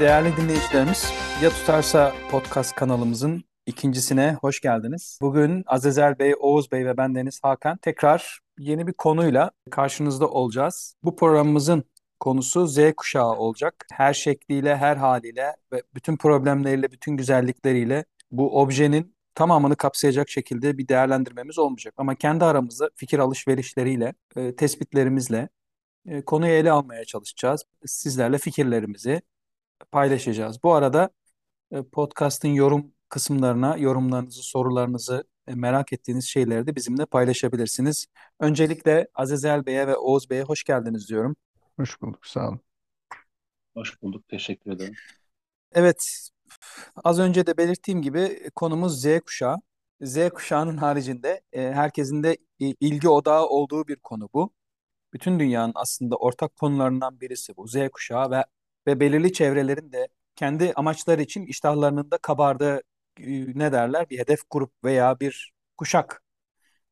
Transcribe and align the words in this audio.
Değerli 0.00 0.36
dinleyicilerimiz, 0.36 1.12
Ya 1.42 1.50
Tutarsa 1.50 2.14
Podcast 2.30 2.74
kanalımızın 2.74 3.44
ikincisine 3.66 4.36
hoş 4.40 4.60
geldiniz. 4.60 5.18
Bugün 5.22 5.64
Azezel 5.66 6.18
Bey, 6.18 6.34
Oğuz 6.40 6.72
Bey 6.72 6.86
ve 6.86 6.96
ben 6.96 7.14
Deniz 7.14 7.40
Hakan 7.42 7.76
tekrar 7.76 8.40
yeni 8.58 8.86
bir 8.86 8.92
konuyla 8.92 9.50
karşınızda 9.70 10.28
olacağız. 10.28 10.94
Bu 11.04 11.16
programımızın 11.16 11.84
konusu 12.20 12.66
Z 12.66 12.78
kuşağı 12.96 13.32
olacak. 13.32 13.86
Her 13.92 14.14
şekliyle, 14.14 14.76
her 14.76 14.96
haliyle 14.96 15.56
ve 15.72 15.82
bütün 15.94 16.16
problemleriyle, 16.16 16.92
bütün 16.92 17.16
güzellikleriyle 17.16 18.04
bu 18.30 18.60
objenin 18.60 19.14
tamamını 19.34 19.76
kapsayacak 19.76 20.28
şekilde 20.28 20.78
bir 20.78 20.88
değerlendirmemiz 20.88 21.58
olmayacak. 21.58 21.94
Ama 21.96 22.14
kendi 22.14 22.44
aramızda 22.44 22.90
fikir 22.96 23.18
alışverişleriyle, 23.18 24.14
e, 24.36 24.56
tespitlerimizle 24.56 25.48
e, 26.06 26.24
konuyu 26.24 26.52
ele 26.52 26.70
almaya 26.70 27.04
çalışacağız. 27.04 27.64
Sizlerle 27.86 28.38
fikirlerimizi 28.38 29.22
paylaşacağız. 29.84 30.62
Bu 30.62 30.74
arada 30.74 31.10
e, 31.72 31.82
podcast'ın 31.82 32.48
yorum 32.48 32.92
kısımlarına 33.08 33.76
yorumlarınızı, 33.76 34.42
sorularınızı, 34.42 35.24
e, 35.46 35.54
merak 35.54 35.92
ettiğiniz 35.92 36.24
şeyleri 36.24 36.66
de 36.66 36.76
bizimle 36.76 37.06
paylaşabilirsiniz. 37.06 38.06
Öncelikle 38.40 39.08
Azizel 39.14 39.66
Bey'e 39.66 39.86
ve 39.86 39.96
Oğuz 39.96 40.30
Bey'e 40.30 40.42
hoş 40.42 40.64
geldiniz 40.64 41.08
diyorum. 41.08 41.36
Hoş 41.76 42.02
bulduk, 42.02 42.26
sağ 42.26 42.48
olun. 42.48 42.60
Hoş 43.74 44.02
bulduk, 44.02 44.28
teşekkür 44.28 44.72
ederim. 44.72 44.94
Evet, 45.72 46.28
az 47.04 47.18
önce 47.18 47.46
de 47.46 47.56
belirttiğim 47.56 48.02
gibi 48.02 48.50
konumuz 48.54 49.02
Z 49.02 49.20
kuşağı. 49.20 49.56
Z 50.00 50.28
kuşağının 50.28 50.76
haricinde 50.76 51.40
e, 51.52 51.72
herkesin 51.72 52.22
de 52.22 52.36
ilgi 52.58 53.08
odağı 53.08 53.46
olduğu 53.46 53.88
bir 53.88 53.96
konu 53.96 54.28
bu. 54.34 54.52
Bütün 55.12 55.40
dünyanın 55.40 55.72
aslında 55.74 56.16
ortak 56.16 56.56
konularından 56.56 57.20
birisi 57.20 57.56
bu 57.56 57.66
Z 57.68 57.76
kuşağı 57.92 58.30
ve 58.30 58.44
ve 58.90 59.00
belirli 59.00 59.32
çevrelerin 59.32 59.92
de 59.92 60.08
kendi 60.36 60.72
amaçları 60.76 61.22
için 61.22 61.46
iştahlarının 61.46 62.10
da 62.10 62.18
kabardığı 62.18 62.82
e, 63.20 63.58
ne 63.58 63.72
derler 63.72 64.10
bir 64.10 64.18
hedef 64.18 64.40
grup 64.50 64.72
veya 64.84 65.20
bir 65.20 65.52
kuşak. 65.76 66.22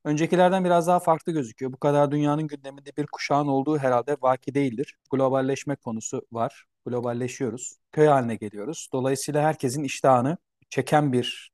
Öncekilerden 0.05 0.65
biraz 0.65 0.87
daha 0.87 1.01
farklı 1.01 1.33
gözüküyor. 1.33 1.73
Bu 1.73 1.77
kadar 1.77 2.11
dünyanın 2.11 2.47
gündeminde 2.47 2.91
bir 2.97 3.07
kuşağın 3.13 3.47
olduğu 3.47 3.79
herhalde 3.79 4.17
vaki 4.23 4.55
değildir. 4.55 4.97
Globalleşme 5.11 5.77
konusu 5.77 6.23
var. 6.33 6.65
Globalleşiyoruz. 6.87 7.77
Köy 7.93 8.07
haline 8.07 8.37
geliyoruz. 8.37 8.89
Dolayısıyla 8.93 9.43
herkesin 9.43 9.85
iştahını 9.85 10.37
çeken 10.71 11.13
bir 11.13 11.51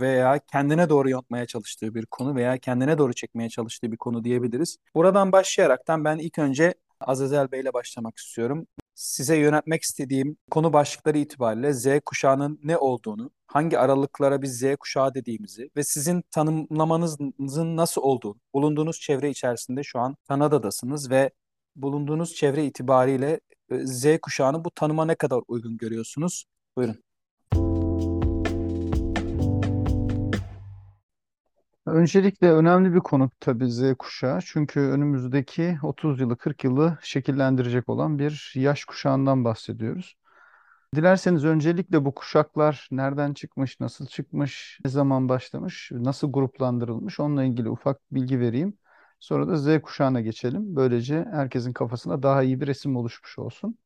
veya 0.00 0.38
kendine 0.38 0.88
doğru 0.88 1.10
yontmaya 1.10 1.46
çalıştığı 1.46 1.94
bir 1.94 2.06
konu 2.06 2.34
veya 2.34 2.58
kendine 2.58 2.98
doğru 2.98 3.12
çekmeye 3.12 3.48
çalıştığı 3.48 3.92
bir 3.92 3.96
konu 3.96 4.24
diyebiliriz. 4.24 4.76
Buradan 4.94 5.32
başlayaraktan 5.32 6.04
ben 6.04 6.18
ilk 6.18 6.38
önce 6.38 6.74
Azazel 7.00 7.52
Bey 7.52 7.60
ile 7.60 7.72
başlamak 7.72 8.18
istiyorum 8.18 8.66
size 8.96 9.36
yönetmek 9.36 9.82
istediğim 9.82 10.36
konu 10.50 10.72
başlıkları 10.72 11.18
itibariyle 11.18 11.72
Z 11.72 11.86
kuşağının 12.06 12.60
ne 12.62 12.76
olduğunu, 12.78 13.30
hangi 13.46 13.78
aralıklara 13.78 14.42
biz 14.42 14.58
Z 14.58 14.76
kuşağı 14.80 15.14
dediğimizi 15.14 15.70
ve 15.76 15.84
sizin 15.84 16.22
tanımlamanızın 16.30 17.76
nasıl 17.76 18.02
olduğunu, 18.02 18.40
bulunduğunuz 18.54 19.00
çevre 19.00 19.30
içerisinde 19.30 19.82
şu 19.82 19.98
an 19.98 20.16
Kanada'dasınız 20.28 21.10
ve 21.10 21.30
bulunduğunuz 21.76 22.34
çevre 22.34 22.64
itibariyle 22.66 23.40
e, 23.70 23.86
Z 23.86 24.18
kuşağını 24.22 24.64
bu 24.64 24.70
tanıma 24.70 25.04
ne 25.04 25.14
kadar 25.14 25.40
uygun 25.48 25.76
görüyorsunuz? 25.76 26.44
Buyurun. 26.76 27.05
Öncelikle 31.86 32.52
önemli 32.52 32.94
bir 32.94 33.00
konu 33.00 33.30
tabii 33.40 33.70
Z 33.70 33.94
kuşağı. 33.98 34.40
Çünkü 34.44 34.80
önümüzdeki 34.80 35.78
30 35.82 36.20
yılı, 36.20 36.36
40 36.36 36.64
yılı 36.64 36.98
şekillendirecek 37.02 37.88
olan 37.88 38.18
bir 38.18 38.52
yaş 38.54 38.84
kuşağından 38.84 39.44
bahsediyoruz. 39.44 40.16
Dilerseniz 40.96 41.44
öncelikle 41.44 42.04
bu 42.04 42.14
kuşaklar 42.14 42.88
nereden 42.90 43.34
çıkmış, 43.34 43.80
nasıl 43.80 44.06
çıkmış, 44.06 44.80
ne 44.84 44.90
zaman 44.90 45.28
başlamış, 45.28 45.90
nasıl 45.94 46.32
gruplandırılmış 46.32 47.20
onunla 47.20 47.44
ilgili 47.44 47.70
ufak 47.70 48.00
bilgi 48.12 48.40
vereyim. 48.40 48.78
Sonra 49.20 49.48
da 49.48 49.56
Z 49.56 49.82
kuşağına 49.82 50.20
geçelim. 50.20 50.76
Böylece 50.76 51.26
herkesin 51.32 51.72
kafasına 51.72 52.22
daha 52.22 52.42
iyi 52.42 52.60
bir 52.60 52.66
resim 52.66 52.96
oluşmuş 52.96 53.38
olsun. 53.38 53.78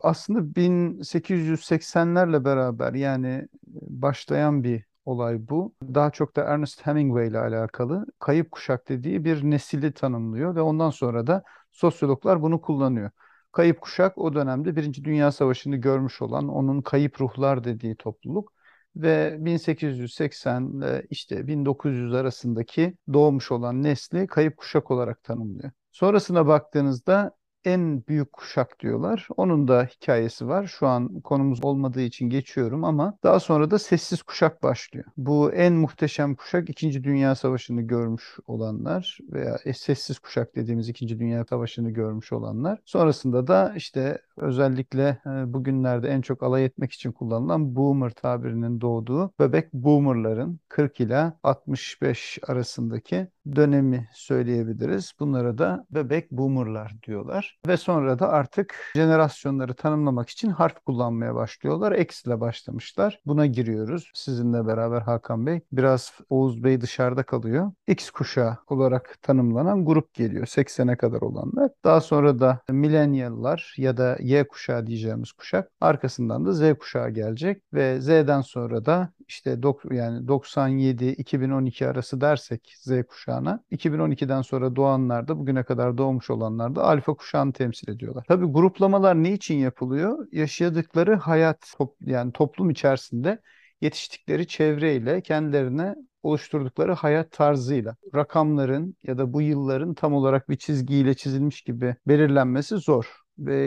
Aslında 0.00 0.54
1880'lerle 0.56 2.44
beraber 2.44 2.94
yani 2.94 3.48
başlayan 3.82 4.64
bir 4.64 4.84
olay 5.04 5.48
bu. 5.48 5.74
Daha 5.82 6.10
çok 6.10 6.36
da 6.36 6.42
Ernest 6.42 6.86
Hemingway 6.86 7.28
ile 7.28 7.38
alakalı 7.38 8.06
kayıp 8.18 8.50
kuşak 8.52 8.88
dediği 8.88 9.24
bir 9.24 9.44
nesili 9.44 9.92
tanımlıyor 9.92 10.54
ve 10.54 10.60
ondan 10.60 10.90
sonra 10.90 11.26
da 11.26 11.42
sosyologlar 11.70 12.42
bunu 12.42 12.60
kullanıyor. 12.60 13.10
Kayıp 13.52 13.80
kuşak 13.80 14.18
o 14.18 14.34
dönemde 14.34 14.76
Birinci 14.76 15.04
Dünya 15.04 15.32
Savaşı'nı 15.32 15.76
görmüş 15.76 16.22
olan 16.22 16.48
onun 16.48 16.82
kayıp 16.82 17.20
ruhlar 17.20 17.64
dediği 17.64 17.96
topluluk 17.96 18.52
ve 18.96 19.36
1880 19.40 20.66
ile 20.66 21.06
işte 21.10 21.46
1900 21.46 22.14
arasındaki 22.14 22.94
doğmuş 23.12 23.52
olan 23.52 23.82
nesli 23.82 24.26
kayıp 24.26 24.56
kuşak 24.56 24.90
olarak 24.90 25.22
tanımlıyor. 25.22 25.70
Sonrasına 25.92 26.46
baktığınızda 26.46 27.36
en 27.64 28.06
büyük 28.08 28.32
kuşak 28.32 28.80
diyorlar. 28.80 29.28
Onun 29.36 29.68
da 29.68 29.84
hikayesi 29.84 30.48
var. 30.48 30.66
Şu 30.66 30.86
an 30.86 31.20
konumuz 31.20 31.64
olmadığı 31.64 32.00
için 32.00 32.30
geçiyorum 32.30 32.84
ama 32.84 33.18
daha 33.22 33.40
sonra 33.40 33.70
da 33.70 33.78
sessiz 33.78 34.22
kuşak 34.22 34.62
başlıyor. 34.62 35.04
Bu 35.16 35.52
en 35.52 35.72
muhteşem 35.72 36.34
kuşak 36.34 36.70
İkinci 36.70 37.04
Dünya 37.04 37.34
Savaşı'nı 37.34 37.82
görmüş 37.82 38.36
olanlar 38.46 39.18
veya 39.32 39.58
sessiz 39.74 40.18
kuşak 40.18 40.56
dediğimiz 40.56 40.88
İkinci 40.88 41.18
Dünya 41.18 41.44
Savaşı'nı 41.44 41.90
görmüş 41.90 42.32
olanlar. 42.32 42.78
Sonrasında 42.84 43.46
da 43.46 43.72
işte 43.76 44.18
özellikle 44.36 45.20
e, 45.26 45.52
bugünlerde 45.52 46.08
en 46.08 46.20
çok 46.20 46.42
alay 46.42 46.64
etmek 46.64 46.92
için 46.92 47.12
kullanılan 47.12 47.76
boomer 47.76 48.10
tabirinin 48.10 48.80
doğduğu 48.80 49.32
bebek 49.40 49.72
boomerların 49.72 50.60
40 50.68 51.00
ila 51.00 51.38
65 51.42 52.38
arasındaki 52.48 53.28
dönemi 53.56 54.08
söyleyebiliriz. 54.12 55.12
Bunlara 55.20 55.58
da 55.58 55.86
bebek 55.90 56.30
boomerlar 56.30 56.94
diyorlar. 57.06 57.58
Ve 57.66 57.76
sonra 57.76 58.18
da 58.18 58.28
artık 58.28 58.74
jenerasyonları 58.96 59.74
tanımlamak 59.74 60.28
için 60.28 60.50
harf 60.50 60.78
kullanmaya 60.84 61.34
başlıyorlar. 61.34 61.92
X 61.92 62.24
ile 62.24 62.40
başlamışlar. 62.40 63.20
Buna 63.26 63.46
giriyoruz. 63.46 64.10
Sizinle 64.14 64.66
beraber 64.66 65.00
Hakan 65.00 65.46
Bey. 65.46 65.60
Biraz 65.72 66.12
Oğuz 66.30 66.64
Bey 66.64 66.80
dışarıda 66.80 67.22
kalıyor. 67.22 67.72
X 67.86 68.10
kuşağı 68.10 68.58
olarak 68.68 69.18
tanımlanan 69.22 69.84
grup 69.84 70.14
geliyor. 70.14 70.46
80'e 70.46 70.96
kadar 70.96 71.20
olanlar. 71.20 71.70
Daha 71.84 72.00
sonra 72.00 72.40
da 72.40 72.60
millennial'lar 72.70 73.74
ya 73.76 73.96
da 73.96 74.16
Y 74.20 74.48
kuşağı 74.48 74.86
diyeceğimiz 74.86 75.32
kuşak. 75.32 75.70
Arkasından 75.80 76.46
da 76.46 76.52
Z 76.52 76.78
kuşağı 76.78 77.10
gelecek 77.10 77.62
ve 77.72 78.00
Z'den 78.00 78.40
sonra 78.40 78.84
da 78.84 79.12
işte 79.28 79.62
dok 79.62 79.92
yani 79.92 80.28
97-2012 80.28 81.86
arası 81.86 82.20
dersek 82.20 82.74
Z 82.78 82.92
kuşağına 83.08 83.60
2012'den 83.70 84.42
sonra 84.42 84.76
doğanlar 84.76 85.28
da 85.28 85.38
bugüne 85.38 85.62
kadar 85.64 85.98
doğmuş 85.98 86.30
olanlar 86.30 86.74
da 86.74 86.84
alfa 86.84 87.14
kuşağını 87.14 87.52
temsil 87.52 87.90
ediyorlar. 87.90 88.24
Tabii 88.28 88.46
gruplamalar 88.46 89.14
ne 89.14 89.32
için 89.32 89.58
yapılıyor? 89.58 90.28
Yaşadıkları 90.32 91.16
hayat 91.16 91.72
top, 91.78 91.96
yani 92.00 92.32
toplum 92.32 92.70
içerisinde 92.70 93.38
yetiştikleri 93.80 94.46
çevreyle 94.46 95.20
kendilerine 95.20 95.94
oluşturdukları 96.22 96.92
hayat 96.92 97.32
tarzıyla 97.32 97.96
rakamların 98.14 98.96
ya 99.02 99.18
da 99.18 99.32
bu 99.32 99.42
yılların 99.42 99.94
tam 99.94 100.14
olarak 100.14 100.48
bir 100.48 100.56
çizgiyle 100.56 101.14
çizilmiş 101.14 101.62
gibi 101.62 101.96
belirlenmesi 102.06 102.76
zor 102.76 103.23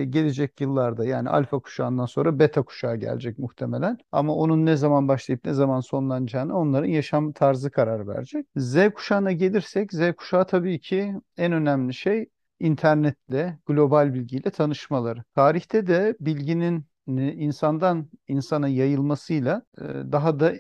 gelecek 0.10 0.62
yıllarda 0.62 1.06
yani 1.06 1.30
alfa 1.30 1.60
kuşağından 1.60 2.06
sonra 2.06 2.40
beta 2.40 2.62
kuşağı 2.64 2.96
gelecek 2.96 3.40
muhtemelen. 3.40 3.98
Ama 4.12 4.36
onun 4.36 4.66
ne 4.66 4.78
zaman 4.78 5.08
başlayıp 5.08 5.46
ne 5.46 5.54
zaman 5.54 5.80
sonlanacağını 5.80 6.58
onların 6.58 6.88
yaşam 6.88 7.32
tarzı 7.32 7.72
karar 7.72 8.08
verecek. 8.08 8.46
Z 8.56 8.78
kuşağına 8.96 9.32
gelirsek 9.32 9.94
Z 9.94 10.00
kuşağı 10.18 10.48
tabii 10.48 10.80
ki 10.80 11.14
en 11.38 11.52
önemli 11.52 11.94
şey 11.94 12.30
internetle, 12.60 13.60
global 13.66 14.14
bilgiyle 14.14 14.50
tanışmaları. 14.50 15.24
Tarihte 15.36 15.88
de 15.88 16.16
bilginin 16.20 16.86
insandan 17.16 18.10
insana 18.28 18.68
yayılmasıyla 18.68 19.62
e, 19.78 19.84
daha 20.12 20.40
da 20.40 20.54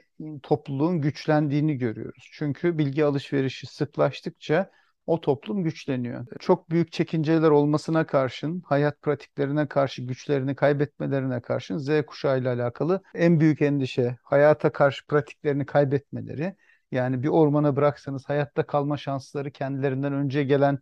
topluluğun 0.44 1.01
güçlendiğini 1.01 1.77
görüyoruz. 1.77 2.30
Çünkü 2.31 2.77
bilgi 2.77 3.06
alışverişi 3.06 3.68
sıklaştıkça 3.68 4.71
o 5.07 5.21
toplum 5.21 5.63
güçleniyor. 5.63 6.25
Çok 6.39 6.69
büyük 6.69 6.92
çekinceler 6.92 7.50
olmasına 7.50 8.07
karşın, 8.07 8.62
hayat 8.65 9.01
pratiklerine 9.01 9.68
karşı, 9.68 10.01
güçlerini 10.01 10.56
kaybetmelerine 10.56 11.42
karşın 11.42 11.77
Z 11.77 11.89
kuşağı 12.07 12.39
ile 12.39 12.50
alakalı 12.50 13.01
en 13.15 13.39
büyük 13.39 13.62
endişe 13.62 14.18
hayata 14.24 14.71
karşı 14.71 15.06
pratiklerini 15.07 15.65
kaybetmeleri. 15.65 16.56
Yani 16.92 17.24
bir 17.24 17.27
ormana 17.27 17.75
bıraksanız 17.75 18.30
hayatta 18.30 18.65
kalma 18.65 18.98
şansları 18.98 19.51
kendilerinden 19.51 20.13
önce 20.13 20.44
gelen 20.44 20.80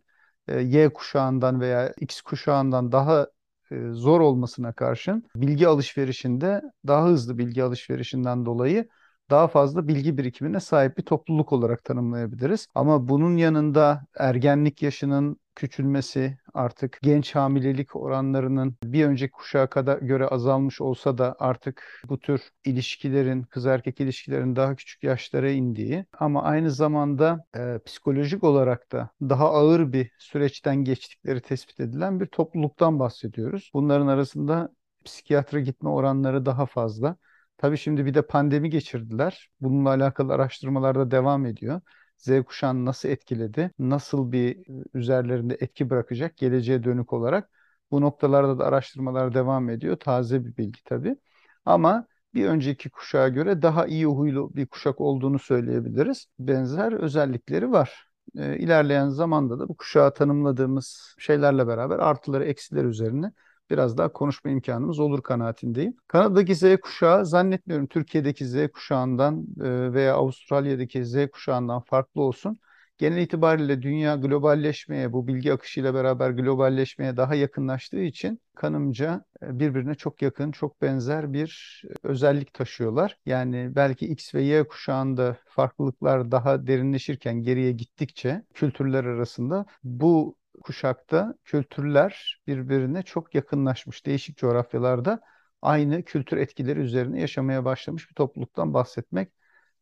e, 0.48 0.60
Y 0.60 0.88
kuşağından 0.88 1.60
veya 1.60 1.92
X 2.00 2.20
kuşağından 2.20 2.92
daha 2.92 3.26
e, 3.70 3.76
zor 3.90 4.20
olmasına 4.20 4.72
karşın 4.72 5.24
bilgi 5.36 5.68
alışverişinde 5.68 6.62
daha 6.86 7.04
hızlı 7.04 7.38
bilgi 7.38 7.62
alışverişinden 7.62 8.46
dolayı 8.46 8.88
daha 9.30 9.48
fazla 9.48 9.88
bilgi 9.88 10.18
birikimine 10.18 10.60
sahip 10.60 10.98
bir 10.98 11.02
topluluk 11.02 11.52
olarak 11.52 11.84
tanımlayabiliriz. 11.84 12.66
Ama 12.74 13.08
bunun 13.08 13.36
yanında 13.36 14.06
ergenlik 14.18 14.82
yaşının 14.82 15.40
küçülmesi, 15.54 16.38
artık 16.54 16.98
genç 17.02 17.34
hamilelik 17.34 17.96
oranlarının 17.96 18.76
bir 18.84 19.04
önceki 19.06 19.32
kuşağa 19.32 19.66
kadar 19.66 19.98
göre 19.98 20.26
azalmış 20.26 20.80
olsa 20.80 21.18
da 21.18 21.36
artık 21.38 22.02
bu 22.08 22.20
tür 22.20 22.40
ilişkilerin, 22.64 23.42
kız 23.42 23.66
erkek 23.66 24.00
ilişkilerin 24.00 24.56
daha 24.56 24.76
küçük 24.76 25.02
yaşlara 25.04 25.50
indiği 25.50 26.06
ama 26.18 26.42
aynı 26.42 26.70
zamanda 26.70 27.44
e, 27.56 27.78
psikolojik 27.86 28.44
olarak 28.44 28.92
da 28.92 29.10
daha 29.22 29.50
ağır 29.50 29.92
bir 29.92 30.10
süreçten 30.18 30.76
geçtikleri 30.76 31.40
tespit 31.40 31.80
edilen 31.80 32.20
bir 32.20 32.26
topluluktan 32.26 32.98
bahsediyoruz. 32.98 33.70
Bunların 33.74 34.06
arasında 34.06 34.68
psikiyatra 35.04 35.60
gitme 35.60 35.88
oranları 35.90 36.46
daha 36.46 36.66
fazla. 36.66 37.16
Tabii 37.58 37.78
şimdi 37.78 38.06
bir 38.06 38.14
de 38.14 38.22
pandemi 38.22 38.70
geçirdiler. 38.70 39.50
Bununla 39.60 39.88
alakalı 39.90 40.32
araştırmalar 40.34 40.94
da 40.98 41.10
devam 41.10 41.46
ediyor. 41.46 41.80
Z 42.18 42.28
kuşağını 42.46 42.84
nasıl 42.84 43.08
etkiledi, 43.08 43.70
nasıl 43.78 44.32
bir 44.32 44.66
üzerlerinde 44.94 45.56
etki 45.60 45.90
bırakacak 45.90 46.36
geleceğe 46.36 46.84
dönük 46.84 47.12
olarak 47.12 47.50
bu 47.90 48.00
noktalarda 48.00 48.58
da 48.58 48.64
araştırmalar 48.66 49.34
devam 49.34 49.70
ediyor. 49.70 49.96
Taze 49.96 50.44
bir 50.44 50.56
bilgi 50.56 50.84
tabii. 50.84 51.16
Ama 51.64 52.06
bir 52.34 52.46
önceki 52.48 52.90
kuşağa 52.90 53.28
göre 53.28 53.62
daha 53.62 53.86
iyi 53.86 54.06
huylu 54.06 54.54
bir 54.56 54.66
kuşak 54.66 55.00
olduğunu 55.00 55.38
söyleyebiliriz. 55.38 56.26
Benzer 56.38 56.92
özellikleri 56.92 57.72
var. 57.72 58.08
E, 58.38 58.58
ilerleyen 58.58 59.08
zamanda 59.08 59.58
da 59.58 59.68
bu 59.68 59.76
kuşağı 59.76 60.14
tanımladığımız 60.14 61.14
şeylerle 61.18 61.66
beraber 61.66 61.98
artıları 61.98 62.44
eksiler 62.44 62.84
üzerine 62.84 63.32
biraz 63.70 63.98
daha 63.98 64.12
konuşma 64.12 64.50
imkanımız 64.50 64.98
olur 64.98 65.22
kanaatindeyim. 65.22 65.96
Kanada'daki 66.08 66.54
Z 66.54 66.76
kuşağı 66.82 67.26
zannetmiyorum 67.26 67.86
Türkiye'deki 67.86 68.46
Z 68.46 68.68
kuşağından 68.68 69.46
e, 69.60 69.92
veya 69.92 70.14
Avustralya'daki 70.14 71.04
Z 71.06 71.16
kuşağından 71.32 71.80
farklı 71.80 72.22
olsun. 72.22 72.58
Genel 72.98 73.22
itibariyle 73.22 73.82
dünya 73.82 74.16
globalleşmeye, 74.16 75.12
bu 75.12 75.26
bilgi 75.26 75.52
akışıyla 75.52 75.94
beraber 75.94 76.30
globalleşmeye 76.30 77.16
daha 77.16 77.34
yakınlaştığı 77.34 78.00
için 78.00 78.40
kanımca 78.54 79.24
e, 79.42 79.58
birbirine 79.58 79.94
çok 79.94 80.22
yakın, 80.22 80.52
çok 80.52 80.82
benzer 80.82 81.32
bir 81.32 81.82
özellik 82.02 82.54
taşıyorlar. 82.54 83.18
Yani 83.26 83.72
belki 83.76 84.06
X 84.06 84.34
ve 84.34 84.42
Y 84.42 84.64
kuşağında 84.68 85.36
farklılıklar 85.46 86.30
daha 86.30 86.66
derinleşirken 86.66 87.42
geriye 87.42 87.72
gittikçe 87.72 88.42
kültürler 88.54 89.04
arasında 89.04 89.66
bu 89.84 90.36
kuşakta 90.62 91.34
kültürler 91.44 92.40
birbirine 92.46 93.02
çok 93.02 93.34
yakınlaşmış. 93.34 94.06
Değişik 94.06 94.36
coğrafyalarda 94.36 95.20
aynı 95.62 96.02
kültür 96.02 96.36
etkileri 96.36 96.80
üzerine 96.80 97.20
yaşamaya 97.20 97.64
başlamış 97.64 98.10
bir 98.10 98.14
topluluktan 98.14 98.74
bahsetmek 98.74 99.32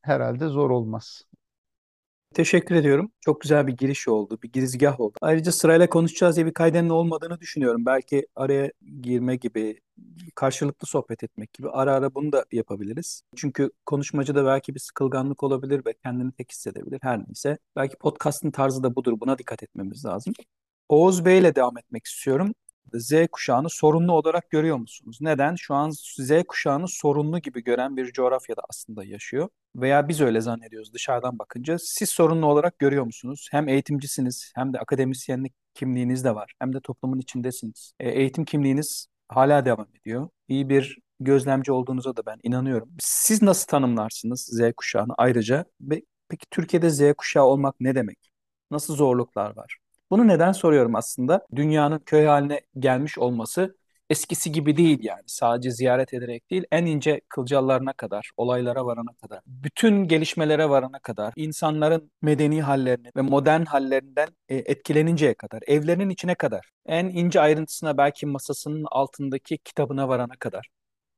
herhalde 0.00 0.48
zor 0.48 0.70
olmaz. 0.70 1.24
Teşekkür 2.34 2.74
ediyorum. 2.74 3.12
Çok 3.20 3.40
güzel 3.40 3.66
bir 3.66 3.76
giriş 3.76 4.08
oldu, 4.08 4.38
bir 4.42 4.52
girizgah 4.52 5.00
oldu. 5.00 5.14
Ayrıca 5.20 5.52
sırayla 5.52 5.88
konuşacağız 5.88 6.36
diye 6.36 6.46
bir 6.46 6.54
kaydenin 6.54 6.88
olmadığını 6.88 7.40
düşünüyorum. 7.40 7.86
Belki 7.86 8.26
araya 8.36 8.72
girme 9.00 9.36
gibi, 9.36 9.80
karşılıklı 10.34 10.86
sohbet 10.86 11.24
etmek 11.24 11.52
gibi 11.52 11.70
ara 11.70 11.94
ara 11.94 12.14
bunu 12.14 12.32
da 12.32 12.44
yapabiliriz. 12.52 13.22
Çünkü 13.36 13.70
konuşmacıda 13.86 14.46
belki 14.46 14.74
bir 14.74 14.80
sıkılganlık 14.80 15.42
olabilir 15.42 15.82
ve 15.86 15.94
kendini 16.02 16.32
tek 16.32 16.50
hissedebilir. 16.52 16.98
Her 17.02 17.18
neyse. 17.18 17.58
Belki 17.76 17.96
podcast'ın 17.96 18.50
tarzı 18.50 18.82
da 18.82 18.96
budur. 18.96 19.20
Buna 19.20 19.38
dikkat 19.38 19.62
etmemiz 19.62 20.04
lazım. 20.04 20.34
Oğuz 20.88 21.24
Bey 21.24 21.38
ile 21.38 21.54
devam 21.54 21.78
etmek 21.78 22.06
istiyorum. 22.06 22.54
Z 22.94 23.12
kuşağını 23.32 23.70
sorunlu 23.70 24.12
olarak 24.12 24.50
görüyor 24.50 24.76
musunuz? 24.76 25.18
Neden? 25.20 25.54
Şu 25.54 25.74
an 25.74 25.90
Z 26.18 26.30
kuşağını 26.48 26.88
sorunlu 26.88 27.38
gibi 27.38 27.64
gören 27.64 27.96
bir 27.96 28.12
coğrafyada 28.12 28.62
aslında 28.70 29.04
yaşıyor. 29.04 29.48
Veya 29.76 30.08
biz 30.08 30.20
öyle 30.20 30.40
zannediyoruz 30.40 30.94
dışarıdan 30.94 31.38
bakınca. 31.38 31.76
Siz 31.78 32.10
sorunlu 32.10 32.46
olarak 32.46 32.78
görüyor 32.78 33.04
musunuz? 33.04 33.48
Hem 33.50 33.68
eğitimcisiniz 33.68 34.52
hem 34.54 34.72
de 34.72 34.78
akademisyenlik 34.78 35.52
kimliğiniz 35.74 36.24
de 36.24 36.34
var. 36.34 36.54
Hem 36.58 36.72
de 36.72 36.80
toplumun 36.80 37.18
içindesiniz. 37.18 37.92
E, 38.00 38.10
eğitim 38.10 38.44
kimliğiniz 38.44 39.06
hala 39.28 39.64
devam 39.64 39.88
ediyor. 40.00 40.28
İyi 40.48 40.68
bir 40.68 40.98
gözlemci 41.20 41.72
olduğunuza 41.72 42.16
da 42.16 42.26
ben 42.26 42.38
inanıyorum. 42.42 42.90
Siz 43.00 43.42
nasıl 43.42 43.66
tanımlarsınız 43.66 44.40
Z 44.52 44.72
kuşağını 44.76 45.12
ayrıca? 45.18 45.64
Peki 46.28 46.46
Türkiye'de 46.50 46.90
Z 46.90 47.14
kuşağı 47.18 47.44
olmak 47.44 47.80
ne 47.80 47.94
demek? 47.94 48.18
Nasıl 48.70 48.94
zorluklar 48.96 49.56
var? 49.56 49.83
Bunu 50.10 50.28
neden 50.28 50.52
soruyorum 50.52 50.94
aslında? 50.94 51.46
Dünyanın 51.56 51.98
köy 51.98 52.26
haline 52.26 52.60
gelmiş 52.78 53.18
olması 53.18 53.76
eskisi 54.10 54.52
gibi 54.52 54.76
değil 54.76 54.98
yani. 55.02 55.22
Sadece 55.26 55.70
ziyaret 55.70 56.14
ederek 56.14 56.50
değil, 56.50 56.64
en 56.72 56.86
ince 56.86 57.20
kılcallarına 57.28 57.92
kadar, 57.92 58.30
olaylara 58.36 58.86
varana 58.86 59.12
kadar, 59.22 59.40
bütün 59.46 60.04
gelişmelere 60.04 60.68
varana 60.68 60.98
kadar, 60.98 61.32
insanların 61.36 62.10
medeni 62.22 62.62
hallerini 62.62 63.10
ve 63.16 63.20
modern 63.20 63.64
hallerinden 63.64 64.28
e, 64.48 64.56
etkileninceye 64.56 65.34
kadar, 65.34 65.62
evlerinin 65.66 66.10
içine 66.10 66.34
kadar, 66.34 66.70
en 66.86 67.06
ince 67.06 67.40
ayrıntısına 67.40 67.96
belki 67.98 68.26
masasının 68.26 68.84
altındaki 68.90 69.58
kitabına 69.58 70.08
varana 70.08 70.36
kadar. 70.38 70.68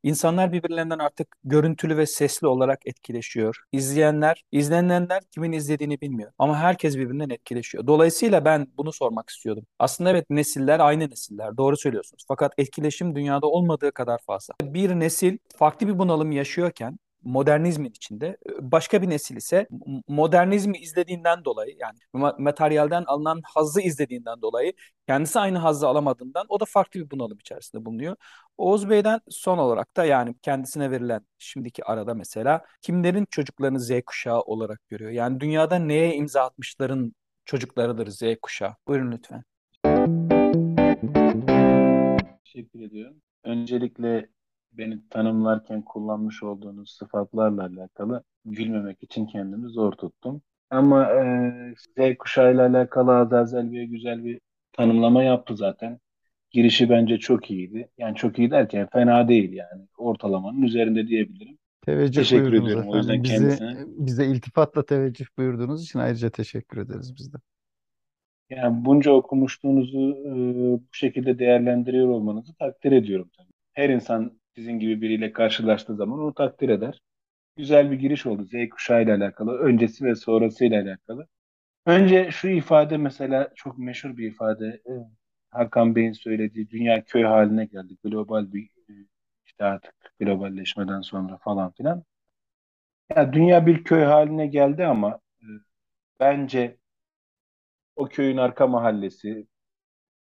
İnsanlar 0.07 0.53
birbirlerinden 0.53 0.99
artık 0.99 1.37
görüntülü 1.45 1.97
ve 1.97 2.07
sesli 2.07 2.47
olarak 2.47 2.81
etkileşiyor. 2.87 3.65
İzleyenler, 3.73 4.45
izlenenler 4.53 5.23
kimin 5.31 5.53
izlediğini 5.53 6.01
bilmiyor. 6.01 6.33
Ama 6.39 6.59
herkes 6.59 6.97
birbirinden 6.97 7.31
etkileşiyor. 7.31 7.87
Dolayısıyla 7.87 8.45
ben 8.45 8.67
bunu 8.77 8.93
sormak 8.93 9.31
istiyordum. 9.31 9.67
Aslında 9.79 10.11
evet 10.11 10.31
nesiller 10.31 10.81
aynı 10.81 11.11
nesiller. 11.11 11.57
Doğru 11.57 11.77
söylüyorsunuz. 11.77 12.25
Fakat 12.29 12.53
etkileşim 12.59 13.15
dünyada 13.15 13.47
olmadığı 13.47 13.93
kadar 13.93 14.19
fazla. 14.27 14.55
Bir 14.63 14.91
nesil 14.91 15.39
farklı 15.57 15.89
bir 15.89 15.99
bunalım 15.99 16.33
yaşıyorken 16.33 16.99
modernizmin 17.23 17.91
içinde. 17.91 18.37
Başka 18.61 19.03
bir 19.03 19.11
nesil 19.11 19.37
ise 19.37 19.69
modernizmi 20.09 20.79
izlediğinden 20.79 21.45
dolayı 21.45 21.77
yani 21.79 21.99
materyalden 22.39 23.05
alınan 23.07 23.41
hazzı 23.45 23.81
izlediğinden 23.81 24.43
dolayı 24.43 24.73
kendisi 25.07 25.41
aynı 25.41 25.59
hazzı 25.59 25.89
alamadığından 25.89 26.47
o 26.49 26.61
da 26.61 26.65
farklı 26.65 27.01
bir 27.01 27.11
bunalım 27.11 27.39
içerisinde 27.39 27.85
bulunuyor. 27.85 28.17
Oğuz 28.59 28.91
Bey'den 28.91 29.21
son 29.29 29.59
olarak 29.59 29.97
da 29.97 30.05
yani 30.05 30.35
kendisine 30.43 30.91
verilen 30.91 31.27
şimdiki 31.39 31.85
arada 31.85 32.15
mesela 32.15 32.65
kimlerin 32.83 33.27
çocuklarını 33.31 33.81
Z 33.81 33.91
kuşağı 34.07 34.41
olarak 34.41 34.89
görüyor? 34.89 35.11
Yani 35.11 35.41
dünyada 35.41 35.79
neye 35.79 36.15
imza 36.15 36.43
atmışların 36.43 37.15
çocuklarıdır 37.45 38.07
Z 38.11 38.23
kuşağı? 38.43 38.75
Buyurun 38.89 39.13
lütfen. 39.13 39.43
Teşekkür 42.45 42.81
ediyorum. 42.81 43.17
Öncelikle 43.45 44.29
beni 44.79 45.09
tanımlarken 45.11 45.83
kullanmış 45.83 46.43
olduğunuz 46.43 46.91
sıfatlarla 46.91 47.63
alakalı 47.63 48.23
gülmemek 48.45 49.03
için 49.03 49.27
kendimi 49.27 49.69
zor 49.69 49.93
tuttum. 49.93 50.43
Ama 50.71 51.11
e, 51.11 51.75
Z 51.77 52.17
kuşağıyla 52.19 52.67
alakalı 52.67 53.17
Azazel 53.17 53.73
Bey 53.73 53.87
güzel 53.87 54.25
bir 54.25 54.41
tanımlama 54.73 55.23
yaptı 55.23 55.57
zaten. 55.57 55.99
Girişi 56.51 56.91
bence 56.91 57.19
çok 57.19 57.51
iyiydi. 57.51 57.89
Yani 57.99 58.17
çok 58.17 58.39
iyi 58.39 58.51
derken 58.51 58.89
fena 58.93 59.29
değil 59.29 59.53
yani. 59.53 59.83
Ortalamanın 59.99 60.63
üzerinde 60.63 61.09
diyebilirim. 61.09 61.59
Teveccüh 61.83 62.21
teşekkür 62.21 62.53
ediyorum 62.53 62.71
efendim. 62.71 62.91
o 62.91 62.97
yüzden 62.97 63.23
bize, 63.23 63.35
kendisine. 63.35 63.77
Bize 63.87 64.27
iltifatla 64.27 64.87
teveccüh 64.87 65.27
buyurduğunuz 65.39 65.85
için 65.85 65.99
ayrıca 65.99 66.31
teşekkür 66.31 66.81
ederiz 66.81 67.15
biz 67.17 67.33
de. 67.33 67.37
Yani 68.51 68.85
bunca 68.85 69.13
okumuşluğunuzu 69.13 70.11
e, 70.11 70.33
bu 70.81 70.95
şekilde 70.95 71.39
değerlendiriyor 71.39 72.09
olmanızı 72.09 72.55
takdir 72.55 72.93
ediyorum 72.93 73.31
tabii. 73.37 73.53
Her 73.73 73.89
insan 73.89 74.39
sizin 74.57 74.79
gibi 74.79 75.01
biriyle 75.03 75.33
karşılaştığı 75.33 75.97
zaman 75.97 76.19
onu 76.19 76.35
takdir 76.35 76.69
eder. 76.69 77.01
Güzel 77.57 77.91
bir 77.91 77.97
giriş 78.01 78.27
oldu 78.27 78.45
Z 78.45 78.71
kuşağı 78.71 79.03
ile 79.05 79.15
alakalı, 79.15 79.59
öncesi 79.59 80.05
ve 80.05 80.15
sonrası 80.15 80.65
ile 80.65 80.81
alakalı. 80.83 81.29
Önce 81.87 82.31
şu 82.33 82.49
ifade 82.49 82.97
mesela 82.97 83.53
çok 83.57 83.79
meşhur 83.79 84.17
bir 84.17 84.29
ifade. 84.33 84.67
E, 84.67 84.93
Hakan 85.51 85.97
Bey'in 85.97 86.13
söylediği 86.13 86.71
dünya 86.71 87.05
köy 87.05 87.25
haline 87.25 87.67
geldi. 87.67 87.97
Global 88.05 88.53
bir 88.53 88.65
e, 88.65 88.93
işte 89.47 89.65
artık 89.65 89.95
globalleşmeden 90.21 91.01
sonra 91.01 91.39
falan 91.39 91.73
filan. 91.73 92.05
Ya 93.17 93.33
dünya 93.33 93.67
bir 93.67 93.85
köy 93.85 94.05
haline 94.05 94.47
geldi 94.47 94.87
ama 94.87 95.21
e, 95.43 95.47
bence 96.21 96.79
o 97.97 98.09
köyün 98.09 98.37
arka 98.37 98.67
mahallesi 98.67 99.47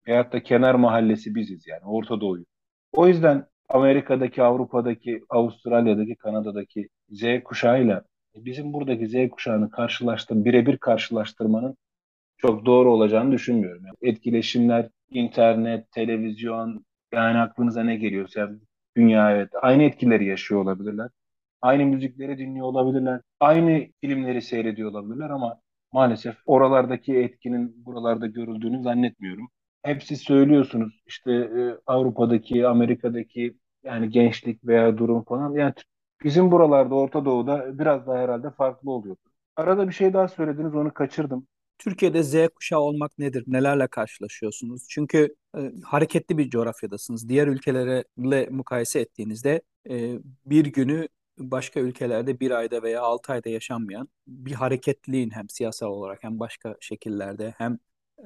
veyahut 0.08 0.32
da 0.32 0.42
kenar 0.42 0.74
mahallesi 0.74 1.34
biziz 1.34 1.66
yani 1.66 1.84
Orta 1.84 2.20
Doğu'yu. 2.20 2.46
O 2.92 3.08
yüzden 3.08 3.46
Amerika'daki, 3.68 4.42
Avrupa'daki, 4.42 5.20
Avustralya'daki, 5.30 6.16
Kanada'daki 6.16 6.88
Z 7.10 7.22
kuşağıyla 7.44 8.04
bizim 8.36 8.72
buradaki 8.72 9.08
Z 9.08 9.30
kuşağını 9.30 9.70
karşılaştır, 9.70 10.44
birebir 10.44 10.76
karşılaştırmanın 10.76 11.76
çok 12.36 12.66
doğru 12.66 12.92
olacağını 12.92 13.32
düşünmüyorum. 13.32 13.82
Yani 13.86 14.12
etkileşimler, 14.12 14.88
internet, 15.10 15.90
televizyon, 15.90 16.84
yani 17.12 17.38
aklınıza 17.38 17.82
ne 17.84 17.96
geliyorsa 17.96 18.40
yani 18.40 18.58
dünya 18.96 19.30
evet 19.30 19.50
aynı 19.62 19.82
etkileri 19.82 20.26
yaşıyor 20.26 20.60
olabilirler. 20.62 21.10
Aynı 21.62 21.86
müzikleri 21.86 22.38
dinliyor 22.38 22.66
olabilirler. 22.66 23.20
Aynı 23.40 23.86
filmleri 24.00 24.42
seyrediyor 24.42 24.90
olabilirler 24.90 25.30
ama 25.30 25.60
maalesef 25.92 26.36
oralardaki 26.46 27.16
etkinin 27.18 27.86
buralarda 27.86 28.26
görüldüğünü 28.26 28.82
zannetmiyorum 28.82 29.48
hepsi 29.84 30.16
söylüyorsunuz 30.16 31.02
işte 31.06 31.32
e, 31.32 31.78
Avrupa'daki, 31.86 32.66
Amerika'daki 32.68 33.56
yani 33.84 34.10
gençlik 34.10 34.66
veya 34.66 34.98
durum 34.98 35.24
falan 35.24 35.52
yani 35.54 35.74
Bizim 36.24 36.50
buralarda 36.50 36.94
Orta 36.94 37.24
Doğu'da 37.24 37.78
biraz 37.78 38.06
daha 38.06 38.18
herhalde 38.18 38.50
farklı 38.50 38.90
oluyor. 38.90 39.16
Arada 39.56 39.88
bir 39.88 39.92
şey 39.92 40.12
daha 40.12 40.28
söylediniz 40.28 40.74
onu 40.74 40.94
kaçırdım. 40.94 41.46
Türkiye'de 41.78 42.22
Z 42.22 42.34
kuşağı 42.48 42.80
olmak 42.80 43.18
nedir? 43.18 43.44
Nelerle 43.46 43.86
karşılaşıyorsunuz? 43.86 44.86
Çünkü 44.88 45.34
e, 45.56 45.72
hareketli 45.84 46.38
bir 46.38 46.50
coğrafyadasınız. 46.50 47.28
Diğer 47.28 47.46
ülkelerle 47.46 48.48
mukayese 48.50 49.00
ettiğinizde 49.00 49.62
e, 49.90 50.18
bir 50.46 50.66
günü 50.66 51.08
başka 51.38 51.80
ülkelerde 51.80 52.40
bir 52.40 52.50
ayda 52.50 52.82
veya 52.82 53.02
altı 53.02 53.32
ayda 53.32 53.48
yaşanmayan 53.48 54.08
bir 54.26 54.52
hareketliliğin 54.52 55.30
hem 55.30 55.48
siyasal 55.48 55.88
olarak 55.88 56.24
hem 56.24 56.40
başka 56.40 56.76
şekillerde 56.80 57.54
hem 57.58 57.78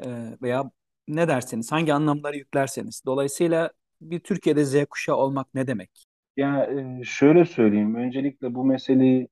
e, 0.04 0.36
veya 0.42 0.70
ne 1.08 1.28
derseniz 1.28 1.72
hangi 1.72 1.94
anlamları 1.94 2.36
yüklerseniz. 2.36 3.02
Dolayısıyla 3.06 3.70
bir 4.00 4.20
Türkiye'de 4.20 4.64
Z 4.64 4.84
kuşağı 4.90 5.16
olmak 5.16 5.54
ne 5.54 5.66
demek? 5.66 6.06
Ya 6.36 6.64
e, 7.00 7.04
şöyle 7.04 7.44
söyleyeyim. 7.44 7.94
Öncelikle 7.94 8.54
bu 8.54 8.64
meseleyi 8.64 9.28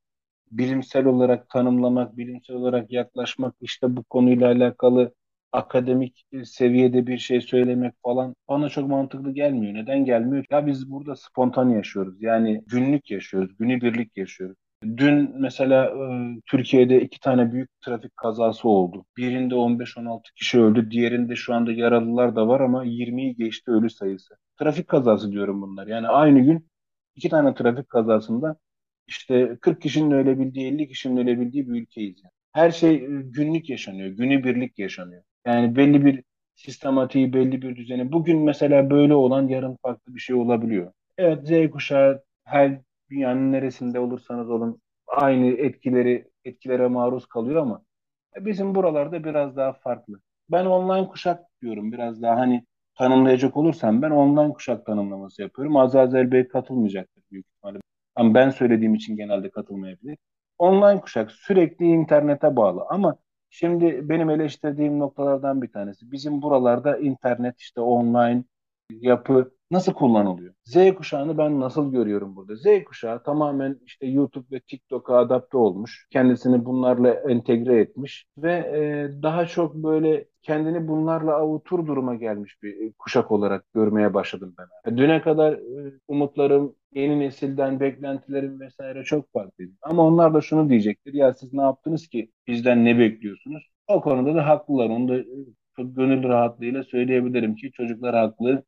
bilimsel 0.52 1.06
olarak 1.06 1.50
tanımlamak, 1.50 2.16
bilimsel 2.16 2.56
olarak 2.56 2.92
yaklaşmak, 2.92 3.54
işte 3.60 3.96
bu 3.96 4.04
konuyla 4.04 4.48
alakalı 4.48 5.14
akademik 5.52 6.24
seviyede 6.44 7.06
bir 7.06 7.18
şey 7.18 7.40
söylemek 7.40 7.94
falan 8.04 8.36
bana 8.48 8.68
çok 8.68 8.88
mantıklı 8.88 9.32
gelmiyor. 9.34 9.74
Neden 9.74 10.04
gelmiyor? 10.04 10.46
Ya 10.50 10.66
biz 10.66 10.90
burada 10.92 11.16
spontane 11.16 11.74
yaşıyoruz. 11.76 12.22
Yani 12.22 12.64
günlük 12.68 13.10
yaşıyoruz, 13.10 13.56
günübirlik 13.58 14.16
yaşıyoruz. 14.18 14.56
Dün 14.96 15.40
mesela 15.40 15.84
e, 15.84 16.40
Türkiye'de 16.46 17.00
iki 17.00 17.20
tane 17.20 17.52
büyük 17.52 17.70
trafik 17.80 18.16
kazası 18.16 18.68
oldu. 18.68 19.04
Birinde 19.16 19.54
15-16 19.54 20.34
kişi 20.36 20.60
öldü, 20.60 20.90
diğerinde 20.90 21.36
şu 21.36 21.54
anda 21.54 21.72
yaralılar 21.72 22.36
da 22.36 22.48
var 22.48 22.60
ama 22.60 22.84
20'yi 22.84 23.36
geçti 23.36 23.70
ölü 23.70 23.90
sayısı. 23.90 24.36
Trafik 24.58 24.88
kazası 24.88 25.32
diyorum 25.32 25.62
bunlar. 25.62 25.86
Yani 25.86 26.08
aynı 26.08 26.40
gün 26.40 26.68
iki 27.14 27.28
tane 27.28 27.54
trafik 27.54 27.88
kazasında 27.88 28.56
işte 29.06 29.58
40 29.60 29.82
kişinin 29.82 30.10
ölebildiği, 30.10 30.66
50 30.68 30.88
kişinin 30.88 31.16
ölebildiği 31.16 31.68
bir 31.68 31.82
ülkeyiz. 31.82 32.20
Yani. 32.24 32.32
Her 32.52 32.70
şey 32.70 32.94
e, 32.94 33.06
günlük 33.24 33.70
yaşanıyor, 33.70 34.08
günübirlik 34.08 34.78
yaşanıyor. 34.78 35.22
Yani 35.46 35.76
belli 35.76 36.04
bir 36.04 36.22
sistematiği, 36.54 37.32
belli 37.32 37.62
bir 37.62 37.76
düzeni. 37.76 38.12
Bugün 38.12 38.38
mesela 38.38 38.90
böyle 38.90 39.14
olan 39.14 39.48
yarın 39.48 39.76
farklı 39.82 40.14
bir 40.14 40.20
şey 40.20 40.36
olabiliyor. 40.36 40.92
Evet 41.18 41.48
Z 41.48 41.70
kuşağı 41.70 42.22
her 42.44 42.80
dünyanın 43.10 43.52
neresinde 43.52 44.00
olursanız 44.00 44.50
olun 44.50 44.80
aynı 45.06 45.46
etkileri 45.46 46.30
etkilere 46.44 46.86
maruz 46.88 47.26
kalıyor 47.26 47.62
ama 47.62 47.82
bizim 48.40 48.74
buralarda 48.74 49.24
biraz 49.24 49.56
daha 49.56 49.72
farklı. 49.72 50.20
Ben 50.50 50.66
online 50.66 51.08
kuşak 51.08 51.44
diyorum 51.62 51.92
biraz 51.92 52.22
daha 52.22 52.36
hani 52.36 52.66
tanımlayacak 52.98 53.56
olursam 53.56 54.02
ben 54.02 54.10
online 54.10 54.52
kuşak 54.52 54.86
tanımlaması 54.86 55.42
yapıyorum. 55.42 55.76
Azazel 55.76 56.32
Bey 56.32 56.48
katılmayacaktır 56.48 57.22
büyük 57.30 57.46
ihtimalle. 57.46 57.78
Ama 58.14 58.34
ben 58.34 58.50
söylediğim 58.50 58.94
için 58.94 59.16
genelde 59.16 59.50
katılmayabilir. 59.50 60.18
Online 60.58 61.00
kuşak 61.00 61.30
sürekli 61.30 61.84
internete 61.84 62.56
bağlı 62.56 62.84
ama 62.88 63.16
şimdi 63.50 64.08
benim 64.08 64.30
eleştirdiğim 64.30 64.98
noktalardan 64.98 65.62
bir 65.62 65.72
tanesi 65.72 66.12
bizim 66.12 66.42
buralarda 66.42 66.98
internet 66.98 67.60
işte 67.60 67.80
online 67.80 68.44
yapı 68.90 69.55
nasıl 69.70 69.92
kullanılıyor? 69.92 70.54
Z 70.64 70.94
kuşağını 70.94 71.38
ben 71.38 71.60
nasıl 71.60 71.92
görüyorum 71.92 72.36
burada? 72.36 72.56
Z 72.56 72.84
kuşağı 72.84 73.22
tamamen 73.22 73.80
işte 73.86 74.06
YouTube 74.06 74.56
ve 74.56 74.60
TikTok'a 74.60 75.18
adapte 75.18 75.56
olmuş. 75.56 76.06
Kendisini 76.10 76.64
bunlarla 76.64 77.08
entegre 77.14 77.80
etmiş 77.80 78.26
ve 78.38 78.52
e, 78.52 79.22
daha 79.22 79.46
çok 79.46 79.74
böyle 79.74 80.26
kendini 80.42 80.88
bunlarla 80.88 81.34
avutur 81.34 81.86
duruma 81.86 82.14
gelmiş 82.14 82.62
bir 82.62 82.92
kuşak 82.98 83.30
olarak 83.32 83.72
görmeye 83.74 84.14
başladım 84.14 84.54
ben. 84.58 84.96
Düne 84.96 85.20
kadar 85.22 85.52
e, 85.52 85.92
umutlarım, 86.08 86.74
yeni 86.94 87.20
nesilden 87.20 87.80
beklentilerim 87.80 88.60
vesaire 88.60 89.04
çok 89.04 89.32
farklıydı. 89.32 89.72
Ama 89.82 90.02
onlar 90.06 90.34
da 90.34 90.40
şunu 90.40 90.68
diyecektir. 90.68 91.14
Ya 91.14 91.34
siz 91.34 91.52
ne 91.52 91.62
yaptınız 91.62 92.08
ki? 92.08 92.30
Bizden 92.46 92.84
ne 92.84 92.98
bekliyorsunuz? 92.98 93.62
O 93.88 94.00
konuda 94.00 94.34
da 94.34 94.46
haklılar. 94.48 94.86
Onu 94.90 95.08
da 95.08 95.16
e, 95.18 95.24
çok 95.76 95.96
gönül 95.96 96.22
rahatlığıyla 96.22 96.82
söyleyebilirim 96.84 97.54
ki 97.56 97.72
çocuklar 97.72 98.14
haklı 98.16 98.64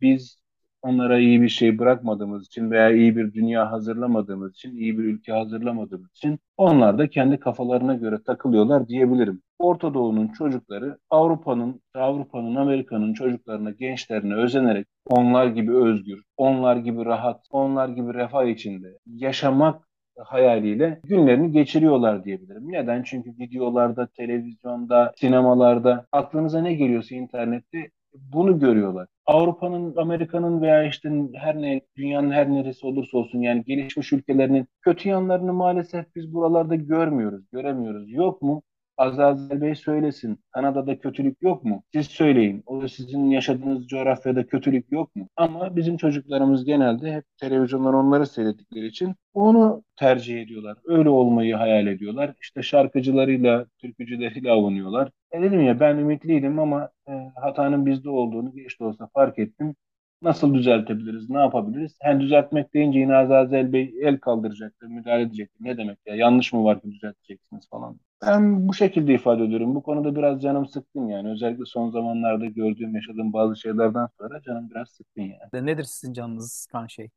biz 0.00 0.38
onlara 0.82 1.18
iyi 1.18 1.42
bir 1.42 1.48
şey 1.48 1.78
bırakmadığımız 1.78 2.46
için 2.46 2.70
veya 2.70 2.90
iyi 2.90 3.16
bir 3.16 3.34
dünya 3.34 3.72
hazırlamadığımız 3.72 4.52
için, 4.52 4.76
iyi 4.76 4.98
bir 4.98 5.04
ülke 5.04 5.32
hazırlamadığımız 5.32 6.10
için 6.10 6.38
onlar 6.56 6.98
da 6.98 7.08
kendi 7.08 7.40
kafalarına 7.40 7.94
göre 7.94 8.22
takılıyorlar 8.22 8.88
diyebilirim. 8.88 9.42
Orta 9.58 9.94
Doğu'nun 9.94 10.28
çocukları 10.28 10.98
Avrupa'nın, 11.10 11.80
Avrupa'nın, 11.94 12.54
Amerika'nın 12.54 13.14
çocuklarına, 13.14 13.70
gençlerine 13.70 14.34
özenerek 14.34 14.86
onlar 15.06 15.46
gibi 15.46 15.76
özgür, 15.76 16.22
onlar 16.36 16.76
gibi 16.76 17.04
rahat, 17.04 17.46
onlar 17.50 17.88
gibi 17.88 18.14
refah 18.14 18.44
içinde 18.44 18.98
yaşamak 19.06 19.86
hayaliyle 20.18 21.00
günlerini 21.04 21.52
geçiriyorlar 21.52 22.24
diyebilirim. 22.24 22.72
Neden? 22.72 23.02
Çünkü 23.02 23.30
videolarda, 23.38 24.06
televizyonda, 24.06 25.12
sinemalarda 25.16 26.06
aklınıza 26.12 26.60
ne 26.60 26.74
geliyorsa 26.74 27.14
internette 27.14 27.90
bunu 28.32 28.58
görüyorlar. 28.58 29.08
Avrupa'nın, 29.26 29.96
Amerika'nın 29.96 30.62
veya 30.62 30.84
işte 30.84 31.10
her 31.34 31.62
ne 31.62 31.80
dünyanın 31.96 32.30
her 32.30 32.50
neresi 32.50 32.86
olursa 32.86 33.18
olsun 33.18 33.40
yani 33.40 33.64
gelişmiş 33.64 34.12
ülkelerinin 34.12 34.68
kötü 34.82 35.08
yanlarını 35.08 35.52
maalesef 35.52 36.14
biz 36.16 36.34
buralarda 36.34 36.74
görmüyoruz, 36.74 37.44
göremiyoruz. 37.52 38.12
Yok 38.12 38.42
mu? 38.42 38.62
Azazel 38.96 39.60
Bey 39.60 39.74
söylesin. 39.74 40.38
Kanada'da 40.50 40.98
kötülük 40.98 41.42
yok 41.42 41.64
mu? 41.64 41.82
Siz 41.92 42.06
söyleyin. 42.06 42.62
O 42.66 42.88
sizin 42.88 43.30
yaşadığınız 43.30 43.86
coğrafyada 43.86 44.46
kötülük 44.46 44.92
yok 44.92 45.16
mu? 45.16 45.28
Ama 45.36 45.76
bizim 45.76 45.96
çocuklarımız 45.96 46.64
genelde 46.64 47.12
hep 47.12 47.24
televizyondan 47.40 47.94
onları 47.94 48.26
seyrettikleri 48.26 48.86
için 48.86 49.14
onu 49.34 49.84
tercih 49.96 50.42
ediyorlar. 50.42 50.76
Öyle 50.84 51.08
olmayı 51.08 51.54
hayal 51.54 51.86
ediyorlar. 51.86 52.34
İşte 52.42 52.62
şarkıcılarıyla, 52.62 53.66
türkücüleriyle 53.78 54.50
avunuyorlar. 54.50 55.10
E 55.32 55.42
dedim 55.42 55.62
ya 55.66 55.80
ben 55.80 55.96
ümitliydim 55.98 56.58
ama 56.58 56.90
e, 57.08 57.12
hatanın 57.36 57.86
bizde 57.86 58.10
olduğunu 58.10 58.52
geç 58.54 58.80
de 58.80 58.84
olsa 58.84 59.08
fark 59.14 59.38
ettim. 59.38 59.74
Nasıl 60.22 60.54
düzeltebiliriz, 60.54 61.30
ne 61.30 61.38
yapabiliriz? 61.38 61.98
Hem 62.00 62.20
düzeltmek 62.20 62.74
deyince 62.74 62.98
yine 62.98 63.14
Azazel 63.16 63.72
Bey 63.72 63.94
el 64.02 64.18
kaldıracaktır, 64.20 64.86
müdahale 64.86 65.22
edecektir. 65.22 65.64
Ne 65.64 65.78
demek 65.78 65.98
ya, 66.06 66.14
yanlış 66.14 66.52
mı 66.52 66.64
var 66.64 66.80
ki 66.80 66.90
düzelteceksiniz 66.92 67.68
falan. 67.70 67.98
Ben 68.22 68.68
bu 68.68 68.74
şekilde 68.74 69.14
ifade 69.14 69.44
ediyorum. 69.44 69.74
Bu 69.74 69.82
konuda 69.82 70.16
biraz 70.16 70.42
canım 70.42 70.66
sıkkın 70.66 71.08
yani. 71.08 71.30
Özellikle 71.30 71.64
son 71.66 71.90
zamanlarda 71.90 72.46
gördüğüm, 72.46 72.94
yaşadığım 72.94 73.32
bazı 73.32 73.56
şeylerden 73.56 74.08
sonra 74.18 74.42
canım 74.42 74.70
biraz 74.70 74.88
sıkkın 74.90 75.22
yani. 75.22 75.66
Nedir 75.66 75.84
sizin 75.84 76.12
canınızı 76.12 76.48
sıkan 76.48 76.86
şey? 76.86 77.08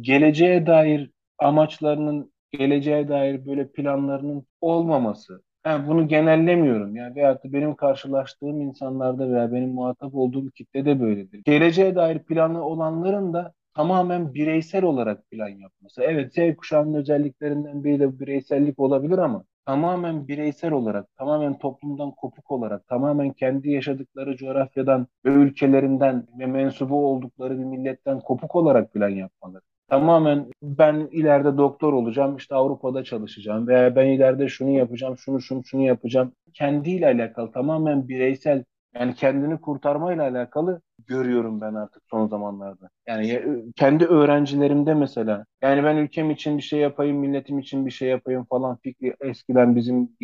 Geleceğe 0.00 0.66
dair 0.66 1.10
amaçlarının, 1.38 2.32
geleceğe 2.50 3.08
dair 3.08 3.46
böyle 3.46 3.72
planlarının 3.72 4.46
olmaması. 4.60 5.42
Yani 5.66 5.88
bunu 5.88 6.08
genellemiyorum 6.08 6.96
yani 6.96 7.16
veyahut 7.16 7.44
da 7.44 7.52
benim 7.52 7.74
karşılaştığım 7.76 8.60
insanlarda 8.60 9.30
veya 9.30 9.52
benim 9.52 9.70
muhatap 9.70 10.14
olduğum 10.14 10.50
kitlede 10.50 11.00
böyledir. 11.00 11.42
Geleceğe 11.44 11.94
dair 11.94 12.18
planı 12.18 12.64
olanların 12.64 13.32
da 13.32 13.52
tamamen 13.74 14.34
bireysel 14.34 14.84
olarak 14.84 15.30
plan 15.30 15.48
yapması. 15.48 16.02
Evet 16.02 16.34
Z 16.34 16.56
kuşağının 16.56 16.94
özelliklerinden 16.94 17.84
biri 17.84 18.00
de 18.00 18.18
bireysellik 18.20 18.78
olabilir 18.78 19.18
ama 19.18 19.44
tamamen 19.68 20.28
bireysel 20.28 20.72
olarak, 20.72 21.16
tamamen 21.16 21.58
toplumdan 21.58 22.10
kopuk 22.10 22.50
olarak, 22.50 22.88
tamamen 22.88 23.32
kendi 23.32 23.70
yaşadıkları 23.70 24.36
coğrafyadan 24.36 25.06
ve 25.24 25.30
ülkelerinden 25.30 26.26
ve 26.38 26.46
mensubu 26.46 27.06
oldukları 27.06 27.58
bir 27.58 27.64
milletten 27.64 28.20
kopuk 28.20 28.56
olarak 28.56 28.92
plan 28.92 29.08
yapmaları. 29.08 29.62
Tamamen 29.88 30.50
ben 30.62 31.08
ileride 31.12 31.56
doktor 31.58 31.92
olacağım, 31.92 32.36
işte 32.36 32.54
Avrupa'da 32.54 33.04
çalışacağım 33.04 33.68
veya 33.68 33.96
ben 33.96 34.06
ileride 34.06 34.48
şunu 34.48 34.70
yapacağım, 34.70 35.18
şunu 35.18 35.40
şunu 35.40 35.64
şunu 35.64 35.82
yapacağım. 35.82 36.32
Kendiyle 36.54 37.06
alakalı 37.06 37.52
tamamen 37.52 38.08
bireysel 38.08 38.64
yani 38.98 39.14
kendini 39.14 39.60
kurtarmayla 39.60 40.24
alakalı 40.24 40.80
görüyorum 41.06 41.60
ben 41.60 41.74
artık 41.74 42.02
son 42.10 42.28
zamanlarda. 42.28 42.90
Yani 43.06 43.42
kendi 43.76 44.04
öğrencilerimde 44.04 44.94
mesela 44.94 45.44
yani 45.62 45.84
ben 45.84 45.96
ülkem 45.96 46.30
için 46.30 46.58
bir 46.58 46.62
şey 46.62 46.80
yapayım, 46.80 47.16
milletim 47.16 47.58
için 47.58 47.86
bir 47.86 47.90
şey 47.90 48.08
yapayım 48.08 48.44
falan 48.44 48.76
fikri 48.76 49.16
eskiden 49.20 49.76
bizim 49.76 50.16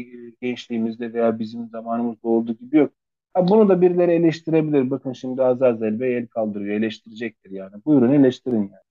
gençliğimizde 0.42 1.12
veya 1.12 1.38
bizim 1.38 1.68
zamanımızda 1.68 2.28
olduğu 2.28 2.52
gibi 2.52 2.76
yok. 2.76 2.92
Ha, 3.34 3.48
bunu 3.48 3.68
da 3.68 3.80
birileri 3.80 4.12
eleştirebilir. 4.12 4.90
Bakın 4.90 5.12
şimdi 5.12 5.42
Azazel 5.42 6.00
Bey 6.00 6.16
el 6.16 6.26
kaldırıyor. 6.26 6.76
Eleştirecektir 6.76 7.50
yani. 7.50 7.84
Buyurun 7.84 8.12
eleştirin 8.12 8.62
yani. 8.62 8.84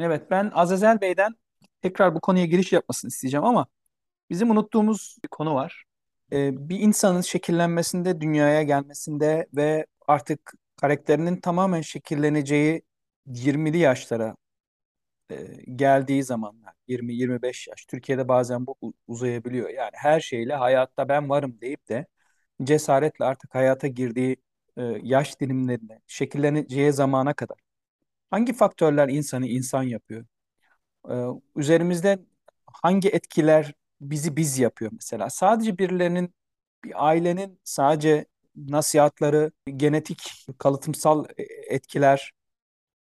Evet 0.00 0.30
ben 0.30 0.50
Azazel 0.54 1.00
Bey'den 1.00 1.34
tekrar 1.82 2.14
bu 2.14 2.20
konuya 2.20 2.46
giriş 2.46 2.72
yapmasını 2.72 3.08
isteyeceğim 3.08 3.44
ama 3.44 3.66
bizim 4.30 4.50
unuttuğumuz 4.50 5.16
bir 5.24 5.28
konu 5.28 5.54
var. 5.54 5.84
Ee, 6.32 6.68
bir 6.68 6.78
insanın 6.80 7.20
şekillenmesinde, 7.20 8.20
dünyaya 8.20 8.62
gelmesinde 8.62 9.46
ve 9.56 9.86
artık 10.06 10.52
karakterinin 10.76 11.36
tamamen 11.40 11.80
şekilleneceği 11.80 12.82
20'li 13.26 13.78
yaşlara 13.78 14.36
e, 15.30 15.36
geldiği 15.76 16.24
zamanlar 16.24 16.74
20-25 16.88 17.68
yaş. 17.68 17.86
Türkiye'de 17.86 18.28
bazen 18.28 18.66
bu 18.66 18.76
uzayabiliyor. 19.08 19.70
Yani 19.70 19.92
her 19.94 20.20
şeyle 20.20 20.54
hayatta 20.54 21.08
ben 21.08 21.30
varım 21.30 21.60
deyip 21.60 21.88
de 21.88 22.06
cesaretle 22.64 23.24
artık 23.24 23.54
hayata 23.54 23.86
girdiği 23.88 24.36
e, 24.78 24.82
yaş 25.02 25.40
dilimlerinde 25.40 26.00
şekilleneceği 26.06 26.92
zamana 26.92 27.34
kadar 27.34 27.58
hangi 28.30 28.52
faktörler 28.54 29.08
insanı 29.08 29.46
insan 29.46 29.82
yapıyor? 29.82 30.26
Ee, 31.10 31.14
üzerimizde 31.56 32.18
hangi 32.66 33.08
etkiler 33.08 33.74
bizi 34.00 34.36
biz 34.36 34.58
yapıyor 34.58 34.90
mesela? 34.94 35.30
Sadece 35.30 35.78
birilerinin, 35.78 36.34
bir 36.84 37.06
ailenin 37.08 37.60
sadece 37.64 38.26
nasihatları, 38.56 39.52
genetik, 39.76 40.46
kalıtımsal 40.58 41.24
e, 41.38 41.42
etkiler 41.74 42.32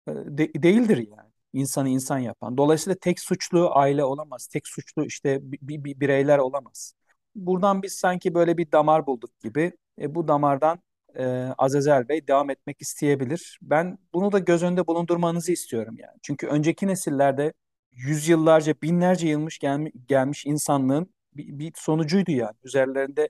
e, 0.09 0.13
de- 0.15 0.63
değildir 0.63 0.97
yani. 0.99 1.31
İnsanı 1.53 1.89
insan 1.89 2.19
yapan. 2.19 2.57
Dolayısıyla 2.57 2.97
tek 2.97 3.21
suçlu 3.21 3.71
aile 3.77 4.05
olamaz. 4.05 4.47
Tek 4.47 4.69
suçlu 4.69 5.05
işte 5.07 5.41
bi- 5.53 5.59
bi- 5.63 5.85
bi- 5.85 6.01
bireyler 6.01 6.39
olamaz. 6.39 6.95
Buradan 7.35 7.83
biz 7.83 7.93
sanki 7.93 8.35
böyle 8.35 8.57
bir 8.59 8.73
damar 8.73 9.07
bulduk 9.07 9.41
gibi. 9.41 9.73
E, 10.01 10.15
bu 10.15 10.29
damardan 10.29 10.79
e, 11.19 11.25
Azazel 11.59 12.09
Bey 12.09 12.27
devam 12.29 12.51
etmek 12.51 12.83
isteyebilir. 12.83 13.59
Ben 13.63 13.99
bunu 14.15 14.33
da 14.33 14.39
göz 14.39 14.63
önünde 14.63 14.87
bulundurmanızı 14.87 15.53
istiyorum 15.53 15.95
yani. 15.99 16.19
Çünkü 16.23 16.47
önceki 16.47 16.87
nesillerde 16.87 17.53
yüzyıllarca, 17.95 18.75
binlerce 18.83 19.29
yılmış 19.29 19.59
gelmi- 19.59 19.93
gelmiş 20.09 20.47
insanlığın 20.47 21.15
bir, 21.37 21.59
bir 21.59 21.73
sonucuydu 21.77 22.31
yani. 22.33 22.55
Üzerlerinde 22.65 23.29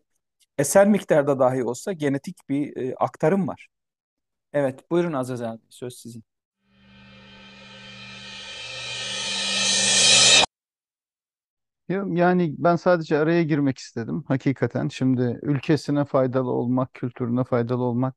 eser 0.59 0.88
miktarda 0.88 1.38
dahi 1.38 1.64
olsa 1.64 1.92
genetik 1.92 2.37
bir 2.49 2.76
e, 2.76 2.94
aktarım 2.97 3.49
var. 3.49 3.68
Evet, 4.52 4.90
buyurun 4.92 5.12
Azazel 5.12 5.59
söz 5.71 5.94
sizin. 5.99 6.25
Ya- 11.88 12.04
Yani 12.09 12.54
ben 12.59 12.76
sadece 12.76 13.18
araya 13.18 13.42
girmek 13.42 13.78
istedim 13.78 14.25
hakikaten. 14.28 14.88
Şimdi 14.88 15.38
ülkesine 15.42 16.04
faydalı 16.04 16.50
olmak, 16.50 16.94
kültürüne 16.94 17.44
faydalı 17.44 17.83
olmak. 17.83 18.16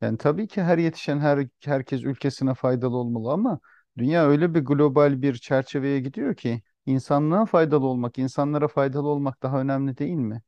Yani 0.00 0.18
tabii 0.18 0.48
ki 0.48 0.62
her 0.62 0.78
yetişen 0.78 1.18
her 1.20 1.46
herkes 1.64 2.02
ülkesine 2.04 2.54
faydalı 2.54 2.96
olmalı 2.96 3.32
ama 3.32 3.60
dünya 3.98 4.26
öyle 4.28 4.54
bir 4.54 4.60
global 4.60 5.22
bir 5.22 5.34
çerçeveye 5.34 6.00
gidiyor 6.00 6.34
ki 6.34 6.62
insanlığa 6.86 7.46
faydalı 7.46 7.86
olmak, 7.86 8.18
insanlara 8.18 8.68
faydalı 8.68 9.08
olmak 9.08 9.42
daha 9.42 9.60
önemli 9.60 9.98
değil 9.98 10.14
mi? 10.14 10.42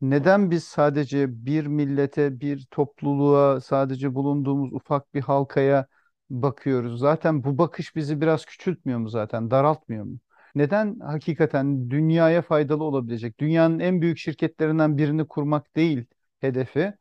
Neden 0.00 0.50
biz 0.50 0.64
sadece 0.64 1.46
bir 1.46 1.66
millete, 1.66 2.40
bir 2.40 2.66
topluluğa, 2.70 3.60
sadece 3.60 4.14
bulunduğumuz 4.14 4.72
ufak 4.72 5.14
bir 5.14 5.20
halkaya 5.20 5.86
bakıyoruz? 6.30 7.00
Zaten 7.00 7.44
bu 7.44 7.58
bakış 7.58 7.96
bizi 7.96 8.20
biraz 8.20 8.44
küçültmüyor 8.46 8.98
mu 8.98 9.08
zaten, 9.08 9.50
daraltmıyor 9.50 10.04
mu? 10.04 10.18
Neden 10.54 10.98
hakikaten 11.00 11.90
dünyaya 11.90 12.42
faydalı 12.42 12.84
olabilecek, 12.84 13.40
dünyanın 13.40 13.78
en 13.78 14.00
büyük 14.02 14.18
şirketlerinden 14.18 14.98
birini 14.98 15.26
kurmak 15.28 15.76
değil 15.76 16.04
hedefi, 16.40 16.94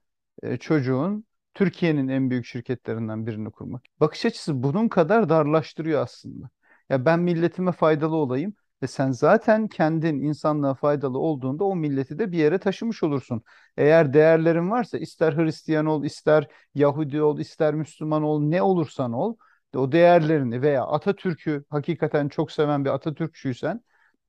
e, 0.43 0.57
çocuğun 0.57 1.25
Türkiye'nin 1.59 2.07
en 2.07 2.29
büyük 2.29 2.45
şirketlerinden 2.45 3.25
birini 3.27 3.51
kurmak. 3.51 3.81
Bakış 3.99 4.25
açısı 4.25 4.63
bunun 4.63 4.87
kadar 4.87 5.29
darlaştırıyor 5.29 6.01
aslında. 6.03 6.49
Ya 6.89 7.05
ben 7.05 7.19
milletime 7.19 7.71
faydalı 7.71 8.15
olayım. 8.15 8.53
Ve 8.83 8.87
sen 8.87 9.11
zaten 9.11 9.67
kendin 9.67 10.21
insanlığa 10.21 10.73
faydalı 10.73 11.17
olduğunda 11.19 11.63
o 11.63 11.75
milleti 11.75 12.19
de 12.19 12.31
bir 12.31 12.37
yere 12.37 12.57
taşımış 12.59 13.03
olursun. 13.03 13.43
Eğer 13.77 14.13
değerlerin 14.13 14.71
varsa 14.71 14.97
ister 14.97 15.33
Hristiyan 15.37 15.85
ol, 15.85 16.03
ister 16.03 16.47
Yahudi 16.75 17.21
ol, 17.21 17.39
ister 17.39 17.73
Müslüman 17.75 18.23
ol, 18.23 18.41
ne 18.43 18.61
olursan 18.61 19.13
ol, 19.13 19.35
o 19.75 19.91
değerlerini 19.91 20.61
veya 20.61 20.83
Atatürk'ü 20.85 21.65
hakikaten 21.69 22.29
çok 22.29 22.51
seven 22.51 22.85
bir 22.85 22.89
Atatürkçüysen 22.89 23.81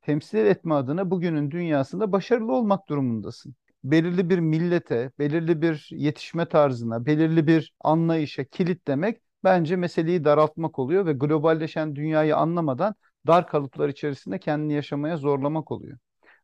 temsil 0.02 0.38
etme 0.46 0.74
adına 0.74 1.10
bugünün 1.10 1.50
dünyasında 1.50 2.12
başarılı 2.12 2.52
olmak 2.52 2.88
durumundasın. 2.88 3.54
Belirli 3.84 4.30
bir 4.30 4.38
millete, 4.38 5.10
belirli 5.18 5.62
bir 5.62 5.88
yetişme 5.90 6.46
tarzına, 6.48 7.06
belirli 7.06 7.46
bir 7.46 7.74
anlayışa 7.80 8.44
kilitlemek 8.44 9.22
bence 9.44 9.76
meseleyi 9.76 10.24
daraltmak 10.24 10.78
oluyor 10.78 11.06
ve 11.06 11.12
globalleşen 11.12 11.96
dünyayı 11.96 12.36
anlamadan 12.36 12.94
dar 13.26 13.46
kalıplar 13.46 13.88
içerisinde 13.88 14.38
kendini 14.38 14.72
yaşamaya 14.72 15.16
zorlamak 15.16 15.70
oluyor. 15.70 15.98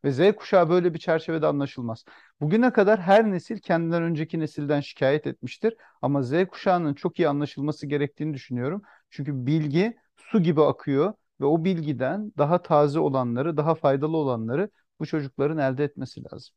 Ve 0.05 0.13
Z 0.13 0.33
kuşağı 0.37 0.69
böyle 0.69 0.95
bir 0.95 0.99
çerçevede 0.99 1.47
anlaşılmaz. 1.47 2.05
Bugüne 2.41 2.73
kadar 2.73 3.01
her 3.01 3.31
nesil 3.31 3.59
kendinden 3.59 4.03
önceki 4.03 4.41
nesilden 4.41 4.81
şikayet 4.81 5.27
etmiştir. 5.27 5.75
Ama 6.03 6.23
Z 6.23 6.33
kuşağının 6.51 6.95
çok 6.95 7.19
iyi 7.19 7.29
anlaşılması 7.29 7.87
gerektiğini 7.87 8.35
düşünüyorum. 8.35 8.83
Çünkü 9.11 9.47
bilgi 9.47 9.97
su 10.17 10.43
gibi 10.43 10.63
akıyor 10.63 11.15
ve 11.41 11.45
o 11.45 11.65
bilgiden 11.65 12.33
daha 12.39 12.63
taze 12.63 12.99
olanları, 12.99 13.57
daha 13.57 13.75
faydalı 13.75 14.17
olanları 14.17 14.71
bu 15.01 15.07
çocukların 15.07 15.59
elde 15.59 15.85
etmesi 15.85 16.23
lazım. 16.25 16.55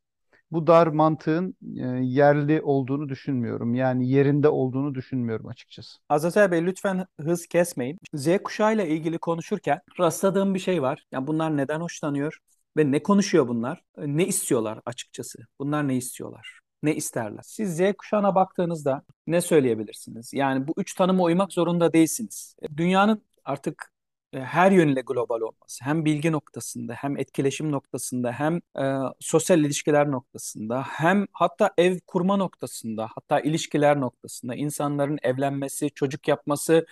Bu 0.51 0.67
dar 0.67 0.87
mantığın 0.87 1.55
e, 1.77 1.81
yerli 2.03 2.61
olduğunu 2.61 3.09
düşünmüyorum. 3.09 3.75
Yani 3.75 4.09
yerinde 4.09 4.49
olduğunu 4.49 4.95
düşünmüyorum 4.95 5.47
açıkçası. 5.47 5.99
Azazel 6.09 6.51
Bey 6.51 6.65
lütfen 6.65 7.05
hız 7.21 7.47
kesmeyin. 7.47 7.99
Z 8.13 8.27
kuşağıyla 8.43 8.85
ilgili 8.85 9.17
konuşurken 9.17 9.81
rastladığım 9.99 10.53
bir 10.53 10.59
şey 10.59 10.81
var. 10.81 11.05
Yani 11.11 11.27
bunlar 11.27 11.57
neden 11.57 11.79
hoşlanıyor 11.81 12.37
ve 12.77 12.91
ne 12.91 13.03
konuşuyor 13.03 13.47
bunlar? 13.47 13.83
Ne 13.97 14.27
istiyorlar 14.27 14.79
açıkçası? 14.85 15.39
Bunlar 15.59 15.87
ne 15.87 15.95
istiyorlar? 15.95 16.59
Ne 16.83 16.95
isterler? 16.95 17.41
Siz 17.43 17.77
Z 17.77 17.81
kuşağına 17.97 18.35
baktığınızda 18.35 19.03
ne 19.27 19.41
söyleyebilirsiniz? 19.41 20.33
Yani 20.33 20.67
bu 20.67 20.73
üç 20.77 20.93
tanıma 20.93 21.23
uymak 21.23 21.53
zorunda 21.53 21.93
değilsiniz. 21.93 22.55
Dünyanın 22.77 23.21
artık 23.45 23.91
e, 23.91 23.98
her 24.33 24.71
yönüyle 24.71 25.01
global 25.01 25.41
olması, 25.41 25.85
hem 25.85 26.05
bilgi 26.05 26.31
noktasında, 26.31 26.93
hem 26.93 27.17
etkileşim 27.17 27.71
noktasında, 27.71 28.31
hem 28.31 28.57
e, 28.79 28.97
sosyal 29.19 29.59
ilişkiler 29.59 30.11
noktasında, 30.11 30.83
hem 30.83 31.25
hatta 31.33 31.71
ev 31.77 31.99
kurma 32.07 32.37
noktasında, 32.37 33.09
hatta 33.15 33.39
ilişkiler 33.39 33.99
noktasında, 33.99 34.55
insanların 34.55 35.19
evlenmesi, 35.23 35.89
çocuk 35.89 36.27
yapması, 36.27 36.85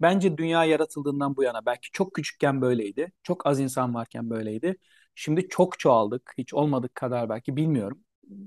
bence 0.00 0.38
dünya 0.38 0.64
yaratıldığından 0.64 1.36
bu 1.36 1.42
yana 1.42 1.66
belki 1.66 1.90
çok 1.92 2.14
küçükken 2.14 2.62
böyleydi, 2.62 3.12
çok 3.22 3.46
az 3.46 3.60
insan 3.60 3.94
varken 3.94 4.30
böyleydi. 4.30 4.76
Şimdi 5.14 5.48
çok 5.48 5.78
çoğaldık, 5.78 6.34
hiç 6.38 6.54
olmadık 6.54 6.94
kadar 6.94 7.28
belki 7.28 7.56
bilmiyorum. 7.56 7.98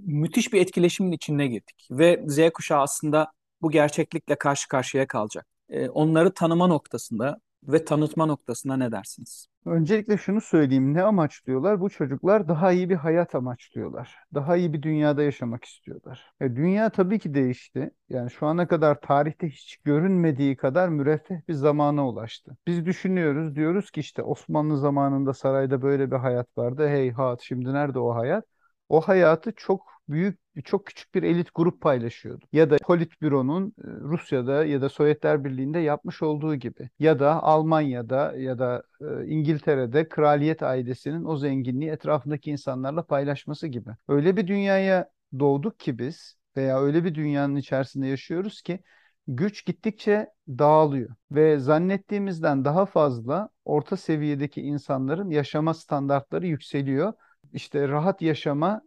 Müthiş 0.05 0.53
bir 0.53 0.61
etkileşimin 0.61 1.11
içine 1.11 1.47
girdik 1.47 1.87
ve 1.91 2.23
Z 2.27 2.39
kuşağı 2.53 2.81
aslında 2.81 3.31
bu 3.61 3.71
gerçeklikle 3.71 4.35
karşı 4.37 4.67
karşıya 4.67 5.07
kalacak. 5.07 5.47
E, 5.69 5.89
onları 5.89 6.33
tanıma 6.33 6.67
noktasında 6.67 7.39
ve 7.63 7.85
tanıtma 7.85 8.25
noktasında 8.25 8.77
ne 8.77 8.91
dersiniz? 8.91 9.47
Öncelikle 9.65 10.17
şunu 10.17 10.41
söyleyeyim. 10.41 10.93
Ne 10.93 11.03
amaçlıyorlar? 11.03 11.81
Bu 11.81 11.89
çocuklar 11.89 12.47
daha 12.47 12.71
iyi 12.71 12.89
bir 12.89 12.95
hayat 12.95 13.35
amaçlıyorlar. 13.35 14.15
Daha 14.33 14.57
iyi 14.57 14.73
bir 14.73 14.81
dünyada 14.81 15.23
yaşamak 15.23 15.65
istiyorlar. 15.65 16.31
E, 16.41 16.55
dünya 16.55 16.89
tabii 16.89 17.19
ki 17.19 17.33
değişti. 17.33 17.91
Yani 18.09 18.31
şu 18.31 18.45
ana 18.45 18.67
kadar 18.67 19.01
tarihte 19.01 19.49
hiç 19.49 19.77
görünmediği 19.77 20.55
kadar 20.57 20.89
müreffeh 20.89 21.35
bir 21.47 21.53
zamana 21.53 22.07
ulaştı. 22.07 22.57
Biz 22.67 22.85
düşünüyoruz, 22.85 23.55
diyoruz 23.55 23.91
ki 23.91 23.99
işte 23.99 24.23
Osmanlı 24.23 24.77
zamanında 24.77 25.33
sarayda 25.33 25.81
böyle 25.81 26.11
bir 26.11 26.15
hayat 26.15 26.57
vardı. 26.57 26.87
Heyhat, 26.87 27.41
şimdi 27.41 27.73
nerede 27.73 27.99
o 27.99 28.15
hayat? 28.15 28.45
O 28.89 29.01
hayatı 29.01 29.51
çok 29.55 29.81
büyük, 30.09 30.39
çok 30.65 30.85
küçük 30.85 31.15
bir 31.15 31.23
elit 31.23 31.47
grup 31.55 31.81
paylaşıyordu. 31.81 32.45
Ya 32.53 32.69
da 32.69 32.77
Politbüro'nun 32.83 33.67
e, 33.67 33.71
Rusya'da 33.87 34.65
ya 34.65 34.81
da 34.81 34.89
Sovyetler 34.89 35.43
Birliği'nde 35.43 35.79
yapmış 35.79 36.21
olduğu 36.21 36.55
gibi. 36.55 36.89
Ya 36.99 37.19
da 37.19 37.43
Almanya'da 37.43 38.33
ya 38.37 38.59
da 38.59 38.83
e, 39.01 39.25
İngiltere'de 39.27 40.09
kraliyet 40.09 40.63
ailesinin 40.63 41.25
o 41.25 41.37
zenginliği 41.37 41.91
etrafındaki 41.91 42.51
insanlarla 42.51 43.03
paylaşması 43.05 43.67
gibi. 43.67 43.89
Öyle 44.07 44.37
bir 44.37 44.47
dünyaya 44.47 45.09
doğduk 45.39 45.79
ki 45.79 45.99
biz 45.99 46.37
veya 46.57 46.81
öyle 46.81 47.03
bir 47.03 47.15
dünyanın 47.15 47.55
içerisinde 47.55 48.07
yaşıyoruz 48.07 48.61
ki 48.61 48.79
güç 49.27 49.65
gittikçe 49.65 50.27
dağılıyor 50.47 51.09
ve 51.31 51.59
zannettiğimizden 51.59 52.65
daha 52.65 52.85
fazla 52.85 53.49
orta 53.65 53.97
seviyedeki 53.97 54.61
insanların 54.61 55.29
yaşama 55.29 55.73
standartları 55.73 56.47
yükseliyor. 56.47 57.13
İşte 57.53 57.87
rahat 57.87 58.21
yaşama 58.21 58.81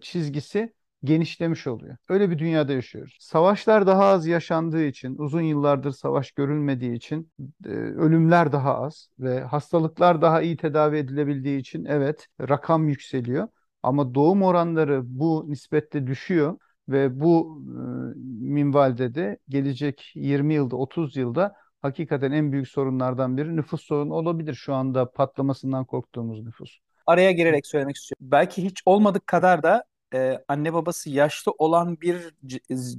çizgisi 0.00 0.72
genişlemiş 1.04 1.66
oluyor. 1.66 1.96
Öyle 2.08 2.30
bir 2.30 2.38
dünyada 2.38 2.72
yaşıyoruz. 2.72 3.16
Savaşlar 3.20 3.86
daha 3.86 4.04
az 4.04 4.26
yaşandığı 4.26 4.84
için, 4.84 5.16
uzun 5.18 5.40
yıllardır 5.40 5.90
savaş 5.90 6.32
görülmediği 6.32 6.94
için 6.94 7.32
e, 7.64 7.68
ölümler 7.68 8.52
daha 8.52 8.78
az 8.78 9.08
ve 9.18 9.40
hastalıklar 9.40 10.22
daha 10.22 10.42
iyi 10.42 10.56
tedavi 10.56 10.96
edilebildiği 10.96 11.60
için 11.60 11.84
evet 11.84 12.26
rakam 12.40 12.88
yükseliyor. 12.88 13.48
Ama 13.82 14.14
doğum 14.14 14.42
oranları 14.42 15.00
bu 15.04 15.44
nispette 15.48 16.06
düşüyor 16.06 16.58
ve 16.88 17.20
bu 17.20 17.62
e, 17.66 18.18
minvalde 18.52 19.14
de 19.14 19.38
gelecek 19.48 20.12
20 20.14 20.54
yılda 20.54 20.76
30 20.76 21.16
yılda 21.16 21.54
hakikaten 21.82 22.32
en 22.32 22.52
büyük 22.52 22.68
sorunlardan 22.68 23.36
biri 23.36 23.56
nüfus 23.56 23.82
sorunu 23.82 24.14
olabilir 24.14 24.54
şu 24.54 24.74
anda 24.74 25.10
patlamasından 25.10 25.84
korktuğumuz 25.84 26.42
nüfus. 26.44 26.78
Araya 27.06 27.32
girerek 27.32 27.66
söylemek 27.66 27.96
istiyorum. 27.96 28.26
Belki 28.30 28.64
hiç 28.64 28.82
olmadık 28.86 29.26
kadar 29.26 29.62
da 29.62 29.84
e, 30.14 30.38
anne 30.48 30.72
babası 30.74 31.10
yaşlı 31.10 31.52
olan 31.58 32.00
bir 32.00 32.34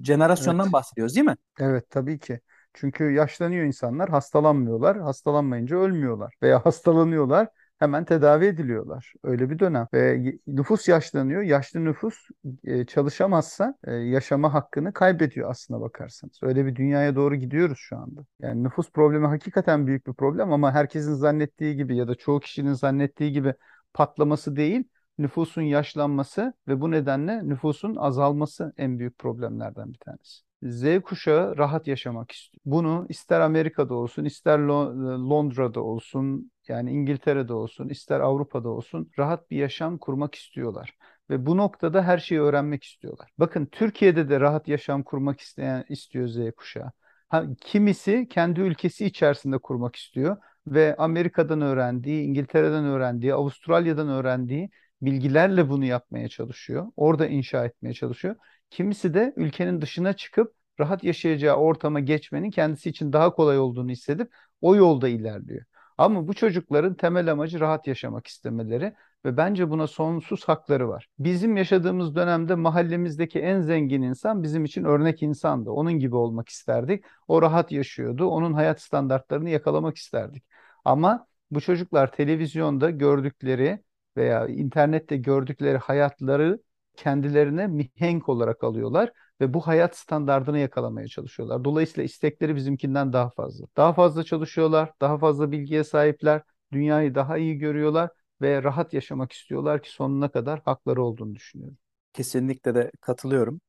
jenerasyondan 0.03 0.63
Evet. 0.63 0.73
bahsediyoruz 0.73 1.15
değil 1.15 1.25
mi? 1.25 1.35
Evet 1.59 1.89
tabii 1.89 2.19
ki. 2.19 2.39
Çünkü 2.73 3.03
yaşlanıyor 3.11 3.65
insanlar, 3.65 4.09
hastalanmıyorlar. 4.09 4.99
Hastalanmayınca 5.01 5.77
ölmüyorlar 5.77 6.33
veya 6.43 6.65
hastalanıyorlar. 6.65 7.47
hemen 7.79 8.05
tedavi 8.05 8.45
ediliyorlar. 8.45 9.13
Öyle 9.23 9.49
bir 9.49 9.59
dönem. 9.59 9.87
Ve 9.93 10.33
nüfus 10.47 10.87
yaşlanıyor. 10.87 11.41
Yaşlı 11.41 11.85
nüfus 11.85 12.15
e, 12.63 12.85
çalışamazsa 12.85 13.75
e, 13.87 13.93
yaşama 13.93 14.53
hakkını 14.53 14.93
kaybediyor 14.93 15.49
aslına 15.49 15.81
bakarsanız. 15.81 16.39
Öyle 16.43 16.65
bir 16.65 16.75
dünyaya 16.75 17.15
doğru 17.15 17.35
gidiyoruz 17.35 17.77
şu 17.81 17.97
anda. 17.97 18.21
Yani 18.39 18.63
nüfus 18.63 18.91
problemi 18.91 19.27
hakikaten 19.27 19.87
büyük 19.87 20.07
bir 20.07 20.13
problem 20.13 20.53
ama 20.53 20.71
herkesin 20.71 21.13
zannettiği 21.13 21.75
gibi 21.75 21.97
ya 21.97 22.07
da 22.07 22.15
çoğu 22.15 22.39
kişinin 22.39 22.73
zannettiği 22.73 23.31
gibi 23.31 23.53
patlaması 23.93 24.55
değil, 24.55 24.83
nüfusun 25.17 25.61
yaşlanması 25.61 26.53
ve 26.67 26.81
bu 26.81 26.91
nedenle 26.91 27.49
nüfusun 27.49 27.95
azalması 27.95 28.73
en 28.77 28.99
büyük 28.99 29.17
problemlerden 29.17 29.93
bir 29.93 29.97
tanesi. 29.97 30.41
Z 30.63 31.01
kuşağı 31.01 31.57
rahat 31.57 31.87
yaşamak 31.87 32.31
istiyor. 32.31 32.61
Bunu 32.65 33.05
ister 33.09 33.39
Amerika'da 33.39 33.93
olsun, 33.93 34.25
ister 34.25 34.59
Londra'da 34.59 35.81
olsun, 35.81 36.51
yani 36.67 36.91
İngiltere'de 36.91 37.53
olsun, 37.53 37.89
ister 37.89 38.19
Avrupa'da 38.19 38.69
olsun 38.69 39.11
rahat 39.19 39.51
bir 39.51 39.57
yaşam 39.57 39.97
kurmak 39.97 40.35
istiyorlar. 40.35 40.97
Ve 41.29 41.45
bu 41.45 41.57
noktada 41.57 42.03
her 42.03 42.17
şeyi 42.17 42.41
öğrenmek 42.41 42.83
istiyorlar. 42.83 43.29
Bakın 43.37 43.65
Türkiye'de 43.65 44.29
de 44.29 44.39
rahat 44.39 44.67
yaşam 44.67 45.03
kurmak 45.03 45.39
isteyen 45.39 45.85
istiyor 45.89 46.27
Z 46.27 46.37
kuşağı. 46.57 46.91
Ha, 47.29 47.45
kimisi 47.61 48.27
kendi 48.29 48.61
ülkesi 48.61 49.05
içerisinde 49.05 49.57
kurmak 49.57 49.95
istiyor 49.95 50.37
ve 50.67 50.95
Amerika'dan 50.97 51.61
öğrendiği, 51.61 52.23
İngiltere'den 52.23 52.85
öğrendiği, 52.85 53.33
Avustralya'dan 53.33 54.09
öğrendiği 54.09 54.69
bilgilerle 55.01 55.69
bunu 55.69 55.85
yapmaya 55.85 56.29
çalışıyor. 56.29 56.87
Orada 56.95 57.27
inşa 57.27 57.65
etmeye 57.65 57.93
çalışıyor. 57.93 58.35
Kimisi 58.69 59.13
de 59.13 59.33
ülkenin 59.37 59.81
dışına 59.81 60.13
çıkıp 60.13 60.55
rahat 60.79 61.03
yaşayacağı 61.03 61.55
ortama 61.55 61.99
geçmenin 61.99 62.51
kendisi 62.51 62.89
için 62.89 63.13
daha 63.13 63.33
kolay 63.33 63.59
olduğunu 63.59 63.89
hissedip 63.91 64.33
o 64.61 64.75
yolda 64.75 65.07
ilerliyor. 65.07 65.65
Ama 65.97 66.27
bu 66.27 66.33
çocukların 66.33 66.93
temel 66.95 67.31
amacı 67.31 67.59
rahat 67.59 67.87
yaşamak 67.87 68.27
istemeleri 68.27 68.93
ve 69.25 69.37
bence 69.37 69.69
buna 69.69 69.87
sonsuz 69.87 70.43
hakları 70.43 70.89
var. 70.89 71.07
Bizim 71.19 71.57
yaşadığımız 71.57 72.15
dönemde 72.15 72.55
mahallemizdeki 72.55 73.39
en 73.39 73.61
zengin 73.61 74.01
insan 74.01 74.43
bizim 74.43 74.65
için 74.65 74.83
örnek 74.83 75.23
insandı. 75.23 75.71
Onun 75.71 75.93
gibi 75.93 76.15
olmak 76.15 76.49
isterdik. 76.49 77.03
O 77.27 77.41
rahat 77.41 77.71
yaşıyordu. 77.71 78.25
Onun 78.25 78.53
hayat 78.53 78.81
standartlarını 78.81 79.49
yakalamak 79.49 79.97
isterdik. 79.97 80.43
Ama 80.85 81.27
bu 81.51 81.61
çocuklar 81.61 82.11
televizyonda 82.11 82.89
gördükleri 82.89 83.83
veya 84.17 84.47
internette 84.47 85.17
gördükleri 85.17 85.77
hayatları 85.77 86.59
kendilerine 86.95 87.67
mihenk 87.67 88.29
olarak 88.29 88.63
alıyorlar 88.63 89.11
ve 89.41 89.53
bu 89.53 89.67
hayat 89.67 89.97
standartını 89.97 90.59
yakalamaya 90.59 91.07
çalışıyorlar. 91.07 91.63
Dolayısıyla 91.63 92.03
istekleri 92.03 92.55
bizimkinden 92.55 93.13
daha 93.13 93.29
fazla. 93.29 93.65
Daha 93.77 93.93
fazla 93.93 94.23
çalışıyorlar, 94.23 94.91
daha 95.01 95.17
fazla 95.17 95.51
bilgiye 95.51 95.83
sahipler, 95.83 96.41
dünyayı 96.71 97.15
daha 97.15 97.37
iyi 97.37 97.57
görüyorlar 97.57 98.09
ve 98.41 98.63
rahat 98.63 98.93
yaşamak 98.93 99.31
istiyorlar 99.31 99.83
ki 99.83 99.91
sonuna 99.91 100.29
kadar 100.31 100.61
hakları 100.65 101.03
olduğunu 101.03 101.35
düşünüyorum. 101.35 101.77
Kesinlikle 102.13 102.75
de 102.75 102.91
katılıyorum. 103.01 103.61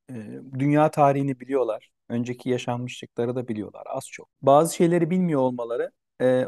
Dünya 0.59 0.91
tarihini 0.91 1.41
biliyorlar. 1.41 1.91
Önceki 2.09 2.51
yaşanmışlıkları 2.51 3.37
da 3.37 3.49
biliyorlar 3.49 3.83
az 3.87 4.09
çok. 4.11 4.29
Bazı 4.43 4.75
şeyleri 4.75 5.11
bilmiyor 5.11 5.41
olmaları 5.41 5.91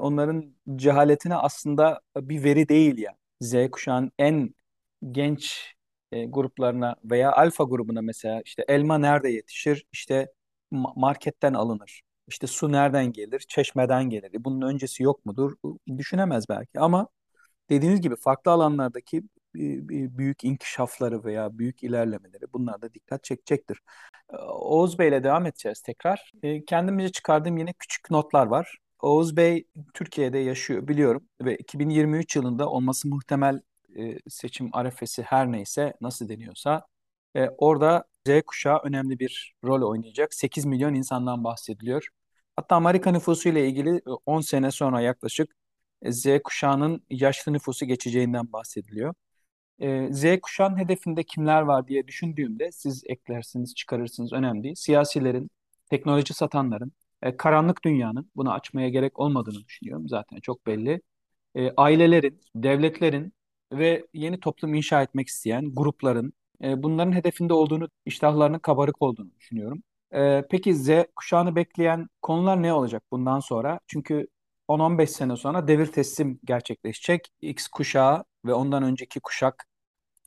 onların 0.01 0.55
cehaletine 0.77 1.35
aslında 1.37 2.01
bir 2.17 2.45
veri 2.45 2.69
değil 2.69 2.99
yani. 2.99 3.17
Z 3.41 3.71
kuşağın 3.71 4.13
en 4.19 4.55
genç 5.13 5.75
e, 6.13 6.27
gruplarına 6.27 6.97
veya 7.05 7.33
alfa 7.33 7.65
grubuna 7.65 8.03
mesela 8.03 8.43
işte 8.45 8.65
elma 8.69 8.99
nerede 8.99 9.29
yetişir? 9.31 9.87
İşte 9.93 10.33
marketten 10.97 11.55
alınır. 11.55 12.03
İşte 12.29 12.47
su 12.47 12.73
nereden 12.73 13.13
gelir? 13.13 13.41
Çeşmeden 13.49 14.05
gelir. 14.11 14.35
E, 14.35 14.45
bunun 14.45 14.63
öncesi 14.69 15.03
yok 15.03 15.27
mudur? 15.27 15.53
Düşünemez 15.99 16.45
belki 16.49 16.81
ama 16.81 17.09
dediğiniz 17.71 18.01
gibi 18.01 18.17
farklı 18.17 18.51
alanlardaki 18.51 19.23
büyük 20.19 20.45
inkişafları 20.45 21.25
veya 21.25 21.59
büyük 21.59 21.83
ilerlemeleri 21.83 22.53
bunlar 22.53 22.83
da 22.83 22.95
dikkat 22.95 23.25
çekecektir. 23.25 23.79
Oğuz 24.49 24.99
Bey 24.99 25.09
ile 25.09 25.25
devam 25.25 25.47
edeceğiz 25.47 25.83
tekrar. 25.83 26.33
E, 26.43 26.65
kendimce 26.65 27.09
çıkardığım 27.13 27.59
yine 27.59 27.73
küçük 27.73 28.11
notlar 28.11 28.47
var. 28.47 28.79
Oğuz 29.07 29.37
Bey 29.37 29.65
Türkiye'de 29.95 30.39
yaşıyor 30.39 30.89
biliyorum 30.89 31.29
ve 31.43 31.57
2023 31.57 32.37
yılında 32.37 32.71
olması 32.71 33.09
muhtemel 33.09 33.61
e, 33.97 34.19
seçim 34.29 34.71
arefesi 34.73 35.23
her 35.23 35.53
neyse 35.53 35.95
nasıl 36.01 36.29
deniyorsa 36.29 36.87
e, 37.37 37.49
orada 37.49 38.05
Z 38.27 38.31
kuşağı 38.47 38.79
önemli 38.85 39.19
bir 39.19 39.55
rol 39.65 39.91
oynayacak. 39.91 40.35
8 40.35 40.65
milyon 40.65 40.95
insandan 40.95 41.45
bahsediliyor. 41.45 42.09
Hatta 42.57 42.77
Amerika 42.77 43.11
nüfusu 43.11 43.49
ile 43.49 43.69
ilgili 43.69 44.03
10 44.27 44.41
sene 44.41 44.71
sonra 44.71 45.01
yaklaşık 45.01 45.57
Z 46.07 46.27
kuşağının 46.45 47.03
yaşlı 47.11 47.53
nüfusu 47.53 47.87
geçeceğinden 47.87 48.53
bahsediliyor. 48.53 49.15
Z 50.11 50.41
kuşağının 50.43 50.79
hedefinde 50.79 51.23
kimler 51.23 51.63
var 51.63 51.89
diye 51.89 52.07
düşündüğümde 52.07 52.73
siz 52.73 53.03
eklersiniz, 53.07 53.75
çıkarırsınız 53.75 54.33
önemli 54.33 54.63
değil. 54.63 54.75
Siyasilerin, 54.75 55.51
teknoloji 55.91 56.35
satanların, 56.35 56.93
karanlık 57.39 57.85
dünyanın 57.85 58.31
bunu 58.37 58.53
açmaya 58.53 58.89
gerek 58.89 59.19
olmadığını 59.21 59.65
düşünüyorum. 59.65 60.09
Zaten 60.09 60.41
çok 60.41 60.67
belli. 60.67 61.01
Ailelerin, 61.77 62.41
devletlerin 62.55 63.33
ve 63.73 64.07
yeni 64.15 64.41
toplum 64.41 64.75
inşa 64.75 65.03
etmek 65.03 65.29
isteyen 65.29 65.75
grupların 65.75 66.33
e, 66.65 66.83
bunların 66.83 67.13
hedefinde 67.13 67.53
olduğunu, 67.55 67.89
iştahlarının 68.07 68.59
kabarık 68.59 69.03
olduğunu 69.03 69.31
düşünüyorum. 69.35 69.83
E, 70.15 70.45
peki 70.51 70.75
Z 70.75 70.89
kuşağını 71.17 71.57
bekleyen 71.57 72.09
konular 72.23 72.63
ne 72.63 72.73
olacak 72.73 73.03
bundan 73.13 73.41
sonra? 73.41 73.81
Çünkü 73.87 74.27
10-15 74.69 75.07
sene 75.07 75.37
sonra 75.37 75.69
devir 75.69 75.87
teslim 75.87 76.41
gerçekleşecek. 76.45 77.29
X 77.41 77.69
kuşağı 77.69 78.25
ve 78.45 78.55
ondan 78.55 78.83
önceki 78.83 79.21
kuşak 79.21 79.67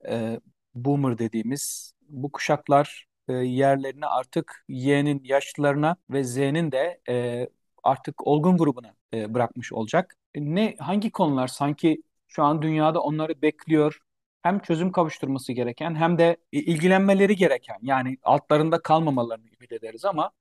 e, 0.10 0.40
boomer 0.76 1.18
dediğimiz 1.18 1.94
bu 2.10 2.32
kuşaklar 2.32 3.08
e, 3.30 3.34
yerlerini 3.34 4.06
artık 4.06 4.66
Y'nin 4.68 5.22
yaşlılarına 5.24 5.96
ve 6.10 6.24
Z'nin 6.24 6.72
de 6.72 7.02
e, 7.10 7.48
artık 7.84 8.28
olgun 8.28 8.58
grubuna 8.58 8.96
e, 9.14 9.34
bırakmış 9.34 9.74
olacak. 9.74 10.16
E, 10.36 10.42
ne 10.42 10.76
hangi 10.80 11.12
konular 11.12 11.48
sanki 11.48 12.04
şu 12.28 12.44
an 12.44 12.62
dünyada 12.62 13.02
onları 13.02 13.42
bekliyor. 13.42 14.00
Hem 14.42 14.60
çözüm 14.60 14.92
kavuşturması 14.92 15.54
gereken 15.54 15.96
hem 15.96 16.18
de 16.18 16.38
ilgilenmeleri 16.52 17.36
gereken 17.36 17.78
yani 17.82 18.18
altlarında 18.24 18.82
kalmamalarını 18.82 19.46
ümit 19.48 19.72
ederiz 19.72 20.06
ama 20.06 20.32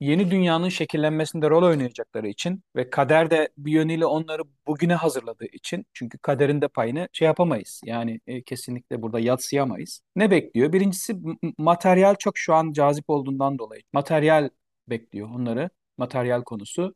yeni 0.00 0.30
dünyanın 0.30 0.68
şekillenmesinde 0.68 1.50
rol 1.50 1.62
oynayacakları 1.62 2.28
için 2.28 2.62
ve 2.76 2.90
kader 2.90 3.30
de 3.30 3.48
bir 3.58 3.72
yönüyle 3.72 4.06
onları 4.06 4.42
bugüne 4.66 4.94
hazırladığı 4.94 5.46
için 5.46 5.86
çünkü 5.92 6.18
kaderin 6.18 6.60
de 6.60 6.68
payını 6.68 7.08
şey 7.12 7.26
yapamayız. 7.26 7.80
Yani 7.84 8.20
e, 8.26 8.42
kesinlikle 8.42 9.02
burada 9.02 9.20
yatsıyamayız. 9.20 10.00
Ne 10.16 10.30
bekliyor? 10.30 10.72
Birincisi 10.72 11.16
materyal 11.58 12.14
çok 12.14 12.38
şu 12.38 12.54
an 12.54 12.72
cazip 12.72 13.10
olduğundan 13.10 13.58
dolayı. 13.58 13.82
Materyal 13.92 14.50
bekliyor 14.88 15.28
onları. 15.30 15.70
Materyal 15.98 16.42
konusu. 16.42 16.94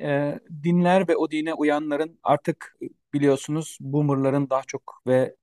E, 0.00 0.38
dinler 0.62 1.08
ve 1.08 1.16
o 1.16 1.30
dine 1.30 1.54
uyanların 1.54 2.18
artık 2.22 2.76
biliyorsunuz 3.12 3.78
boomerların 3.80 4.50
daha 4.50 4.62
çok 4.66 5.02
ve 5.06 5.36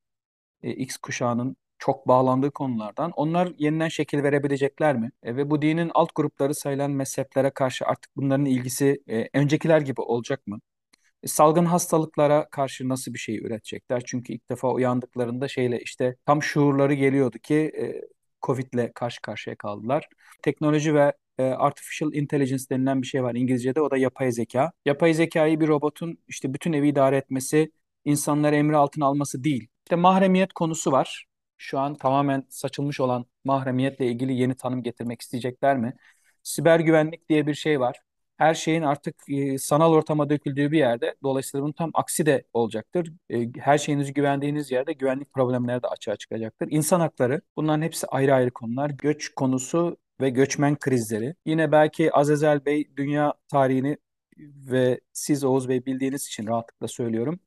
e, 0.63 0.71
X 0.71 0.97
kuşağının 0.97 1.57
çok 1.79 2.07
bağlandığı 2.07 2.51
konulardan. 2.51 3.11
Onlar 3.11 3.53
yeniden 3.57 3.87
şekil 3.87 4.23
verebilecekler 4.23 4.95
mi? 4.95 5.11
E, 5.23 5.35
ve 5.35 5.49
bu 5.49 5.61
dinin 5.61 5.91
alt 5.93 6.15
grupları 6.15 6.55
sayılan 6.55 6.91
mezheplere 6.91 7.49
karşı 7.49 7.85
artık 7.85 8.15
bunların 8.15 8.45
ilgisi 8.45 9.03
e, 9.09 9.29
öncekiler 9.33 9.81
gibi 9.81 10.01
olacak 10.01 10.47
mı? 10.47 10.59
E, 11.23 11.27
salgın 11.27 11.65
hastalıklara 11.65 12.49
karşı 12.49 12.89
nasıl 12.89 13.13
bir 13.13 13.19
şey 13.19 13.37
üretecekler? 13.37 14.03
Çünkü 14.05 14.33
ilk 14.33 14.49
defa 14.49 14.71
uyandıklarında 14.73 15.47
şeyle 15.47 15.79
işte 15.79 16.15
tam 16.25 16.43
şuurları 16.43 16.93
geliyordu 16.93 17.37
ki 17.39 17.55
e, 17.55 18.01
Covid'le 18.41 18.93
karşı 18.95 19.21
karşıya 19.21 19.55
kaldılar. 19.55 20.09
Teknoloji 20.43 20.95
ve 20.95 21.13
e, 21.37 21.43
artificial 21.43 22.13
intelligence 22.13 22.63
denilen 22.71 23.01
bir 23.01 23.07
şey 23.07 23.23
var 23.23 23.35
İngilizce'de. 23.35 23.81
O 23.81 23.91
da 23.91 23.97
yapay 23.97 24.31
zeka. 24.31 24.71
Yapay 24.85 25.13
zekayı 25.13 25.59
bir 25.59 25.67
robotun 25.67 26.17
işte 26.27 26.53
bütün 26.53 26.73
evi 26.73 26.87
idare 26.89 27.17
etmesi, 27.17 27.71
insanları 28.05 28.55
emri 28.55 28.77
altına 28.77 29.05
alması 29.05 29.43
değil. 29.43 29.67
İşte 29.85 29.95
mahremiyet 29.95 30.53
konusu 30.53 30.91
var. 30.91 31.26
Şu 31.57 31.79
an 31.79 31.95
tamamen 31.95 32.43
saçılmış 32.49 32.99
olan 32.99 33.25
mahremiyetle 33.45 34.07
ilgili 34.07 34.33
yeni 34.33 34.55
tanım 34.55 34.83
getirmek 34.83 35.21
isteyecekler 35.21 35.77
mi? 35.77 35.93
Siber 36.43 36.79
güvenlik 36.79 37.29
diye 37.29 37.47
bir 37.47 37.53
şey 37.53 37.79
var. 37.79 37.99
Her 38.37 38.53
şeyin 38.53 38.81
artık 38.81 39.15
e, 39.29 39.57
sanal 39.57 39.93
ortama 39.93 40.29
döküldüğü 40.29 40.71
bir 40.71 40.77
yerde. 40.77 41.15
Dolayısıyla 41.23 41.63
bunun 41.63 41.71
tam 41.71 41.91
aksi 41.93 42.25
de 42.25 42.43
olacaktır. 42.53 43.13
E, 43.29 43.51
her 43.59 43.77
şeyinizi 43.77 44.13
güvendiğiniz 44.13 44.71
yerde 44.71 44.93
güvenlik 44.93 45.33
problemleri 45.33 45.83
de 45.83 45.87
açığa 45.87 46.15
çıkacaktır. 46.15 46.67
İnsan 46.71 46.99
hakları 46.99 47.41
bunların 47.57 47.81
hepsi 47.81 48.07
ayrı 48.07 48.33
ayrı 48.33 48.51
konular. 48.51 48.89
Göç 48.89 49.29
konusu 49.29 49.97
ve 50.21 50.29
göçmen 50.29 50.75
krizleri. 50.79 51.35
Yine 51.45 51.71
belki 51.71 52.13
Azezel 52.13 52.65
Bey 52.65 52.91
dünya 52.97 53.33
tarihini 53.51 53.97
ve 54.71 54.99
siz 55.13 55.43
Oğuz 55.43 55.69
Bey 55.69 55.85
bildiğiniz 55.85 56.27
için 56.27 56.47
rahatlıkla 56.47 56.87
söylüyorum. 56.87 57.39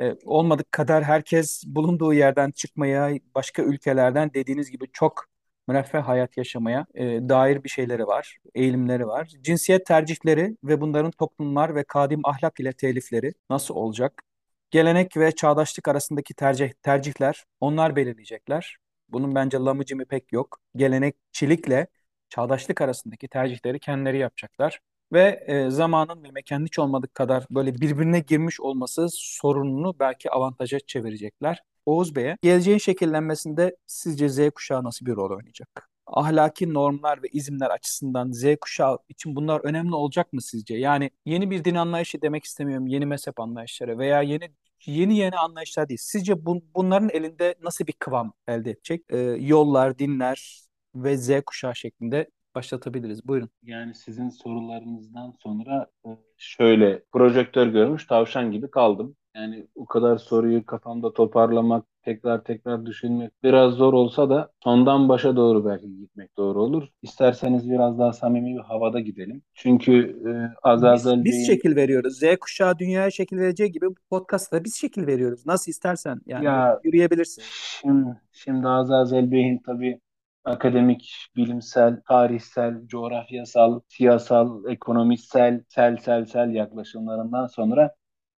Ee, 0.00 0.16
olmadık 0.24 0.72
kadar 0.72 1.04
herkes 1.04 1.64
bulunduğu 1.66 2.14
yerden 2.14 2.50
çıkmaya, 2.50 3.10
başka 3.34 3.62
ülkelerden 3.62 4.34
dediğiniz 4.34 4.70
gibi 4.70 4.86
çok 4.92 5.24
müreffeh 5.68 6.02
hayat 6.02 6.36
yaşamaya 6.36 6.86
e, 6.94 7.04
dair 7.04 7.64
bir 7.64 7.68
şeyleri 7.68 8.06
var, 8.06 8.38
eğilimleri 8.54 9.06
var. 9.06 9.28
Cinsiyet 9.42 9.86
tercihleri 9.86 10.56
ve 10.64 10.80
bunların 10.80 11.10
toplumlar 11.10 11.74
ve 11.74 11.84
kadim 11.84 12.20
ahlak 12.24 12.60
ile 12.60 12.72
telifleri 12.72 13.32
nasıl 13.50 13.74
olacak? 13.74 14.22
Gelenek 14.70 15.16
ve 15.16 15.32
çağdaşlık 15.32 15.88
arasındaki 15.88 16.34
tercih, 16.34 16.72
tercihler 16.82 17.44
onlar 17.60 17.96
belirleyecekler. 17.96 18.76
Bunun 19.08 19.34
bence 19.34 19.58
lamıcımı 19.58 20.04
pek 20.04 20.32
yok. 20.32 20.60
Gelenekçilikle 20.76 21.86
çağdaşlık 22.28 22.80
arasındaki 22.80 23.28
tercihleri 23.28 23.80
kendileri 23.80 24.18
yapacaklar. 24.18 24.80
Ve 25.12 25.44
e, 25.46 25.70
zamanın 25.70 26.24
ve 26.24 26.30
mekanın 26.30 26.66
hiç 26.66 26.78
olmadık 26.78 27.14
kadar 27.14 27.46
böyle 27.50 27.74
birbirine 27.74 28.20
girmiş 28.20 28.60
olması 28.60 29.06
sorununu 29.10 29.94
belki 30.00 30.30
avantaja 30.30 30.80
çevirecekler. 30.80 31.62
Oğuz 31.86 32.16
Bey'e 32.16 32.36
geleceğin 32.42 32.78
şekillenmesinde 32.78 33.76
sizce 33.86 34.28
Z 34.28 34.50
kuşağı 34.50 34.84
nasıl 34.84 35.06
bir 35.06 35.16
rol 35.16 35.30
oynayacak? 35.36 35.90
Ahlaki 36.06 36.74
normlar 36.74 37.22
ve 37.22 37.28
izimler 37.32 37.70
açısından 37.70 38.32
Z 38.32 38.44
kuşağı 38.60 38.98
için 39.08 39.36
bunlar 39.36 39.60
önemli 39.64 39.94
olacak 39.94 40.32
mı 40.32 40.42
sizce? 40.42 40.76
Yani 40.76 41.10
yeni 41.24 41.50
bir 41.50 41.64
din 41.64 41.74
anlayışı 41.74 42.22
demek 42.22 42.44
istemiyorum, 42.44 42.86
yeni 42.86 43.06
mezhep 43.06 43.40
anlayışları 43.40 43.98
veya 43.98 44.22
yeni 44.22 44.50
yeni 44.86 45.16
yeni 45.16 45.36
anlayışlar 45.36 45.88
değil. 45.88 46.00
Sizce 46.02 46.46
bu, 46.46 46.62
bunların 46.74 47.10
elinde 47.10 47.54
nasıl 47.62 47.86
bir 47.86 47.92
kıvam 47.92 48.32
elde 48.48 48.70
edecek? 48.70 49.04
Ee, 49.10 49.18
yollar, 49.40 49.98
dinler 49.98 50.60
ve 50.94 51.16
Z 51.16 51.30
kuşağı 51.46 51.76
şeklinde 51.76 52.30
başlatabiliriz. 52.56 53.28
Buyurun. 53.28 53.48
Yani 53.62 53.94
sizin 53.94 54.28
sorularınızdan 54.28 55.34
sonra 55.42 55.86
e, 56.06 56.08
şöyle 56.36 57.02
projektör 57.12 57.66
görmüş 57.66 58.06
tavşan 58.06 58.50
gibi 58.50 58.70
kaldım. 58.70 59.16
Yani 59.36 59.66
o 59.74 59.86
kadar 59.86 60.18
soruyu 60.18 60.66
kafamda 60.66 61.12
toparlamak, 61.12 61.84
tekrar 62.02 62.44
tekrar 62.44 62.86
düşünmek 62.86 63.32
biraz 63.42 63.74
zor 63.74 63.92
olsa 63.92 64.30
da 64.30 64.50
sondan 64.64 65.08
başa 65.08 65.36
doğru 65.36 65.64
belki 65.64 65.96
gitmek 65.96 66.36
doğru 66.36 66.62
olur. 66.62 66.88
İsterseniz 67.02 67.70
biraz 67.70 67.98
daha 67.98 68.12
samimi 68.12 68.54
bir 68.54 68.60
havada 68.60 69.00
gidelim. 69.00 69.42
Çünkü 69.54 70.22
e, 70.26 70.30
Azazel 70.62 71.16
Biz, 71.16 71.24
biz 71.24 71.32
Bey'in 71.32 71.44
şekil 71.44 71.76
veriyoruz. 71.76 72.18
Z 72.18 72.22
kuşağı 72.40 72.78
dünyaya 72.78 73.10
şekil 73.10 73.36
vereceği 73.38 73.72
gibi 73.72 73.86
bu 73.86 73.94
podcast'ta 74.10 74.64
biz 74.64 74.74
şekil 74.76 75.06
veriyoruz. 75.06 75.46
Nasıl 75.46 75.70
istersen 75.70 76.20
yani 76.26 76.44
ya 76.44 76.80
yürüyebilirsin. 76.84 77.42
şimdi, 77.80 78.20
şimdi 78.32 78.68
Azazel 78.68 79.30
Bey'in 79.30 79.58
tabii 79.58 80.00
akademik, 80.46 81.14
bilimsel, 81.36 82.02
tarihsel, 82.08 82.86
coğrafyasal, 82.86 83.80
siyasal, 83.88 84.66
ekonomisel, 84.72 85.64
sel 85.68 85.96
sel 85.96 86.24
sel 86.26 86.50
yaklaşımlarından 86.54 87.46
sonra 87.46 87.94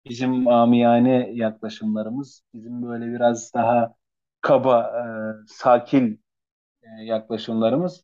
bizim 0.09 0.47
amiyane 0.47 1.29
yaklaşımlarımız, 1.33 2.43
bizim 2.53 2.83
böyle 2.83 3.07
biraz 3.13 3.53
daha 3.53 3.93
kaba, 4.41 4.81
e, 4.83 5.03
sakin 5.47 6.23
e, 6.83 7.03
yaklaşımlarımız 7.05 8.03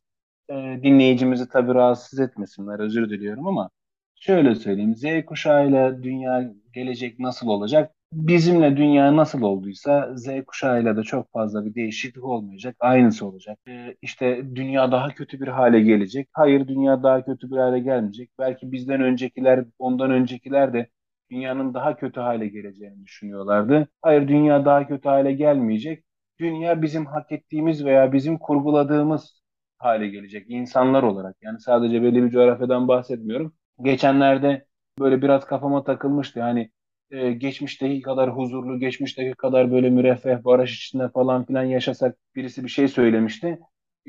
e, 0.50 0.54
dinleyicimizi 0.82 1.48
tabii 1.48 1.74
rahatsız 1.74 2.20
etmesinler, 2.20 2.78
özür 2.80 3.10
diliyorum 3.10 3.46
ama 3.46 3.70
şöyle 4.14 4.54
söyleyeyim, 4.54 4.96
Z 4.96 5.04
kuşağıyla 5.26 6.02
dünya 6.02 6.52
gelecek 6.72 7.18
nasıl 7.20 7.48
olacak? 7.48 7.94
Bizimle 8.12 8.76
dünya 8.76 9.16
nasıl 9.16 9.42
olduysa 9.42 10.16
Z 10.16 10.26
kuşağıyla 10.46 10.96
da 10.96 11.02
çok 11.02 11.32
fazla 11.32 11.64
bir 11.66 11.74
değişiklik 11.74 12.24
olmayacak, 12.24 12.76
aynısı 12.80 13.26
olacak. 13.26 13.58
E, 13.68 13.96
işte 14.02 14.42
dünya 14.54 14.92
daha 14.92 15.08
kötü 15.14 15.40
bir 15.40 15.48
hale 15.48 15.80
gelecek. 15.80 16.28
Hayır, 16.32 16.68
dünya 16.68 17.02
daha 17.02 17.24
kötü 17.24 17.50
bir 17.50 17.56
hale 17.56 17.78
gelmeyecek. 17.80 18.30
Belki 18.38 18.72
bizden 18.72 19.00
öncekiler, 19.00 19.64
ondan 19.78 20.10
öncekiler 20.10 20.72
de 20.72 20.88
dünyanın 21.30 21.74
daha 21.74 21.96
kötü 21.96 22.20
hale 22.20 22.48
geleceğini 22.48 23.04
düşünüyorlardı. 23.04 23.88
Hayır, 24.02 24.28
dünya 24.28 24.64
daha 24.64 24.86
kötü 24.88 25.08
hale 25.08 25.32
gelmeyecek. 25.32 26.04
Dünya 26.40 26.82
bizim 26.82 27.06
hak 27.06 27.32
ettiğimiz 27.32 27.84
veya 27.84 28.12
bizim 28.12 28.38
kurguladığımız 28.38 29.42
hale 29.78 30.08
gelecek 30.08 30.46
insanlar 30.50 31.02
olarak. 31.02 31.36
Yani 31.42 31.60
sadece 31.60 32.02
belli 32.02 32.22
bir 32.22 32.30
coğrafyadan 32.30 32.88
bahsetmiyorum. 32.88 33.54
Geçenlerde 33.82 34.66
böyle 35.00 35.22
biraz 35.22 35.46
kafama 35.46 35.84
takılmıştı. 35.84 36.40
Hani 36.42 36.70
e, 37.10 37.32
geçmişteki 37.32 38.02
kadar 38.02 38.30
huzurlu, 38.36 38.78
geçmişteki 38.80 39.34
kadar 39.36 39.72
böyle 39.72 39.90
müreffeh, 39.90 40.44
barış 40.44 40.76
içinde 40.86 41.08
falan 41.08 41.44
filan 41.44 41.62
yaşasak 41.64 42.16
birisi 42.34 42.64
bir 42.64 42.68
şey 42.68 42.88
söylemişti. 42.88 43.58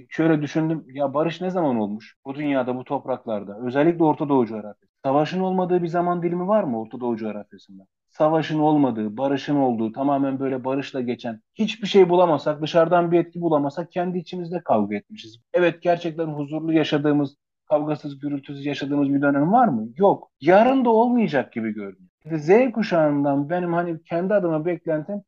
Şöyle 0.09 0.41
düşündüm, 0.41 0.85
ya 0.93 1.13
barış 1.13 1.41
ne 1.41 1.49
zaman 1.49 1.77
olmuş? 1.77 2.15
Bu 2.25 2.35
dünyada, 2.35 2.75
bu 2.75 2.83
topraklarda, 2.83 3.57
özellikle 3.65 4.03
Orta 4.03 4.29
Doğu 4.29 4.45
coğrafyası. 4.45 4.87
Savaşın 5.03 5.39
olmadığı 5.39 5.83
bir 5.83 5.87
zaman 5.87 6.23
dilimi 6.23 6.47
var 6.47 6.63
mı 6.63 6.81
Orta 6.81 6.99
Doğu 6.99 7.17
coğrafyasında? 7.17 7.83
Savaşın 8.09 8.59
olmadığı, 8.59 9.17
barışın 9.17 9.55
olduğu, 9.55 9.91
tamamen 9.91 10.39
böyle 10.39 10.63
barışla 10.63 11.01
geçen, 11.01 11.41
hiçbir 11.55 11.87
şey 11.87 12.09
bulamasak, 12.09 12.61
dışarıdan 12.61 13.11
bir 13.11 13.19
etki 13.19 13.41
bulamasak 13.41 13.91
kendi 13.91 14.17
içimizde 14.17 14.61
kavga 14.63 14.95
etmişiz. 14.95 15.39
Evet 15.53 15.81
gerçekten 15.81 16.27
huzurlu 16.27 16.73
yaşadığımız, 16.73 17.35
kavgasız, 17.69 18.19
gürültüsüz 18.19 18.65
yaşadığımız 18.65 19.13
bir 19.13 19.21
dönem 19.21 19.51
var 19.53 19.67
mı? 19.67 19.87
Yok. 19.97 20.31
Yarın 20.41 20.85
da 20.85 20.89
olmayacak 20.89 21.53
gibi 21.53 21.73
görünüyor. 21.73 22.09
Z 22.35 22.71
kuşağından 22.73 23.49
benim 23.49 23.73
hani 23.73 24.03
kendi 24.03 24.33
adıma 24.33 24.65
beklentim 24.65 25.23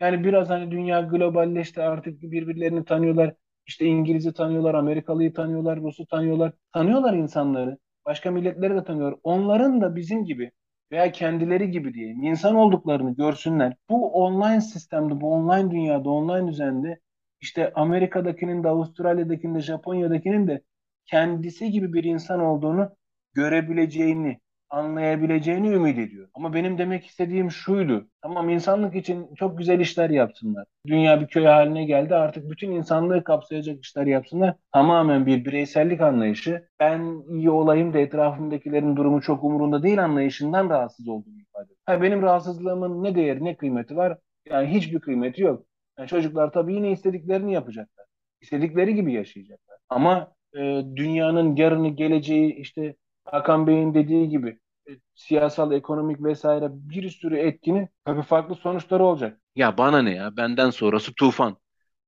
yani 0.00 0.24
biraz 0.24 0.50
hani 0.50 0.70
dünya 0.70 1.00
globalleşti 1.00 1.82
artık 1.82 2.22
birbirlerini 2.22 2.84
tanıyorlar. 2.84 3.34
İşte 3.66 3.84
İngiliz'i 3.86 4.32
tanıyorlar, 4.34 4.74
Amerikalıyı 4.74 5.34
tanıyorlar, 5.34 5.80
Rus'u 5.80 6.06
tanıyorlar. 6.06 6.52
Tanıyorlar 6.72 7.14
insanları. 7.14 7.78
Başka 8.06 8.30
milletleri 8.30 8.74
de 8.74 8.84
tanıyorlar. 8.84 9.18
Onların 9.22 9.80
da 9.80 9.96
bizim 9.96 10.24
gibi 10.24 10.50
veya 10.92 11.12
kendileri 11.12 11.70
gibi 11.70 11.94
diyeyim 11.94 12.22
insan 12.22 12.54
olduklarını 12.54 13.14
görsünler. 13.14 13.76
Bu 13.90 14.12
online 14.12 14.60
sistemde, 14.60 15.20
bu 15.20 15.32
online 15.34 15.70
dünyada, 15.70 16.10
online 16.10 16.48
düzende 16.48 17.00
işte 17.40 17.72
Amerika'dakinin 17.74 18.64
de, 18.64 18.68
Avustralya'dakinin 18.68 19.54
de, 19.54 19.60
Japonya'dakinin 19.60 20.46
de 20.46 20.62
kendisi 21.06 21.70
gibi 21.70 21.92
bir 21.92 22.04
insan 22.04 22.40
olduğunu 22.40 22.90
görebileceğini, 23.34 24.40
anlayabileceğini 24.70 25.68
ümit 25.68 25.98
ediyor. 25.98 26.28
Ama 26.34 26.54
benim 26.54 26.78
demek 26.78 27.06
istediğim 27.06 27.50
şuydu. 27.50 28.08
Tamam 28.22 28.48
insanlık 28.48 28.94
için 28.96 29.34
çok 29.34 29.58
güzel 29.58 29.80
işler 29.80 30.10
yapsınlar. 30.10 30.64
Dünya 30.86 31.20
bir 31.20 31.26
köy 31.26 31.44
haline 31.44 31.84
geldi 31.84 32.14
artık 32.14 32.50
bütün 32.50 32.70
insanlığı 32.70 33.24
kapsayacak 33.24 33.84
işler 33.84 34.06
yapsınlar. 34.06 34.54
Tamamen 34.72 35.26
bir 35.26 35.44
bireysellik 35.44 36.00
anlayışı. 36.00 36.68
Ben 36.80 37.22
iyi 37.28 37.50
olayım 37.50 37.94
da 37.94 37.98
etrafımdakilerin 37.98 38.96
durumu 38.96 39.20
çok 39.20 39.44
umurunda 39.44 39.82
değil 39.82 40.04
anlayışından 40.04 40.70
rahatsız 40.70 41.08
olduğumu 41.08 41.40
ifade 41.40 41.72
ediyor. 41.72 42.02
Benim 42.02 42.22
rahatsızlığımın 42.22 43.04
ne 43.04 43.14
değeri 43.14 43.44
ne 43.44 43.56
kıymeti 43.56 43.96
var? 43.96 44.18
Yani 44.50 44.68
hiçbir 44.68 45.00
kıymeti 45.00 45.42
yok. 45.42 45.66
Yani 45.98 46.08
çocuklar 46.08 46.52
tabii 46.52 46.74
yine 46.74 46.90
istediklerini 46.90 47.52
yapacaklar. 47.52 48.06
İstedikleri 48.40 48.94
gibi 48.94 49.12
yaşayacaklar. 49.12 49.78
Ama 49.88 50.32
e, 50.56 50.82
dünyanın 50.96 51.56
yarını 51.56 51.88
geleceği 51.88 52.54
işte 52.54 52.94
Hakan 53.26 53.66
Bey'in 53.66 53.94
dediği 53.94 54.28
gibi 54.28 54.58
e, 54.88 54.92
siyasal, 55.14 55.72
ekonomik 55.72 56.22
vesaire 56.24 56.68
bir 56.72 57.10
sürü 57.10 57.36
etkinin 57.36 57.88
tabii 58.04 58.22
farklı 58.22 58.54
sonuçları 58.54 59.04
olacak. 59.04 59.40
Ya 59.54 59.78
bana 59.78 60.02
ne 60.02 60.14
ya? 60.14 60.36
Benden 60.36 60.70
sonrası 60.70 61.14
tufan. 61.14 61.56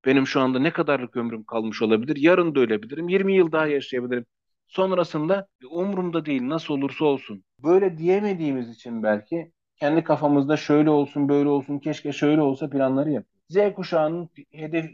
Benim 0.07 0.27
şu 0.27 0.41
anda 0.41 0.59
ne 0.59 0.73
kadarlık 0.73 1.17
ömrüm 1.17 1.45
kalmış 1.45 1.83
olabilir? 1.83 2.17
Yarın 2.17 2.55
da 2.55 2.61
ölebilirim. 2.61 3.09
20 3.09 3.35
yıl 3.37 3.53
daha 3.53 3.67
yaşayabilirim. 3.67 4.27
Sonrasında 4.69 5.49
umurumda 5.71 6.27
değil 6.27 6.49
nasıl 6.49 6.75
olursa 6.75 7.05
olsun. 7.05 7.45
Böyle 7.65 7.99
diyemediğimiz 7.99 8.71
için 8.71 9.03
belki 9.03 9.53
kendi 9.77 10.05
kafamızda 10.05 10.57
şöyle 10.57 10.91
olsun 10.91 11.29
böyle 11.29 11.49
olsun 11.49 11.79
keşke 11.79 12.13
şöyle 12.13 12.41
olsa 12.43 12.71
planları 12.71 13.11
yapıyoruz. 13.11 13.38
Z 13.49 13.75
kuşağının 13.77 14.29
hedef 14.53 14.91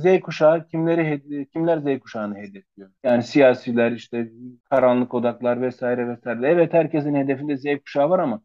Z 0.00 0.20
kuşağı 0.20 0.68
kimleri 0.68 1.20
kimler 1.52 1.78
Z 1.78 2.00
kuşağını 2.00 2.36
hedefliyor? 2.36 2.90
Yani 3.04 3.22
siyasiler 3.22 3.92
işte 3.92 4.28
karanlık 4.70 5.14
odaklar 5.14 5.62
vesaire 5.62 6.08
vesaire. 6.08 6.48
Evet 6.48 6.72
herkesin 6.72 7.14
hedefinde 7.14 7.56
Z 7.56 7.64
kuşağı 7.84 8.10
var 8.10 8.18
ama 8.18 8.42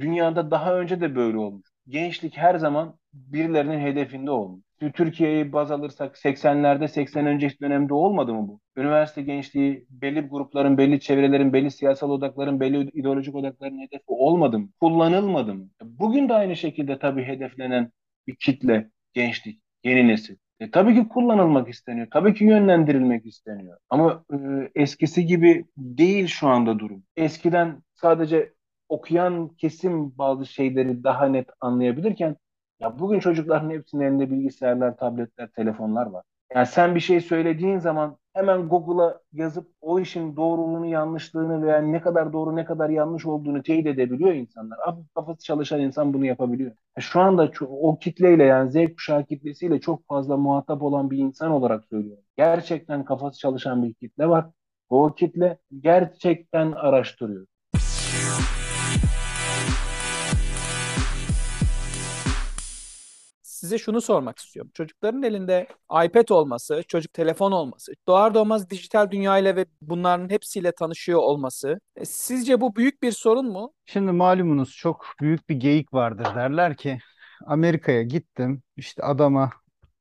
dünyada 0.00 0.50
daha 0.50 0.78
önce 0.78 1.00
de 1.00 1.16
böyle 1.16 1.38
olmuş. 1.38 1.68
Gençlik 1.88 2.36
her 2.36 2.54
zaman 2.54 2.98
birilerinin 3.12 3.80
hedefinde 3.80 4.30
olmuş. 4.30 4.60
Türkiye'yi 4.94 5.52
baz 5.52 5.70
alırsak 5.70 6.18
80'lerde 6.18 6.88
80 6.88 7.26
önceki 7.26 7.60
dönemde 7.60 7.94
olmadı 7.94 8.34
mı 8.34 8.48
bu? 8.48 8.60
Üniversite 8.76 9.22
gençliği 9.22 9.86
belli 9.90 10.20
grupların, 10.20 10.78
belli 10.78 11.00
çevrelerin, 11.00 11.52
belli 11.52 11.70
siyasal 11.70 12.10
odakların, 12.10 12.60
belli 12.60 12.90
ideolojik 12.90 13.34
odakların 13.34 13.78
hedefi 13.80 14.04
olmadı 14.06 14.58
mı? 14.58 14.68
Kullanılmadı 14.80 15.54
mı? 15.54 15.68
Bugün 15.82 16.28
de 16.28 16.34
aynı 16.34 16.56
şekilde 16.56 16.98
tabii 16.98 17.24
hedeflenen 17.24 17.90
bir 18.26 18.36
kitle, 18.36 18.90
gençlik, 19.12 19.60
yeni 19.84 20.08
nesil. 20.08 20.36
E, 20.60 20.70
tabii 20.70 20.94
ki 20.94 21.08
kullanılmak 21.08 21.68
isteniyor. 21.68 22.06
Tabii 22.12 22.34
ki 22.34 22.44
yönlendirilmek 22.44 23.26
isteniyor. 23.26 23.78
Ama 23.90 24.24
e, 24.32 24.36
eskisi 24.74 25.26
gibi 25.26 25.64
değil 25.76 26.26
şu 26.26 26.48
anda 26.48 26.78
durum. 26.78 27.02
Eskiden 27.16 27.82
sadece 27.94 28.52
okuyan 28.88 29.48
kesim 29.48 30.18
bazı 30.18 30.46
şeyleri 30.46 31.04
daha 31.04 31.26
net 31.26 31.48
anlayabilirken 31.60 32.36
ya 32.80 32.98
bugün 32.98 33.20
çocukların 33.20 33.70
hepsinin 33.70 34.02
elinde 34.02 34.30
bilgisayarlar, 34.30 34.96
tabletler, 34.96 35.48
telefonlar 35.48 36.06
var. 36.06 36.24
Yani 36.54 36.66
sen 36.66 36.94
bir 36.94 37.00
şey 37.00 37.20
söylediğin 37.20 37.78
zaman 37.78 38.18
hemen 38.34 38.68
Google'a 38.68 39.20
yazıp 39.32 39.68
o 39.80 40.00
işin 40.00 40.36
doğruluğunu, 40.36 40.86
yanlışlığını 40.86 41.62
veya 41.66 41.78
ne 41.78 42.00
kadar 42.00 42.32
doğru 42.32 42.56
ne 42.56 42.64
kadar 42.64 42.90
yanlış 42.90 43.26
olduğunu 43.26 43.62
teyit 43.62 43.86
edebiliyor 43.86 44.32
insanlar. 44.34 44.78
Hafif 44.84 45.14
kafası 45.14 45.44
çalışan 45.44 45.80
insan 45.80 46.14
bunu 46.14 46.26
yapabiliyor. 46.26 46.72
E, 46.96 47.00
şu 47.00 47.20
anda 47.20 47.50
o 47.68 47.98
kitleyle 47.98 48.44
yani 48.44 48.70
Z 48.72 48.94
kuşağı 48.94 49.24
kitlesiyle 49.26 49.80
çok 49.80 50.06
fazla 50.08 50.36
muhatap 50.36 50.82
olan 50.82 51.10
bir 51.10 51.18
insan 51.18 51.50
olarak 51.50 51.84
söylüyorum. 51.84 52.24
Gerçekten 52.36 53.04
kafası 53.04 53.38
çalışan 53.38 53.82
bir 53.82 53.94
kitle 53.94 54.28
var. 54.28 54.46
O 54.90 55.14
kitle 55.14 55.58
gerçekten 55.80 56.72
araştırıyor. 56.72 57.46
Size 63.64 63.78
şunu 63.78 64.00
sormak 64.00 64.38
istiyorum. 64.38 64.70
Çocukların 64.74 65.22
elinde 65.22 65.66
iPad 66.04 66.28
olması, 66.28 66.82
çocuk 66.88 67.12
telefon 67.12 67.52
olması, 67.52 67.92
doğar 68.08 68.34
doğmaz 68.34 68.70
dijital 68.70 69.10
dünyayla 69.10 69.56
ve 69.56 69.66
bunların 69.82 70.30
hepsiyle 70.30 70.72
tanışıyor 70.72 71.18
olması. 71.18 71.80
E, 71.96 72.04
sizce 72.04 72.60
bu 72.60 72.76
büyük 72.76 73.02
bir 73.02 73.12
sorun 73.12 73.52
mu? 73.52 73.72
Şimdi 73.86 74.12
malumunuz 74.12 74.76
çok 74.76 75.06
büyük 75.20 75.48
bir 75.48 75.54
geyik 75.54 75.94
vardır 75.94 76.24
derler 76.34 76.76
ki 76.76 76.98
Amerika'ya 77.46 78.02
gittim 78.02 78.62
işte 78.76 79.02
adama 79.02 79.50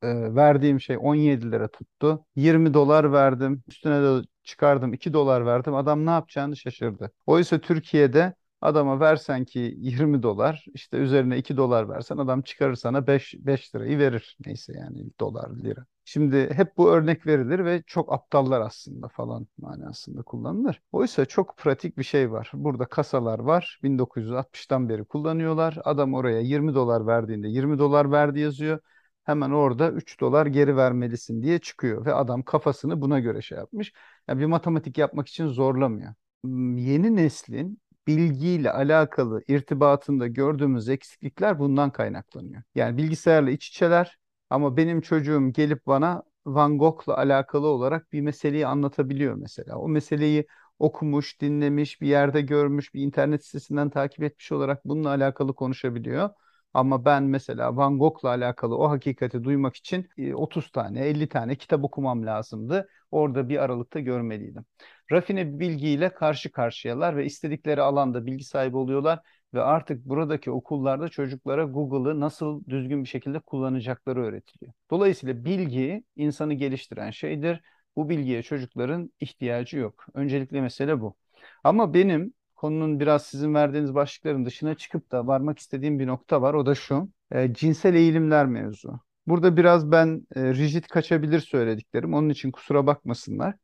e, 0.02 0.36
verdiğim 0.36 0.82
şey 0.82 0.98
17 1.00 1.52
lira 1.52 1.68
tuttu. 1.68 2.26
20 2.36 2.74
dolar 2.74 3.12
verdim. 3.14 3.64
Üstüne 3.68 4.02
de 4.04 4.26
çıkardım 4.44 4.94
2 4.94 5.14
dolar 5.14 5.46
verdim. 5.46 5.76
Adam 5.76 6.06
ne 6.06 6.10
yapacağını 6.10 6.58
şaşırdı. 6.58 7.12
Oysa 7.26 7.60
Türkiye'de 7.60 8.34
adama 8.64 9.00
versen 9.00 9.46
ki 9.46 9.76
20 9.78 10.24
dolar 10.24 10.66
işte 10.74 10.98
üzerine 10.98 11.38
2 11.38 11.58
dolar 11.58 11.90
versen 11.90 12.18
adam 12.18 12.42
çıkarır 12.42 12.76
sana 12.76 13.08
5, 13.08 13.36
5 13.40 13.76
lirayı 13.76 14.00
verir. 14.00 14.38
Neyse 14.46 14.74
yani 14.78 15.06
dolar 15.20 15.50
lira. 15.56 15.86
Şimdi 16.06 16.50
hep 16.54 16.78
bu 16.78 16.90
örnek 16.92 17.28
verilir 17.28 17.66
ve 17.66 17.84
çok 17.88 18.14
aptallar 18.14 18.62
aslında 18.62 19.08
falan 19.08 19.48
manasında 19.58 20.22
kullanılır. 20.22 20.82
Oysa 20.92 21.26
çok 21.26 21.58
pratik 21.58 21.98
bir 21.98 22.04
şey 22.04 22.32
var. 22.32 22.52
Burada 22.54 22.86
kasalar 22.86 23.40
var. 23.40 23.80
1960'tan 23.84 24.90
beri 24.90 25.06
kullanıyorlar. 25.06 25.78
Adam 25.84 26.14
oraya 26.14 26.40
20 26.40 26.76
dolar 26.76 27.08
verdiğinde 27.08 27.48
20 27.48 27.80
dolar 27.80 28.12
verdi 28.12 28.40
yazıyor 28.40 28.80
hemen 29.24 29.52
orada 29.52 29.92
3 29.92 30.20
dolar 30.20 30.46
geri 30.46 30.78
vermelisin 30.78 31.42
diye 31.42 31.60
çıkıyor 31.60 32.06
ve 32.06 32.14
adam 32.14 32.44
kafasını 32.44 33.02
buna 33.02 33.20
göre 33.20 33.42
şey 33.42 33.58
yapmış. 33.58 33.94
Yani 34.28 34.40
bir 34.40 34.46
matematik 34.46 34.98
yapmak 34.98 35.28
için 35.28 35.48
zorlamıyor. 35.48 36.14
Hmm, 36.44 36.78
yeni 36.78 37.16
neslin 37.16 37.80
bilgiyle 38.08 38.72
alakalı 38.72 39.44
irtibatında 39.48 40.28
gördüğümüz 40.28 40.90
eksiklikler 40.90 41.60
bundan 41.60 41.90
kaynaklanıyor. 41.92 42.64
Yani 42.76 42.98
bilgisayarla 42.98 43.52
iç 43.52 43.68
içeler 43.68 44.18
ama 44.50 44.78
benim 44.78 45.02
çocuğum 45.02 45.52
gelip 45.54 45.88
bana 45.88 46.24
Van 46.46 46.78
Gogh'la 46.78 47.18
alakalı 47.18 47.68
olarak 47.68 48.12
bir 48.14 48.22
meseleyi 48.22 48.68
anlatabiliyor 48.68 49.36
mesela. 49.36 49.78
O 49.78 49.88
meseleyi 49.90 50.48
okumuş, 50.80 51.42
dinlemiş, 51.42 52.02
bir 52.02 52.08
yerde 52.08 52.42
görmüş, 52.42 52.94
bir 52.94 53.02
internet 53.02 53.46
sitesinden 53.46 53.90
takip 53.90 54.24
etmiş 54.24 54.52
olarak 54.52 54.86
bununla 54.86 55.10
alakalı 55.10 55.56
konuşabiliyor. 55.56 56.30
Ama 56.74 57.06
ben 57.06 57.24
mesela 57.24 57.78
Van 57.78 58.00
Gogh'la 58.00 58.30
alakalı 58.30 58.78
o 58.78 58.90
hakikati 58.90 59.44
duymak 59.44 59.76
için 59.76 60.10
30 60.34 60.66
e, 60.66 60.72
tane, 60.72 61.00
50 61.00 61.30
tane 61.30 61.56
kitap 61.56 61.84
okumam 61.84 62.26
lazımdı. 62.26 62.90
Orada 63.12 63.50
bir 63.50 63.58
aralıkta 63.64 64.00
görmeliydim. 64.00 64.66
Rafine 65.12 65.60
bilgiyle 65.60 66.10
karşı 66.14 66.52
karşıyalar 66.52 67.18
ve 67.18 67.26
istedikleri 67.26 67.82
alanda 67.82 68.26
bilgi 68.26 68.44
sahibi 68.44 68.78
oluyorlar 68.78 69.20
ve 69.54 69.62
artık 69.62 70.06
buradaki 70.06 70.52
okullarda 70.52 71.10
çocuklara 71.10 71.64
Google'ı 71.64 72.20
nasıl 72.20 72.66
düzgün 72.66 73.04
bir 73.04 73.10
şekilde 73.10 73.40
kullanacakları 73.40 74.24
öğretiliyor. 74.24 74.74
Dolayısıyla 74.92 75.46
bilgi 75.46 76.04
insanı 76.16 76.54
geliştiren 76.54 77.12
şeydir. 77.12 77.62
Bu 77.96 78.10
bilgiye 78.10 78.44
çocukların 78.44 79.12
ihtiyacı 79.20 79.78
yok. 79.78 80.06
Öncelikle 80.14 80.62
mesele 80.62 81.02
bu. 81.02 81.16
Ama 81.64 81.94
benim 81.94 82.34
konunun 82.64 83.00
biraz 83.00 83.26
sizin 83.26 83.54
verdiğiniz 83.54 83.96
başlıkların 83.96 84.46
dışına 84.46 84.76
çıkıp 84.76 85.12
da 85.12 85.28
varmak 85.28 85.60
istediğim 85.60 86.00
bir 86.00 86.08
nokta 86.08 86.42
var. 86.42 86.54
O 86.54 86.66
da 86.66 86.76
şu. 86.76 87.10
E, 87.32 87.54
cinsel 87.54 87.96
eğilimler 87.96 88.46
mevzu. 88.46 89.00
Burada 89.28 89.58
biraz 89.58 89.92
ben 89.92 90.28
e, 90.36 90.54
rigid 90.54 90.86
kaçabilir 90.86 91.40
söylediklerim. 91.40 92.14
Onun 92.14 92.30
için 92.30 92.52
kusura 92.52 92.88
bakmasınlar. 92.88 93.56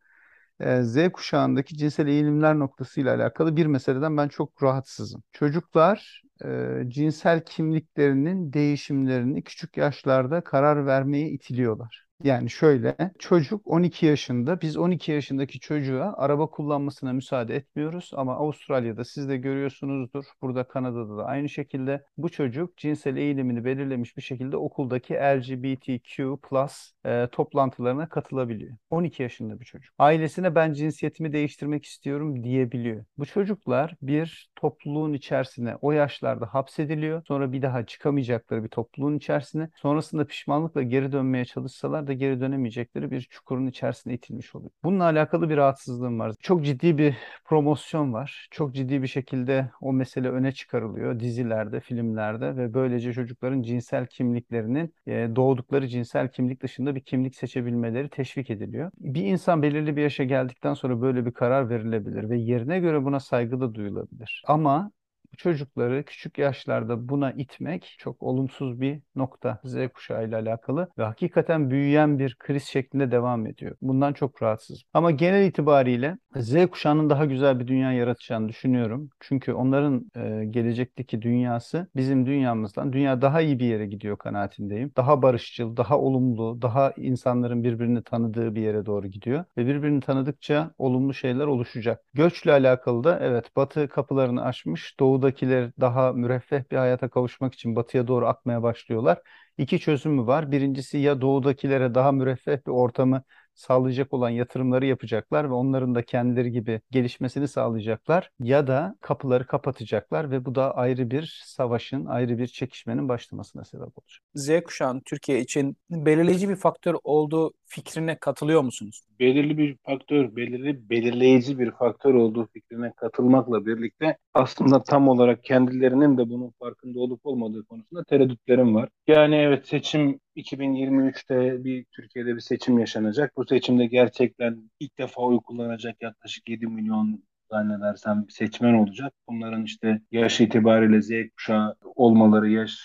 E, 0.59 0.83
Z 0.83 1.12
kuşağındaki 1.13 1.77
cinsel 1.77 2.07
eğilimler 2.07 2.59
noktasıyla 2.59 3.15
alakalı 3.15 3.55
bir 3.55 3.65
meseleden 3.65 4.17
ben 4.17 4.27
çok 4.27 4.63
rahatsızım. 4.63 5.23
Çocuklar 5.33 6.23
e, 6.45 6.81
cinsel 6.88 7.45
kimliklerinin 7.45 8.53
değişimlerini 8.53 9.43
küçük 9.43 9.77
yaşlarda 9.77 10.41
karar 10.41 10.85
vermeye 10.85 11.29
itiliyorlar. 11.29 12.09
Yani 12.23 12.49
şöyle 12.49 12.95
çocuk 13.19 13.67
12 13.67 14.05
yaşında 14.05 14.62
biz 14.62 14.77
12 14.77 15.12
yaşındaki 15.12 15.60
çocuğa 15.60 16.13
araba 16.17 16.49
kullanmasına 16.49 17.13
müsaade 17.13 17.55
etmiyoruz 17.55 18.12
ama 18.13 18.36
Avustralya'da 18.36 19.05
siz 19.05 19.29
de 19.29 19.38
görüyorsunuzdur 19.38 20.25
burada 20.41 20.63
Kanada'da 20.63 21.17
da 21.17 21.25
aynı 21.25 21.49
şekilde 21.49 22.05
bu 22.17 22.29
çocuk 22.29 22.77
cinsel 22.77 23.15
eğilimini 23.15 23.65
belirlemiş 23.65 24.17
bir 24.17 24.21
şekilde 24.21 24.58
okuldaki 24.58 25.13
LGBTQ 25.13 26.38
plus 26.49 26.91
e, 27.05 27.27
toplantılarına 27.32 28.10
katılabiliyor. 28.10 28.77
12 28.89 29.23
yaşında 29.23 29.60
bir 29.60 29.65
çocuk. 29.65 29.93
Ailesine 29.99 30.55
ben 30.55 30.73
cinsiyetimi 30.73 31.34
değiştirmek 31.34 31.86
istiyorum 31.86 32.43
diyebiliyor. 32.43 33.05
Bu 33.17 33.25
çocuklar 33.25 33.95
bir 34.01 34.49
topluluğun 34.55 35.13
içerisine 35.13 35.75
o 35.82 35.91
yaşlarda 35.91 36.45
hapsediliyor. 36.45 37.23
Sonra 37.27 37.51
bir 37.51 37.62
daha 37.62 37.86
çıkamayacakları 37.86 38.63
bir 38.63 38.69
topluluğun 38.69 39.17
içerisine. 39.17 39.69
Sonrasında 39.75 40.25
pişmanlıkla 40.27 40.82
geri 40.84 41.12
dönmeye 41.12 41.45
çalışsalar 41.45 42.09
da 42.10 42.13
geri 42.13 42.41
dönemeyecekleri 42.41 43.12
bir 43.12 43.22
çukurun 43.22 43.67
içerisine 43.67 44.13
itilmiş 44.13 44.56
oluyor. 44.56 44.72
Bununla 44.84 45.04
alakalı 45.04 45.50
bir 45.50 45.58
rahatsızlığım 45.58 46.19
var. 46.19 46.34
Çok 46.39 46.65
ciddi 46.65 46.98
bir 46.98 47.15
promosyon 47.45 48.13
var. 48.13 48.48
Çok 48.52 48.76
ciddi 48.76 49.02
bir 49.02 49.08
şekilde 49.08 49.72
o 49.82 49.93
mesele 49.93 50.30
öne 50.30 50.52
çıkarılıyor 50.52 51.19
dizilerde, 51.19 51.80
filmlerde 51.80 52.58
ve 52.58 52.74
böylece 52.74 53.13
çocukların 53.13 53.62
cinsel 53.62 54.06
kimliklerinin 54.06 54.93
e, 55.08 55.12
doğdukları 55.36 55.88
cinsel 55.88 56.28
kimlik 56.32 56.63
dışında 56.63 56.95
bir 56.95 57.02
kimlik 57.02 57.36
seçebilmeleri 57.36 58.10
teşvik 58.10 58.50
ediliyor. 58.50 58.91
Bir 59.00 59.24
insan 59.26 59.62
belirli 59.62 59.95
bir 59.95 60.02
yaşa 60.02 60.24
geldikten 60.24 60.74
sonra 60.74 61.02
böyle 61.02 61.26
bir 61.26 61.32
karar 61.32 61.69
verilebilir 61.69 62.30
ve 62.30 62.38
yerine 62.38 62.80
göre 62.80 63.04
buna 63.04 63.19
saygı 63.19 63.62
da 63.62 63.74
duyulabilir. 63.76 64.43
Ama 64.48 64.91
çocukları 65.37 66.03
küçük 66.05 66.37
yaşlarda 66.37 67.09
buna 67.09 67.31
itmek 67.31 67.95
çok 67.99 68.23
olumsuz 68.23 68.81
bir 68.81 68.99
nokta 69.15 69.59
Z 69.63 69.75
kuşağı 69.93 70.27
ile 70.27 70.35
alakalı 70.35 70.89
ve 70.97 71.03
hakikaten 71.03 71.69
büyüyen 71.69 72.19
bir 72.19 72.35
kriz 72.39 72.63
şeklinde 72.63 73.11
devam 73.11 73.45
ediyor. 73.47 73.75
Bundan 73.81 74.13
çok 74.13 74.43
rahatsızım. 74.43 74.83
Ama 74.93 75.11
genel 75.11 75.47
itibariyle 75.47 76.17
Z 76.35 76.67
kuşağının 76.67 77.09
daha 77.09 77.25
güzel 77.25 77.59
bir 77.59 77.67
dünya 77.67 77.91
yaratacağını 77.91 78.49
düşünüyorum. 78.49 79.09
Çünkü 79.19 79.53
onların 79.53 80.11
e, 80.15 80.45
gelecekteki 80.45 81.21
dünyası 81.21 81.87
bizim 81.95 82.25
dünyamızdan 82.25 82.93
dünya 82.93 83.21
daha 83.21 83.41
iyi 83.41 83.59
bir 83.59 83.65
yere 83.65 83.85
gidiyor 83.85 84.17
kanaatindeyim. 84.17 84.91
Daha 84.97 85.21
barışçıl, 85.21 85.77
daha 85.77 85.99
olumlu, 85.99 86.61
daha 86.61 86.91
insanların 86.97 87.63
birbirini 87.63 88.03
tanıdığı 88.03 88.55
bir 88.55 88.61
yere 88.61 88.85
doğru 88.85 89.07
gidiyor 89.07 89.45
ve 89.57 89.67
birbirini 89.67 90.01
tanıdıkça 90.01 90.71
olumlu 90.77 91.13
şeyler 91.13 91.45
oluşacak. 91.45 92.03
Göçle 92.13 92.51
alakalı 92.51 93.03
da 93.03 93.19
evet 93.21 93.55
Batı 93.55 93.87
kapılarını 93.87 94.43
açmış, 94.43 94.99
Doğu'da 94.99 95.18
doğudakiler 95.21 95.71
daha 95.79 96.13
müreffeh 96.13 96.63
bir 96.71 96.77
hayata 96.77 97.10
kavuşmak 97.10 97.53
için 97.53 97.75
batıya 97.75 98.08
doğru 98.08 98.27
akmaya 98.27 98.63
başlıyorlar. 98.63 99.21
İki 99.58 99.79
çözümü 99.79 100.27
var. 100.27 100.51
Birincisi 100.51 100.97
ya 100.97 101.21
doğudakilere 101.21 101.95
daha 101.95 102.12
müreffeh 102.12 102.58
bir 102.67 102.71
ortamı 102.71 103.23
sağlayacak 103.55 104.13
olan 104.13 104.29
yatırımları 104.29 104.86
yapacaklar 104.86 105.49
ve 105.49 105.53
onların 105.53 105.95
da 105.95 106.01
kendileri 106.03 106.51
gibi 106.51 106.82
gelişmesini 106.91 107.47
sağlayacaklar 107.47 108.32
ya 108.39 108.67
da 108.67 108.95
kapıları 109.01 109.47
kapatacaklar 109.47 110.32
ve 110.32 110.45
bu 110.45 110.55
da 110.55 110.75
ayrı 110.75 111.12
bir 111.12 111.41
savaşın, 111.45 112.05
ayrı 112.05 112.38
bir 112.38 112.47
çekişmenin 112.47 113.10
başlamasına 113.10 113.65
sebep 113.65 113.97
olacak. 113.97 114.21
Z 114.36 114.63
kuşağının 114.63 115.01
Türkiye 115.05 115.39
için 115.39 115.77
belirleyici 115.89 116.49
bir 116.49 116.55
faktör 116.55 116.95
olduğu 117.03 117.53
fikrine 117.65 118.17
katılıyor 118.19 118.62
musunuz? 118.62 119.09
Belirli 119.19 119.58
bir 119.58 119.77
faktör, 119.84 120.36
belirli 120.36 120.89
belirleyici 120.89 121.60
bir 121.60 121.71
faktör 121.71 122.13
olduğu 122.13 122.47
fikrine 122.53 122.93
katılmakla 122.97 123.65
birlikte 123.65 124.17
aslında 124.34 124.84
tam 124.84 125.08
olarak 125.08 125.43
kendilerinin 125.43 126.17
de 126.17 126.29
bunun 126.29 126.53
farkında 126.60 126.99
olup 126.99 127.25
olmadığı 127.25 127.65
konusunda 127.65 128.03
tereddütlerim 128.03 128.75
var. 128.75 128.89
Yani 129.08 129.36
evet 129.36 129.67
seçim 129.67 130.19
2023'te 130.36 131.63
bir 131.63 131.86
Türkiye'de 131.95 132.36
bir 132.36 132.39
seçim 132.39 132.79
yaşanacak. 132.79 133.38
Bu 133.38 133.45
seçimde 133.45 133.86
gerçekten 133.86 134.69
ilk 134.79 134.97
defa 134.97 135.21
oy 135.21 135.39
kullanacak 135.39 136.01
yaklaşık 136.01 136.49
7 136.49 136.67
milyon 136.67 137.24
zannedersem 137.51 138.26
seçmen 138.30 138.74
olacak. 138.74 139.13
Bunların 139.30 139.63
işte 139.63 140.01
yaş 140.11 140.41
itibariyle 140.41 141.01
Z 141.01 141.09
kuşağı 141.38 141.76
olmaları, 141.95 142.49
yaş 142.49 142.80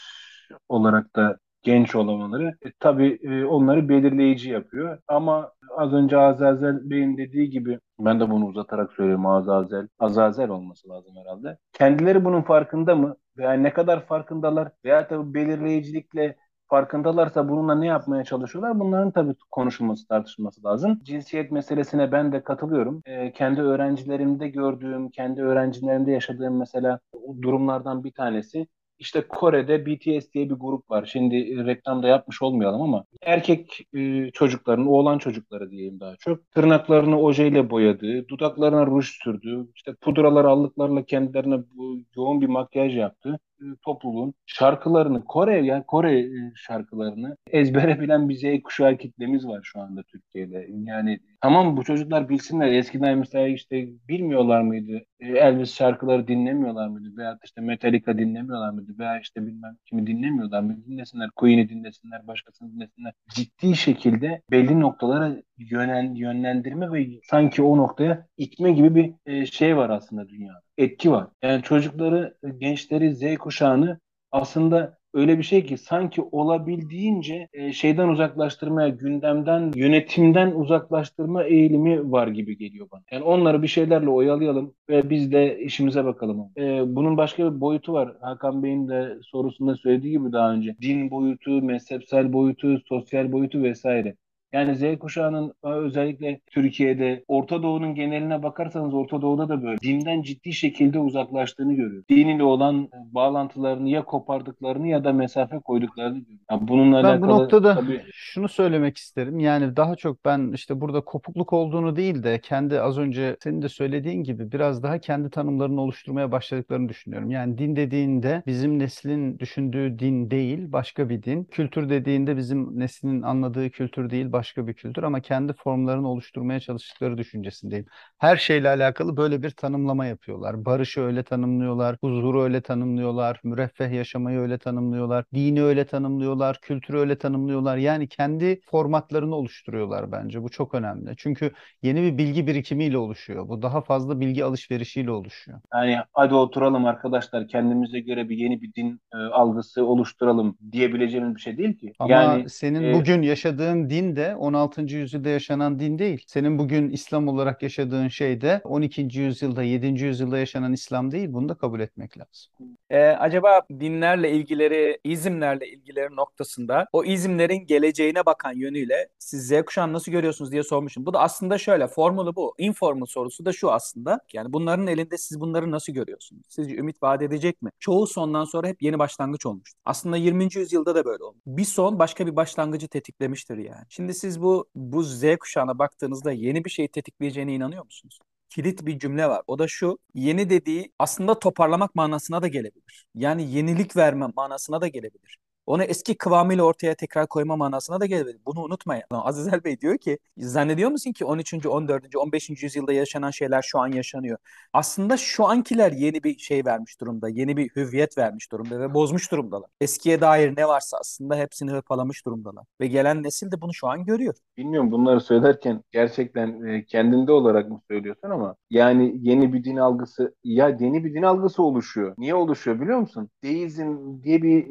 olarak 0.68 1.16
da 1.16 1.39
genç 1.65 1.95
olamaları 1.95 2.57
e, 2.67 2.73
tabii 2.81 3.19
e, 3.23 3.45
onları 3.45 3.89
belirleyici 3.89 4.51
yapıyor. 4.51 4.99
Ama 5.09 5.53
az 5.77 5.93
önce 5.93 6.19
Azazel 6.19 6.91
Bey'in 6.91 7.17
dediği 7.19 7.51
gibi 7.51 7.79
ben 7.99 8.21
de 8.21 8.31
bunu 8.31 8.47
uzatarak 8.47 8.93
söylüyorum 8.93 9.27
Azazel. 9.27 9.89
Azazel 9.99 10.49
olması 10.49 10.89
lazım 10.89 11.15
herhalde. 11.17 11.59
Kendileri 11.73 12.25
bunun 12.25 12.43
farkında 12.43 12.95
mı? 12.95 13.17
Veya 13.39 13.53
ne 13.53 13.73
kadar 13.73 14.07
farkındalar? 14.07 14.73
Veya 14.85 15.09
tabii 15.09 15.35
belirleyicilikle 15.35 16.37
farkındalarsa 16.69 17.49
bununla 17.49 17.75
ne 17.75 17.87
yapmaya 17.87 18.25
çalışıyorlar? 18.25 18.81
Bunların 18.81 19.11
tabii 19.11 19.35
konuşulması, 19.51 20.09
tartışılması 20.09 20.65
lazım. 20.65 21.01
Cinsiyet 21.03 21.51
meselesine 21.53 22.12
ben 22.12 22.33
de 22.33 22.43
katılıyorum. 22.43 23.03
E, 23.07 23.33
kendi 23.33 23.61
öğrencilerimde 23.61 24.49
gördüğüm, 24.49 25.11
kendi 25.11 25.43
öğrencilerimde 25.43 26.11
yaşadığım 26.11 26.59
mesela 26.59 27.01
durumlardan 27.43 28.05
bir 28.05 28.12
tanesi 28.12 28.67
işte 28.99 29.28
Kore'de 29.28 29.86
BTS 29.86 30.32
diye 30.32 30.51
bir 30.51 30.55
grup 30.55 30.90
var. 30.90 31.09
Şimdi 31.12 31.66
reklamda 31.66 32.09
yapmış 32.09 32.42
olmayalım 32.42 32.82
ama 32.82 33.05
erkek 33.22 33.80
e, 33.95 34.30
çocukların, 34.30 34.86
oğlan 34.86 35.18
çocukları 35.18 35.70
diyeyim 35.70 36.01
daha 36.01 36.16
çok. 36.16 36.51
Tırnaklarını 36.51 37.20
ojeyle 37.20 37.70
boyadığı, 37.70 38.28
dudaklarına 38.28 38.86
ruj 38.86 39.07
sürdüğü, 39.22 39.66
işte 39.74 39.95
pudralar 40.01 40.45
allıklarla 40.45 41.05
kendilerine 41.05 41.59
bu 41.74 41.99
yoğun 42.16 42.40
bir 42.40 42.47
makyaj 42.47 42.97
yaptı. 42.97 43.38
Topluluğun 43.85 44.35
şarkılarını 44.47 45.25
Kore 45.25 45.67
yani 45.67 45.85
Kore 45.87 46.21
e, 46.21 46.53
şarkılarını 46.55 47.37
ezbere 47.51 48.01
bilen 48.01 48.29
bir 48.29 48.35
Z 48.35 48.62
kuşağı 48.62 48.97
kitlemiz 48.97 49.47
var 49.47 49.61
şu 49.62 49.81
anda 49.81 50.03
Türkiye'de. 50.03 50.69
Yani 50.71 51.21
tamam 51.41 51.77
bu 51.77 51.85
çocuklar 51.85 52.29
bilsinler. 52.29 52.73
Eskiden 52.73 53.19
mesela 53.19 53.49
işte 53.49 53.89
bilmiyorlar 54.09 54.61
mıydı? 54.61 55.05
E, 55.21 55.27
Elvis 55.27 55.75
şarkıları 55.75 56.29
dinlemiyorlar 56.29 56.89
mıydı? 56.89 57.17
Veya 57.17 57.39
işte 57.45 57.61
Metallica 57.61 58.19
dinlemiyorlar 58.19 58.71
mıydı? 58.71 58.93
Veya 58.99 59.21
işte 59.21 59.47
bilmem 59.47 59.77
kimi 59.85 60.07
dinlemiyorlar 60.07 60.61
mıydı? 60.61 60.81
Dinlesinler. 60.87 61.31
Queen'i 61.37 61.69
dinlesinler. 61.69 62.27
Başkasını 62.27 62.73
dinlesinler. 62.73 63.12
Ciddi 63.35 63.77
şekilde 63.77 64.43
belli 64.51 64.81
noktalara 64.81 65.37
yönen, 65.59 66.15
yönlendirme 66.15 66.93
ve 66.93 67.07
sanki 67.31 67.62
o 67.62 67.77
noktaya 67.77 68.27
itme 68.37 68.73
gibi 68.73 68.95
bir 68.95 69.15
e, 69.27 69.47
şey 69.47 69.77
var 69.77 69.91
aslında 69.91 70.29
dünyada. 70.29 70.61
Etki 70.79 71.11
var. 71.11 71.27
Yani 71.43 71.62
çocukları, 71.62 72.35
gençleri, 72.59 73.14
Z 73.14 73.37
kuşağını 73.39 73.99
aslında 74.33 74.99
öyle 75.14 75.39
bir 75.39 75.43
şey 75.43 75.66
ki 75.66 75.79
sanki 75.79 76.22
olabildiğince 76.22 77.49
e, 77.53 77.72
şeyden 77.72 78.09
uzaklaştırmaya, 78.09 78.89
gündemden, 78.89 79.72
yönetimden 79.75 80.51
uzaklaştırma 80.51 81.45
eğilimi 81.45 82.12
var 82.12 82.29
gibi 82.29 82.59
geliyor 82.59 82.87
bana. 82.93 83.03
Yani 83.12 83.25
onları 83.25 83.62
bir 83.62 83.68
şeylerle 83.68 84.11
oyalayalım 84.11 84.75
ve 84.89 85.11
biz 85.11 85.33
de 85.33 85.59
işimize 85.61 86.05
bakalım. 86.05 86.49
E, 86.57 86.97
bunun 86.97 87.16
başka 87.16 87.55
bir 87.55 87.61
boyutu 87.61 87.93
var. 87.93 88.12
Hakan 88.20 88.62
Bey'in 88.62 88.89
de 88.89 89.18
sorusunda 89.22 89.77
söylediği 89.77 90.12
gibi 90.18 90.33
daha 90.33 90.53
önce. 90.53 90.77
Din 90.83 91.11
boyutu, 91.11 91.62
mezhepsel 91.62 92.33
boyutu, 92.33 92.81
sosyal 92.89 93.33
boyutu 93.33 93.62
vesaire. 93.62 94.16
Yani 94.55 94.76
Z 94.76 94.98
kuşağının 94.98 95.55
e, 95.64 95.68
özellikle 95.68 96.40
Türkiye'de 96.46 97.24
Orta 97.28 97.62
Doğu'nun 97.62 97.94
geneline 97.94 98.42
bakarsanız 98.42 98.94
Orta 98.94 99.22
Doğu'da 99.22 99.48
da 99.48 99.62
böyle 99.62 99.78
dinden 99.80 100.22
ciddi 100.22 100.52
şekilde 100.52 100.98
uzaklaştığını 100.98 101.74
görüyoruz. 101.74 102.09
Din 102.09 102.28
ile 102.28 102.42
olan 102.42 102.82
e, 102.82 103.14
bağlantılarını 103.14 103.88
ya 103.88 104.05
kopardıklarını 104.05 104.88
ya 104.88 105.05
da 105.05 105.12
mesafe 105.12 105.59
koyduklarını 105.59 106.18
görüyoruz. 106.18 106.44
Yani 106.50 106.68
bununla 106.68 106.96
Ben 106.96 107.02
bu 107.02 107.24
alakalı 107.24 107.42
noktada 107.42 107.74
tabii 107.74 108.02
şunu 108.12 108.48
söylemek 108.48 108.96
isterim. 108.96 109.38
Yani 109.38 109.76
daha 109.76 109.96
çok 109.96 110.24
ben 110.24 110.52
işte 110.52 110.80
burada 110.80 111.00
kopukluk 111.00 111.52
olduğunu 111.52 111.96
değil 111.96 112.22
de 112.22 112.40
kendi 112.40 112.80
az 112.80 112.98
önce 112.98 113.36
senin 113.40 113.62
de 113.62 113.68
söylediğin 113.68 114.22
gibi 114.22 114.52
biraz 114.52 114.82
daha 114.82 114.98
kendi 114.98 115.30
tanımlarını 115.30 115.80
oluşturmaya 115.80 116.32
başladıklarını 116.32 116.88
düşünüyorum. 116.88 117.30
Yani 117.30 117.59
din 117.59 117.76
dediğinde 117.76 118.42
bizim 118.46 118.78
neslin 118.78 119.38
düşündüğü 119.38 119.98
din 119.98 120.30
değil, 120.30 120.72
başka 120.72 121.09
bir 121.09 121.22
din. 121.22 121.44
Kültür 121.44 121.88
dediğinde 121.88 122.36
bizim 122.36 122.78
neslin 122.78 123.22
anladığı 123.22 123.70
kültür 123.70 124.11
değil, 124.11 124.32
başka 124.32 124.43
bir 124.57 124.74
kültür 124.74 125.03
ama 125.03 125.20
kendi 125.20 125.53
formlarını 125.53 126.09
oluşturmaya 126.09 126.61
çalıştıkları 126.61 127.18
düşüncesindeyim. 127.18 127.86
Her 128.18 128.36
şeyle 128.36 128.68
alakalı 128.68 129.16
böyle 129.16 129.42
bir 129.42 129.51
tanımlama 129.51 130.07
yapıyorlar. 130.07 130.64
Barışı 130.64 131.01
öyle 131.01 131.22
tanımlıyorlar, 131.22 131.97
huzuru 132.01 132.42
öyle 132.42 132.61
tanımlıyorlar, 132.61 133.40
müreffeh 133.45 133.90
yaşamayı 133.92 134.38
öyle 134.38 134.59
tanımlıyorlar, 134.59 135.24
dini 135.34 135.62
öyle 135.62 135.84
tanımlıyorlar, 135.84 136.59
kültürü 136.62 136.99
öyle 136.99 137.18
tanımlıyorlar. 137.18 137.76
Yani 137.76 138.09
kendi 138.09 138.61
formatlarını 138.70 139.34
oluşturuyorlar 139.34 140.12
bence. 140.12 140.42
Bu 140.42 140.49
çok 140.49 140.74
önemli. 140.74 141.14
Çünkü 141.16 141.53
yeni 141.82 142.03
bir 142.03 142.18
bilgi 142.18 142.47
birikimiyle 142.47 142.99
oluşuyor. 142.99 143.49
Bu 143.49 143.62
daha 143.62 143.80
fazla 143.80 144.20
bilgi 144.20 144.45
alışverişiyle 144.45 145.11
oluşuyor. 145.11 145.61
yani 145.74 145.97
hadi 146.12 146.34
oturalım 146.34 146.84
arkadaşlar 146.86 147.49
kendimize 147.49 148.01
göre 148.01 148.28
bir 148.28 148.36
yeni 148.36 148.62
bir 148.62 148.74
din 148.74 149.01
e, 149.14 149.16
algısı 149.16 149.84
oluşturalım 149.84 150.59
diyebileceğimiz 150.72 151.34
bir 151.36 151.40
şey 151.40 151.59
değil 151.59 151.78
ki. 151.78 151.92
Ama 151.99 152.12
yani 152.12 152.51
senin 152.51 152.84
e, 152.84 152.95
bugün 152.95 153.22
yaşadığın 153.22 153.90
din 153.90 154.16
de 154.16 154.34
16. 154.35 154.82
yüzyılda 154.82 155.28
yaşanan 155.28 155.78
din 155.78 155.99
değil. 155.99 156.24
Senin 156.26 156.59
bugün 156.59 156.91
İslam 156.91 157.28
olarak 157.28 157.62
yaşadığın 157.62 158.09
şey 158.09 158.41
de 158.41 158.61
12. 158.64 159.09
yüzyılda, 159.12 159.62
7. 159.62 159.87
yüzyılda 159.87 160.39
yaşanan 160.39 160.72
İslam 160.72 161.11
değil. 161.11 161.32
Bunu 161.32 161.49
da 161.49 161.55
kabul 161.55 161.80
etmek 161.80 162.18
lazım. 162.18 162.53
Ee, 162.91 163.01
acaba 163.01 163.62
dinlerle 163.70 164.30
ilgileri, 164.30 164.99
izimlerle 165.05 165.68
ilgileri 165.68 166.16
noktasında 166.16 166.87
o 166.93 167.05
izimlerin 167.05 167.66
geleceğine 167.66 168.26
bakan 168.26 168.53
yönüyle 168.53 169.09
siz 169.18 169.47
Z 169.49 169.62
kuşağını 169.62 169.93
nasıl 169.93 170.12
görüyorsunuz 170.12 170.53
diye 170.53 170.62
sormuşum. 170.62 171.07
Bu 171.07 171.14
da 171.14 171.20
aslında 171.20 171.59
şöyle, 171.59 171.87
formülü 171.87 172.37
bu. 172.37 172.55
Informal 172.59 173.07
sorusu 173.07 173.45
da 173.45 173.53
şu 173.53 173.72
aslında. 173.72 174.20
Yani 174.32 174.53
bunların 174.53 174.87
elinde 174.87 175.18
siz 175.18 175.41
bunları 175.41 175.70
nasıl 175.70 175.93
görüyorsunuz? 175.93 176.43
Sizce 176.49 176.76
ümit 176.76 177.03
vaat 177.03 177.22
edecek 177.22 177.62
mi? 177.62 177.70
Çoğu 177.80 178.07
sondan 178.07 178.45
sonra 178.45 178.68
hep 178.68 178.82
yeni 178.82 178.99
başlangıç 178.99 179.47
olmuştu. 179.47 179.80
Aslında 179.85 180.16
20. 180.16 180.49
yüzyılda 180.55 180.95
da 180.95 181.05
böyle 181.05 181.24
oldu. 181.24 181.37
Bir 181.47 181.64
son 181.64 181.99
başka 181.99 182.26
bir 182.26 182.37
başlangıcı 182.37 182.89
tetiklemiştir 182.89 183.59
yani. 183.59 183.85
Şimdi 183.89 184.14
siz 184.14 184.24
bu 184.41 184.68
bu 184.75 185.03
Z 185.03 185.22
kuşağına 185.41 185.79
baktığınızda 185.79 186.33
yeni 186.33 186.64
bir 186.64 186.70
şey 186.70 186.89
tetikleyeceğine 186.89 187.55
inanıyor 187.55 187.85
musunuz? 187.85 188.18
kilit 188.51 188.87
bir 188.87 188.99
cümle 188.99 189.27
var. 189.29 189.43
O 189.47 189.59
da 189.59 189.68
şu. 189.68 189.99
Yeni 190.14 190.51
dediği 190.51 190.93
aslında 190.99 191.39
toparlamak 191.39 191.95
manasına 191.95 192.43
da 192.43 192.49
gelebilir. 192.49 193.07
Yani 193.14 193.53
yenilik 193.53 193.97
verme 193.97 194.27
manasına 194.37 194.81
da 194.81 194.89
gelebilir. 194.89 195.39
Onu 195.67 195.83
eski 195.83 196.15
kıvamıyla 196.15 196.65
ortaya 196.65 196.95
tekrar 196.95 197.27
koyma 197.27 197.57
manasına 197.57 198.01
da 198.01 198.07
gelebilir. 198.07 198.39
Bunu 198.47 198.62
unutmayın. 198.62 199.05
Azizel 199.11 199.65
Bey 199.65 199.81
diyor 199.81 199.99
ki 199.99 200.19
zannediyor 200.39 200.91
musun 200.91 201.12
ki 201.12 201.25
13. 201.25 201.67
14. 201.67 202.17
15. 202.17 202.62
yüzyılda 202.62 202.93
yaşanan 202.93 203.31
şeyler 203.31 203.62
şu 203.62 203.79
an 203.79 203.89
yaşanıyor. 203.89 204.39
Aslında 204.73 205.17
şu 205.17 205.45
ankiler 205.47 205.93
yeni 205.93 206.25
bir 206.25 206.39
şey 206.39 206.65
vermiş 206.65 207.01
durumda. 207.01 207.29
Yeni 207.29 207.57
bir 207.57 207.71
hüviyet 207.77 208.19
vermiş 208.19 208.53
durumda 208.53 208.81
ve 208.81 208.95
bozmuş 208.95 209.33
durumdalar. 209.33 209.71
Eskiye 209.81 210.21
dair 210.21 210.57
ne 210.57 210.69
varsa 210.69 210.97
aslında 211.01 211.37
hepsini 211.37 211.71
hırpalamış 211.71 212.27
durumdalar. 212.27 212.65
Ve 212.81 212.87
gelen 212.87 213.23
nesil 213.23 213.51
de 213.51 213.61
bunu 213.61 213.75
şu 213.75 213.89
an 213.89 214.05
görüyor. 214.05 214.35
Bilmiyorum 214.57 214.93
bunları 214.93 215.21
söylerken 215.21 215.83
gerçekten 215.93 216.62
e, 216.62 216.85
kendinde 216.85 217.33
olarak 217.33 217.71
mı 217.71 217.81
söylüyorsun 217.91 218.31
ama 218.31 218.57
yani 218.71 219.15
yeni 219.21 219.53
bir 219.53 219.65
din 219.65 219.77
algısı 219.77 220.35
ya 220.45 220.69
yeni 220.81 221.05
bir 221.05 221.15
din 221.15 221.23
algısı 221.23 221.62
oluşuyor. 221.62 222.15
Niye 222.19 222.35
oluşuyor 222.35 222.81
biliyor 222.81 222.99
musun? 222.99 223.31
Deizm 223.43 224.23
diye 224.23 224.43
bir 224.43 224.65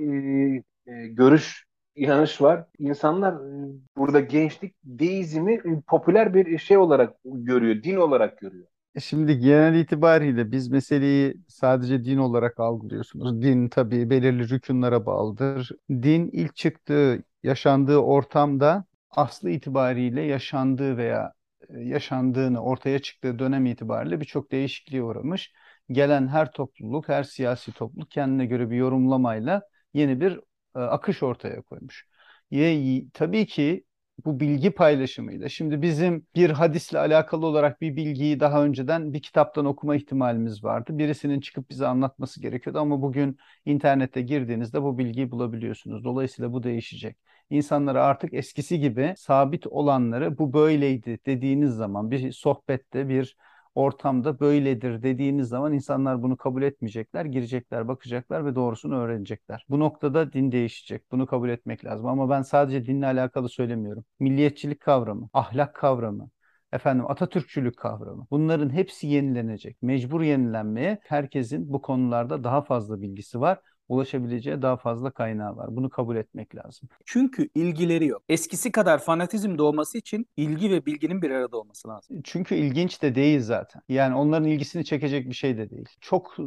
e, 0.57 0.63
e, 0.87 1.07
görüş 1.07 1.65
inanış 1.95 2.41
var. 2.41 2.65
İnsanlar 2.79 3.33
e, 3.33 3.71
burada 3.97 4.19
gençlik 4.19 4.75
deizmi 4.83 5.53
e, 5.53 5.81
popüler 5.87 6.33
bir 6.33 6.57
şey 6.57 6.77
olarak 6.77 7.15
görüyor, 7.25 7.83
din 7.83 7.95
olarak 7.95 8.37
görüyor. 8.37 8.67
E 8.95 8.99
Şimdi 8.99 9.39
genel 9.39 9.75
itibariyle 9.75 10.51
biz 10.51 10.67
meseleyi 10.67 11.35
sadece 11.47 12.05
din 12.05 12.17
olarak 12.17 12.59
algılıyorsunuz. 12.59 13.41
Din 13.41 13.69
tabii 13.69 14.09
belirli 14.09 14.49
rükunlara 14.49 15.05
bağlıdır. 15.05 15.71
Din 15.91 16.29
ilk 16.33 16.55
çıktığı, 16.55 17.23
yaşandığı 17.43 17.97
ortamda 17.97 18.85
aslı 19.11 19.49
itibariyle 19.49 20.21
yaşandığı 20.21 20.97
veya 20.97 21.33
yaşandığını 21.69 22.63
ortaya 22.63 22.99
çıktığı 22.99 23.39
dönem 23.39 23.65
itibariyle 23.65 24.19
birçok 24.19 24.51
değişikliğe 24.51 25.03
uğramış. 25.03 25.53
Gelen 25.91 26.27
her 26.27 26.51
topluluk, 26.51 27.09
her 27.09 27.23
siyasi 27.23 27.71
topluluk 27.71 28.11
kendine 28.11 28.45
göre 28.45 28.69
bir 28.69 28.75
yorumlamayla 28.75 29.61
yeni 29.93 30.21
bir 30.21 30.39
e, 30.75 30.79
akış 30.79 31.23
ortaya 31.23 31.61
koymuş. 31.61 32.07
Ye, 32.51 33.05
tabii 33.13 33.45
ki 33.45 33.83
bu 34.25 34.39
bilgi 34.39 34.71
paylaşımıyla. 34.71 35.49
Şimdi 35.49 35.81
bizim 35.81 36.27
bir 36.35 36.49
hadisle 36.49 36.99
alakalı 36.99 37.45
olarak 37.45 37.81
bir 37.81 37.95
bilgiyi 37.95 38.39
daha 38.39 38.63
önceden 38.63 39.13
bir 39.13 39.21
kitaptan 39.21 39.65
okuma 39.65 39.95
ihtimalimiz 39.95 40.63
vardı. 40.63 40.97
Birisinin 40.97 41.39
çıkıp 41.39 41.69
bize 41.69 41.87
anlatması 41.87 42.41
gerekiyordu 42.41 42.79
ama 42.79 43.01
bugün 43.01 43.37
internette 43.65 44.21
girdiğinizde 44.21 44.83
bu 44.83 44.97
bilgiyi 44.97 45.31
bulabiliyorsunuz. 45.31 46.03
Dolayısıyla 46.03 46.53
bu 46.53 46.63
değişecek. 46.63 47.17
İnsanlara 47.49 48.03
artık 48.03 48.33
eskisi 48.33 48.79
gibi 48.79 49.13
sabit 49.17 49.67
olanları 49.67 50.37
bu 50.37 50.53
böyleydi 50.53 51.19
dediğiniz 51.25 51.71
zaman 51.73 52.11
bir 52.11 52.31
sohbette 52.31 53.09
bir 53.09 53.37
ortamda 53.75 54.39
böyledir 54.39 55.03
dediğiniz 55.03 55.47
zaman 55.47 55.73
insanlar 55.73 56.21
bunu 56.21 56.37
kabul 56.37 56.61
etmeyecekler, 56.63 57.25
girecekler, 57.25 57.87
bakacaklar 57.87 58.45
ve 58.45 58.55
doğrusunu 58.55 58.95
öğrenecekler. 58.95 59.65
Bu 59.69 59.79
noktada 59.79 60.33
din 60.33 60.51
değişecek. 60.51 61.11
Bunu 61.11 61.25
kabul 61.27 61.49
etmek 61.49 61.85
lazım. 61.85 62.05
Ama 62.05 62.29
ben 62.29 62.41
sadece 62.41 62.85
dinle 62.85 63.05
alakalı 63.05 63.49
söylemiyorum. 63.49 64.05
Milliyetçilik 64.19 64.79
kavramı, 64.79 65.29
ahlak 65.33 65.75
kavramı, 65.75 66.29
efendim 66.73 67.05
Atatürkçülük 67.11 67.77
kavramı. 67.77 68.27
Bunların 68.31 68.69
hepsi 68.69 69.07
yenilenecek. 69.07 69.81
Mecbur 69.81 70.21
yenilenmeye 70.21 70.99
herkesin 71.03 71.73
bu 71.73 71.81
konularda 71.81 72.43
daha 72.43 72.61
fazla 72.61 73.01
bilgisi 73.01 73.39
var 73.39 73.59
ulaşabileceği 73.89 74.61
daha 74.61 74.77
fazla 74.77 75.11
kaynağı 75.11 75.55
var. 75.55 75.75
Bunu 75.75 75.89
kabul 75.89 76.15
etmek 76.15 76.55
lazım. 76.55 76.89
Çünkü 77.05 77.49
ilgileri 77.55 78.07
yok. 78.07 78.23
Eskisi 78.29 78.71
kadar 78.71 78.99
fanatizm 78.99 79.57
doğması 79.57 79.97
için 79.97 80.27
ilgi 80.37 80.71
ve 80.71 80.85
bilginin 80.85 81.21
bir 81.21 81.31
arada 81.31 81.57
olması 81.57 81.87
lazım. 81.87 82.21
Çünkü 82.23 82.55
ilginç 82.55 83.01
de 83.01 83.15
değil 83.15 83.39
zaten. 83.39 83.81
Yani 83.89 84.15
onların 84.15 84.47
ilgisini 84.47 84.85
çekecek 84.85 85.29
bir 85.29 85.33
şey 85.35 85.57
de 85.57 85.69
değil. 85.69 85.89
Çok 86.01 86.37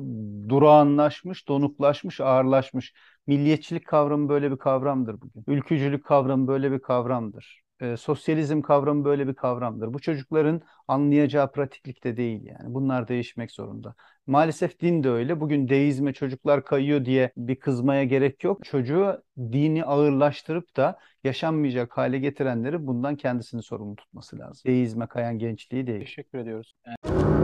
durağanlaşmış, 0.48 1.48
donuklaşmış, 1.48 2.20
ağırlaşmış. 2.20 2.94
Milliyetçilik 3.26 3.86
kavramı 3.86 4.28
böyle 4.28 4.50
bir 4.50 4.56
kavramdır 4.56 5.20
bugün. 5.20 5.44
Ülkücülük 5.46 6.04
kavramı 6.04 6.48
böyle 6.48 6.72
bir 6.72 6.78
kavramdır 6.78 7.65
e, 7.80 7.96
sosyalizm 7.96 8.62
kavramı 8.62 9.04
böyle 9.04 9.28
bir 9.28 9.34
kavramdır. 9.34 9.94
Bu 9.94 9.98
çocukların 9.98 10.62
anlayacağı 10.88 11.52
pratiklikte 11.52 12.16
değil 12.16 12.42
yani. 12.44 12.74
Bunlar 12.74 13.08
değişmek 13.08 13.52
zorunda. 13.52 13.94
Maalesef 14.26 14.80
din 14.80 15.04
de 15.04 15.10
öyle. 15.10 15.40
Bugün 15.40 15.68
deizme 15.68 16.12
çocuklar 16.12 16.64
kayıyor 16.64 17.04
diye 17.04 17.32
bir 17.36 17.56
kızmaya 17.56 18.04
gerek 18.04 18.44
yok. 18.44 18.64
Çocuğu 18.64 19.22
dini 19.38 19.84
ağırlaştırıp 19.84 20.76
da 20.76 20.98
yaşanmayacak 21.24 21.96
hale 21.96 22.18
getirenleri 22.18 22.86
bundan 22.86 23.16
kendisini 23.16 23.62
sorumlu 23.62 23.96
tutması 23.96 24.38
lazım. 24.38 24.62
Deizme 24.66 25.06
kayan 25.06 25.38
gençliği 25.38 25.86
değil. 25.86 26.00
Teşekkür 26.00 26.38
ediyoruz. 26.38 26.74
Ön- 27.04 27.35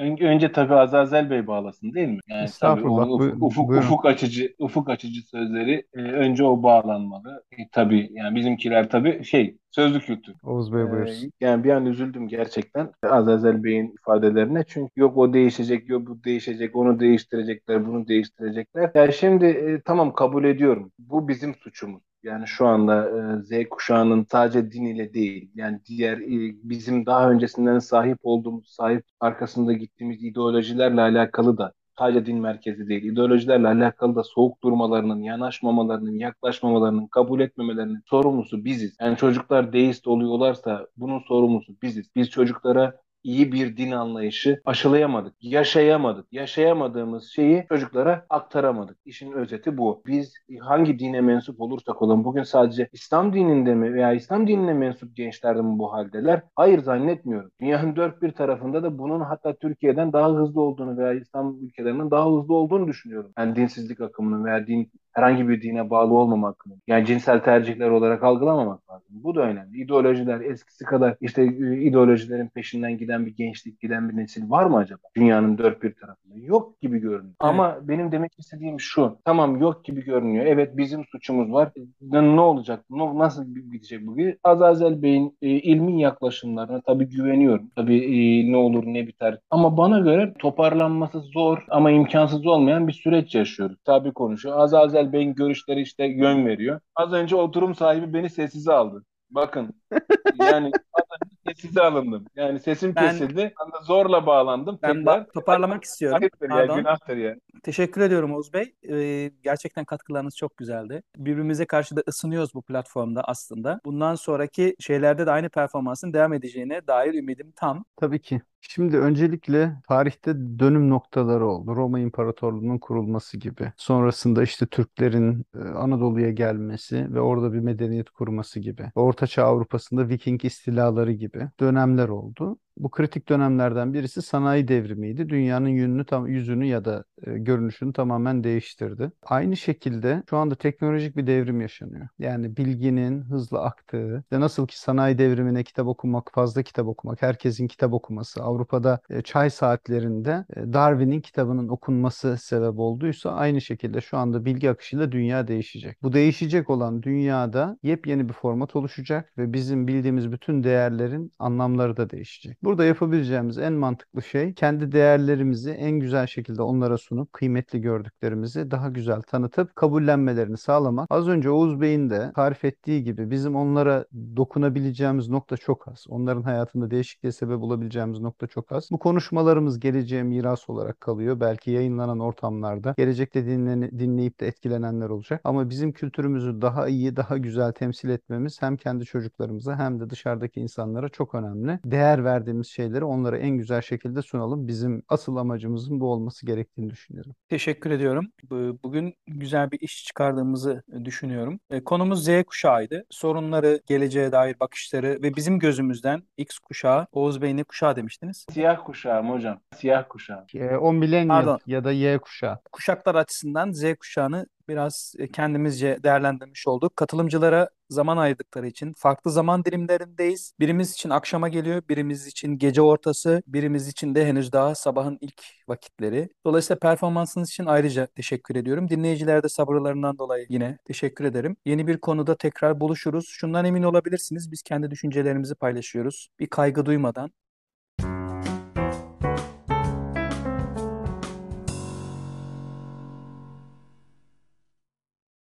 Önce 0.00 0.52
tabii 0.52 0.74
Azazel 0.74 1.30
Bey 1.30 1.46
bağlasın 1.46 1.92
değil 1.94 2.08
mi? 2.08 2.18
Yani 2.28 2.48
tabii 2.60 2.88
ufuk, 2.88 3.42
ufuk, 3.42 3.68
buyurun. 3.68 3.86
ufuk 3.86 4.06
açıcı 4.06 4.54
ufuk 4.58 4.90
açıcı 4.90 5.22
sözleri 5.22 5.86
e, 5.94 6.00
önce 6.00 6.44
o 6.44 6.62
bağlanmalı. 6.62 7.44
E, 7.52 7.68
tabii 7.72 8.08
yani 8.12 8.36
bizimkiler 8.36 8.90
tabii 8.90 9.24
şey 9.24 9.56
sözlü 9.70 10.00
kültür. 10.00 10.34
Oğuz 10.44 10.72
Bey 10.72 10.82
Ee, 10.82 10.90
buyursun. 10.90 11.32
yani 11.40 11.64
bir 11.64 11.70
an 11.70 11.86
üzüldüm 11.86 12.28
gerçekten 12.28 12.92
Azazel 13.02 13.64
Bey'in 13.64 13.94
ifadelerine. 14.00 14.64
Çünkü 14.66 14.92
yok 14.96 15.16
o 15.16 15.32
değişecek, 15.32 15.88
yok 15.88 16.06
bu 16.06 16.24
değişecek, 16.24 16.76
onu 16.76 17.00
değiştirecekler, 17.00 17.86
bunu 17.86 18.08
değiştirecekler. 18.08 18.90
Yani 18.94 19.12
şimdi 19.12 19.44
e, 19.46 19.80
tamam 19.84 20.12
kabul 20.12 20.44
ediyorum. 20.44 20.92
Bu 20.98 21.28
bizim 21.28 21.54
suçumuz. 21.54 22.02
Yani 22.22 22.46
şu 22.46 22.66
anda 22.66 23.08
e, 23.38 23.42
Z 23.42 23.68
kuşağının 23.70 24.26
sadece 24.32 24.72
din 24.72 24.84
ile 24.84 25.14
değil, 25.14 25.50
yani 25.54 25.80
diğer 25.86 26.18
e, 26.18 26.54
bizim 26.62 27.06
daha 27.06 27.30
öncesinden 27.30 27.78
sahip 27.78 28.18
olduğumuz, 28.22 28.68
sahip 28.68 29.04
arkasında 29.20 29.72
gittiğimiz 29.72 30.24
ideolojilerle 30.24 31.00
alakalı 31.00 31.58
da 31.58 31.72
sadece 31.98 32.26
din 32.26 32.38
merkezi 32.40 32.88
değil, 32.88 33.02
ideolojilerle 33.02 33.68
alakalı 33.68 34.16
da 34.16 34.22
soğuk 34.24 34.62
durmalarının, 34.62 35.22
yanaşmamalarının, 35.22 36.18
yaklaşmamalarının, 36.18 37.06
kabul 37.06 37.40
etmemelerinin 37.40 38.02
sorumlusu 38.06 38.64
biziz. 38.64 38.96
Yani 39.00 39.16
çocuklar 39.16 39.72
deist 39.72 40.06
oluyorlarsa 40.08 40.86
bunun 40.96 41.18
sorumlusu 41.18 41.72
biziz. 41.82 42.06
Biz 42.16 42.30
çocuklara 42.30 43.00
iyi 43.22 43.52
bir 43.52 43.76
din 43.76 43.90
anlayışı 43.90 44.60
aşılayamadık, 44.64 45.34
yaşayamadık. 45.40 46.26
Yaşayamadığımız 46.32 47.28
şeyi 47.28 47.64
çocuklara 47.68 48.26
aktaramadık. 48.30 48.98
İşin 49.04 49.32
özeti 49.32 49.78
bu. 49.78 50.02
Biz 50.06 50.34
hangi 50.60 50.98
dine 50.98 51.20
mensup 51.20 51.60
olursak 51.60 52.02
olalım, 52.02 52.24
bugün 52.24 52.42
sadece 52.42 52.88
İslam 52.92 53.32
dininde 53.32 53.74
mi 53.74 53.94
veya 53.94 54.12
İslam 54.12 54.46
dinine 54.46 54.74
mensup 54.74 55.16
gençler 55.16 55.56
de 55.56 55.62
mi 55.62 55.78
bu 55.78 55.92
haldeler? 55.92 56.42
Hayır 56.56 56.78
zannetmiyorum. 56.78 57.50
Dünyanın 57.60 57.96
dört 57.96 58.22
bir 58.22 58.32
tarafında 58.32 58.82
da 58.82 58.98
bunun 58.98 59.20
hatta 59.20 59.54
Türkiye'den 59.56 60.12
daha 60.12 60.30
hızlı 60.30 60.60
olduğunu 60.60 60.96
veya 60.96 61.12
İslam 61.12 61.64
ülkelerinin 61.64 62.10
daha 62.10 62.26
hızlı 62.26 62.54
olduğunu 62.54 62.88
düşünüyorum. 62.88 63.32
Yani 63.38 63.56
dinsizlik 63.56 64.00
akımının 64.00 64.44
veya 64.44 64.66
din 64.66 64.90
herhangi 65.12 65.48
bir 65.48 65.62
dine 65.62 65.90
bağlı 65.90 66.14
olmamak 66.14 66.66
mı? 66.66 66.72
Yani 66.86 67.06
cinsel 67.06 67.40
tercihler 67.40 67.90
olarak 67.90 68.22
algılamamak 68.22 68.90
lazım. 68.90 69.08
Bu 69.10 69.34
da 69.34 69.40
önemli. 69.40 69.82
İdeolojiler 69.82 70.40
eskisi 70.40 70.84
kadar 70.84 71.16
işte 71.20 71.42
e, 71.42 71.82
ideolojilerin 71.82 72.48
peşinden 72.48 72.98
giden 72.98 73.26
bir 73.26 73.36
gençlik, 73.36 73.80
giden 73.80 74.08
bir 74.08 74.16
nesil 74.16 74.50
var 74.50 74.64
mı 74.64 74.76
acaba? 74.76 75.00
Dünyanın 75.16 75.58
dört 75.58 75.82
bir 75.82 75.94
tarafında. 75.94 76.34
Yok 76.36 76.80
gibi 76.80 76.98
görünüyor. 76.98 77.34
Ama 77.40 77.78
benim 77.82 78.12
demek 78.12 78.32
istediğim 78.38 78.80
şu. 78.80 79.18
Tamam 79.24 79.56
yok 79.56 79.84
gibi 79.84 80.04
görünüyor. 80.04 80.46
Evet 80.46 80.76
bizim 80.76 81.04
suçumuz 81.04 81.52
var. 81.52 81.70
Ne, 82.00 82.36
ne 82.36 82.40
olacak? 82.40 82.84
Nasıl 82.90 83.44
gidecek 83.72 84.06
bu? 84.06 84.16
Azazel 84.44 85.02
Bey'in 85.02 85.36
e, 85.42 85.48
ilmi 85.48 86.02
yaklaşımlarına 86.02 86.80
tabii 86.80 87.08
güveniyorum. 87.08 87.70
Tabii 87.76 87.98
e, 87.98 88.52
ne 88.52 88.56
olur 88.56 88.84
ne 88.86 89.06
biter. 89.06 89.38
Ama 89.50 89.76
bana 89.76 89.98
göre 89.98 90.34
toparlanması 90.38 91.20
zor 91.20 91.64
ama 91.70 91.90
imkansız 91.90 92.46
olmayan 92.46 92.88
bir 92.88 92.92
süreç 92.92 93.34
yaşıyoruz. 93.34 93.76
Tabii 93.84 94.12
konuşuyor. 94.12 94.58
Azazel 94.58 94.99
Bey'in 95.12 95.34
görüşleri 95.34 95.80
işte 95.80 96.04
yön 96.04 96.46
veriyor. 96.46 96.80
Az 96.96 97.12
önce 97.12 97.36
oturum 97.36 97.74
sahibi 97.74 98.14
beni 98.14 98.30
sessize 98.30 98.72
aldı. 98.72 99.04
Bakın 99.30 99.74
yani 100.40 100.70
az 100.92 101.04
önce 101.22 101.36
sessize 101.46 101.80
alındım. 101.82 102.24
Yani 102.36 102.60
sesim 102.60 102.94
Ben- 102.94 103.10
kesildi. 103.10 103.36
Ben 103.60 103.72
de 103.72 103.84
zorla 103.84 104.26
bağlandım. 104.26 104.78
Ben 104.82 104.94
Tekrar. 104.94 105.18
ba- 105.20 105.32
toparlamak 105.34 105.84
istiyorum. 105.84 106.18
Ayıptır 106.22 106.50
ya, 106.50 106.76
günahtır 106.76 107.16
ya. 107.16 107.36
Teşekkür 107.62 108.00
ediyorum 108.00 108.34
Oğuz 108.34 108.52
Bey. 108.52 108.74
Ee, 108.90 109.30
gerçekten 109.42 109.84
katkılarınız 109.84 110.36
çok 110.36 110.56
güzeldi. 110.56 111.02
Birbirimize 111.16 111.66
karşı 111.66 111.96
da 111.96 112.02
ısınıyoruz 112.08 112.54
bu 112.54 112.62
platformda 112.62 113.22
aslında. 113.24 113.80
Bundan 113.84 114.14
sonraki 114.14 114.76
şeylerde 114.80 115.26
de 115.26 115.30
aynı 115.30 115.48
performansın 115.48 116.12
devam 116.12 116.32
edeceğine 116.32 116.86
dair 116.86 117.14
ümidim 117.14 117.52
tam. 117.56 117.84
Tabii 117.96 118.20
ki. 118.20 118.40
Şimdi 118.60 118.98
öncelikle 118.98 119.76
tarihte 119.88 120.34
dönüm 120.58 120.90
noktaları 120.90 121.46
oldu. 121.46 121.76
Roma 121.76 122.00
İmparatorluğu'nun 122.00 122.78
kurulması 122.78 123.38
gibi. 123.38 123.72
Sonrasında 123.76 124.42
işte 124.42 124.66
Türklerin 124.66 125.44
e, 125.54 125.58
Anadolu'ya 125.58 126.30
gelmesi 126.30 127.14
ve 127.14 127.20
orada 127.20 127.52
bir 127.52 127.58
medeniyet 127.60 128.10
kurması 128.10 128.60
gibi. 128.60 128.92
Ortaçağ 128.94 129.44
Avrupa'sında 129.44 130.08
Viking 130.08 130.44
istilaları 130.44 131.12
gibi 131.12 131.48
dönemler 131.60 132.08
oldu. 132.08 132.58
Bu 132.80 132.90
kritik 132.90 133.28
dönemlerden 133.28 133.94
birisi 133.94 134.22
sanayi 134.22 134.68
devrimiydi. 134.68 135.28
Dünyanın 135.28 135.68
yönünü 135.68 136.04
tam 136.04 136.26
yüzünü 136.26 136.66
ya 136.66 136.84
da 136.84 137.04
e, 137.26 137.38
görünüşünü 137.38 137.92
tamamen 137.92 138.44
değiştirdi. 138.44 139.12
Aynı 139.22 139.56
şekilde 139.56 140.22
şu 140.30 140.36
anda 140.36 140.54
teknolojik 140.54 141.16
bir 141.16 141.26
devrim 141.26 141.60
yaşanıyor. 141.60 142.08
Yani 142.18 142.56
bilginin 142.56 143.22
hızla 143.22 143.62
aktığı 143.64 144.24
ve 144.32 144.40
nasıl 144.40 144.66
ki 144.66 144.80
sanayi 144.80 145.18
devrimine 145.18 145.64
kitap 145.64 145.86
okumak, 145.86 146.30
fazla 146.34 146.62
kitap 146.62 146.86
okumak, 146.86 147.22
herkesin 147.22 147.66
kitap 147.68 147.92
okuması, 147.92 148.42
Avrupa'da 148.42 149.00
e, 149.10 149.22
çay 149.22 149.50
saatlerinde 149.50 150.44
e, 150.56 150.72
Darwin'in 150.72 151.20
kitabının 151.20 151.68
okunması 151.68 152.36
sebep 152.38 152.78
olduysa 152.78 153.30
aynı 153.30 153.60
şekilde 153.60 154.00
şu 154.00 154.16
anda 154.18 154.44
bilgi 154.44 154.70
akışıyla 154.70 155.12
dünya 155.12 155.48
değişecek. 155.48 156.02
Bu 156.02 156.12
değişecek 156.12 156.70
olan 156.70 157.02
dünyada 157.02 157.78
yepyeni 157.82 158.28
bir 158.28 158.34
format 158.34 158.76
oluşacak 158.76 159.32
ve 159.38 159.52
bizim 159.52 159.86
bildiğimiz 159.88 160.32
bütün 160.32 160.64
değerlerin 160.64 161.32
anlamları 161.38 161.96
da 161.96 162.10
değişecek. 162.10 162.58
Burada 162.70 162.84
yapabileceğimiz 162.84 163.58
en 163.58 163.72
mantıklı 163.72 164.22
şey 164.22 164.54
kendi 164.54 164.92
değerlerimizi 164.92 165.70
en 165.70 165.90
güzel 165.90 166.26
şekilde 166.26 166.62
onlara 166.62 166.98
sunup 166.98 167.32
kıymetli 167.32 167.80
gördüklerimizi 167.80 168.70
daha 168.70 168.88
güzel 168.88 169.22
tanıtıp 169.22 169.76
kabullenmelerini 169.76 170.56
sağlamak. 170.56 171.06
Az 171.10 171.28
önce 171.28 171.50
Oğuz 171.50 171.80
Bey'in 171.80 172.10
de 172.10 172.32
tarif 172.34 172.64
ettiği 172.64 173.04
gibi 173.04 173.30
bizim 173.30 173.56
onlara 173.56 174.04
dokunabileceğimiz 174.36 175.28
nokta 175.28 175.56
çok 175.56 175.88
az. 175.88 176.04
Onların 176.08 176.42
hayatında 176.42 176.90
değişikliğe 176.90 177.32
sebep 177.32 177.62
olabileceğimiz 177.62 178.20
nokta 178.20 178.46
çok 178.46 178.72
az. 178.72 178.88
Bu 178.92 178.98
konuşmalarımız 178.98 179.80
geleceğe 179.80 180.22
miras 180.22 180.70
olarak 180.70 181.00
kalıyor. 181.00 181.40
Belki 181.40 181.70
yayınlanan 181.70 182.20
ortamlarda 182.20 182.94
gelecekte 182.98 183.40
dinlene- 183.40 183.98
dinleyip 183.98 184.40
de 184.40 184.46
etkilenenler 184.46 185.08
olacak. 185.08 185.40
Ama 185.44 185.70
bizim 185.70 185.92
kültürümüzü 185.92 186.62
daha 186.62 186.88
iyi, 186.88 187.16
daha 187.16 187.36
güzel 187.38 187.72
temsil 187.72 188.08
etmemiz 188.08 188.62
hem 188.62 188.76
kendi 188.76 189.04
çocuklarımıza 189.04 189.78
hem 189.78 190.00
de 190.00 190.10
dışarıdaki 190.10 190.60
insanlara 190.60 191.08
çok 191.08 191.34
önemli. 191.34 191.80
Değer 191.84 192.24
verdiğimiz 192.24 192.49
şeyleri 192.68 193.04
onlara 193.04 193.38
en 193.38 193.50
güzel 193.50 193.80
şekilde 193.82 194.22
sunalım. 194.22 194.68
Bizim 194.68 195.02
asıl 195.08 195.36
amacımızın 195.36 196.00
bu 196.00 196.12
olması 196.12 196.46
gerektiğini 196.46 196.90
düşünüyorum. 196.90 197.32
Teşekkür 197.48 197.90
ediyorum. 197.90 198.32
Bu- 198.50 198.78
Bugün 198.84 199.14
güzel 199.26 199.70
bir 199.70 199.80
iş 199.80 200.04
çıkardığımızı 200.04 200.82
düşünüyorum. 201.04 201.60
E, 201.70 201.84
Konumuz 201.84 202.24
Z 202.24 202.28
kuşağıydı. 202.46 203.04
Sorunları, 203.10 203.80
geleceğe 203.86 204.32
dair 204.32 204.56
bakışları 204.60 205.18
ve 205.22 205.36
bizim 205.36 205.58
gözümüzden 205.58 206.22
X 206.36 206.58
kuşağı, 206.58 207.06
Oğuz 207.12 207.42
Bey 207.42 207.56
ne 207.56 207.64
kuşağı 207.64 207.96
demiştiniz? 207.96 208.46
Siyah 208.52 208.84
kuşağım 208.84 209.30
hocam. 209.30 209.60
Siyah 209.76 210.04
kuşağım. 210.08 210.44
E, 210.54 210.76
O 210.76 210.92
millennial 210.92 211.36
Pardon. 211.36 211.58
ya 211.66 211.84
da 211.84 211.92
Y 211.92 212.18
kuşağı. 212.18 212.58
Kuşaklar 212.72 213.14
açısından 213.14 213.72
Z 213.72 213.84
kuşağını 214.00 214.46
biraz 214.70 215.14
e, 215.18 215.28
kendimizce 215.28 215.98
değerlendirmiş 216.02 216.66
olduk. 216.66 216.96
Katılımcılara 216.96 217.70
zaman 217.90 218.16
ayırdıkları 218.16 218.66
için 218.66 218.92
farklı 218.96 219.30
zaman 219.30 219.64
dilimlerindeyiz. 219.64 220.52
Birimiz 220.60 220.92
için 220.92 221.10
akşama 221.10 221.48
geliyor, 221.48 221.82
birimiz 221.88 222.26
için 222.26 222.58
gece 222.58 222.82
ortası, 222.82 223.42
birimiz 223.46 223.88
için 223.88 224.14
de 224.14 224.26
henüz 224.26 224.52
daha 224.52 224.74
sabahın 224.74 225.18
ilk 225.20 225.42
vakitleri. 225.68 226.28
Dolayısıyla 226.46 226.78
performansınız 226.78 227.50
için 227.50 227.66
ayrıca 227.66 228.06
teşekkür 228.06 228.56
ediyorum. 228.56 228.88
Dinleyicilere 228.88 229.42
de 229.42 229.48
sabırlarından 229.48 230.18
dolayı 230.18 230.46
yine 230.48 230.78
teşekkür 230.84 231.24
ederim. 231.24 231.56
Yeni 231.64 231.86
bir 231.86 231.98
konuda 232.00 232.36
tekrar 232.36 232.80
buluşuruz. 232.80 233.26
Şundan 233.28 233.64
emin 233.64 233.82
olabilirsiniz. 233.82 234.52
Biz 234.52 234.62
kendi 234.62 234.90
düşüncelerimizi 234.90 235.54
paylaşıyoruz. 235.54 236.28
Bir 236.40 236.46
kaygı 236.46 236.86
duymadan, 236.86 237.30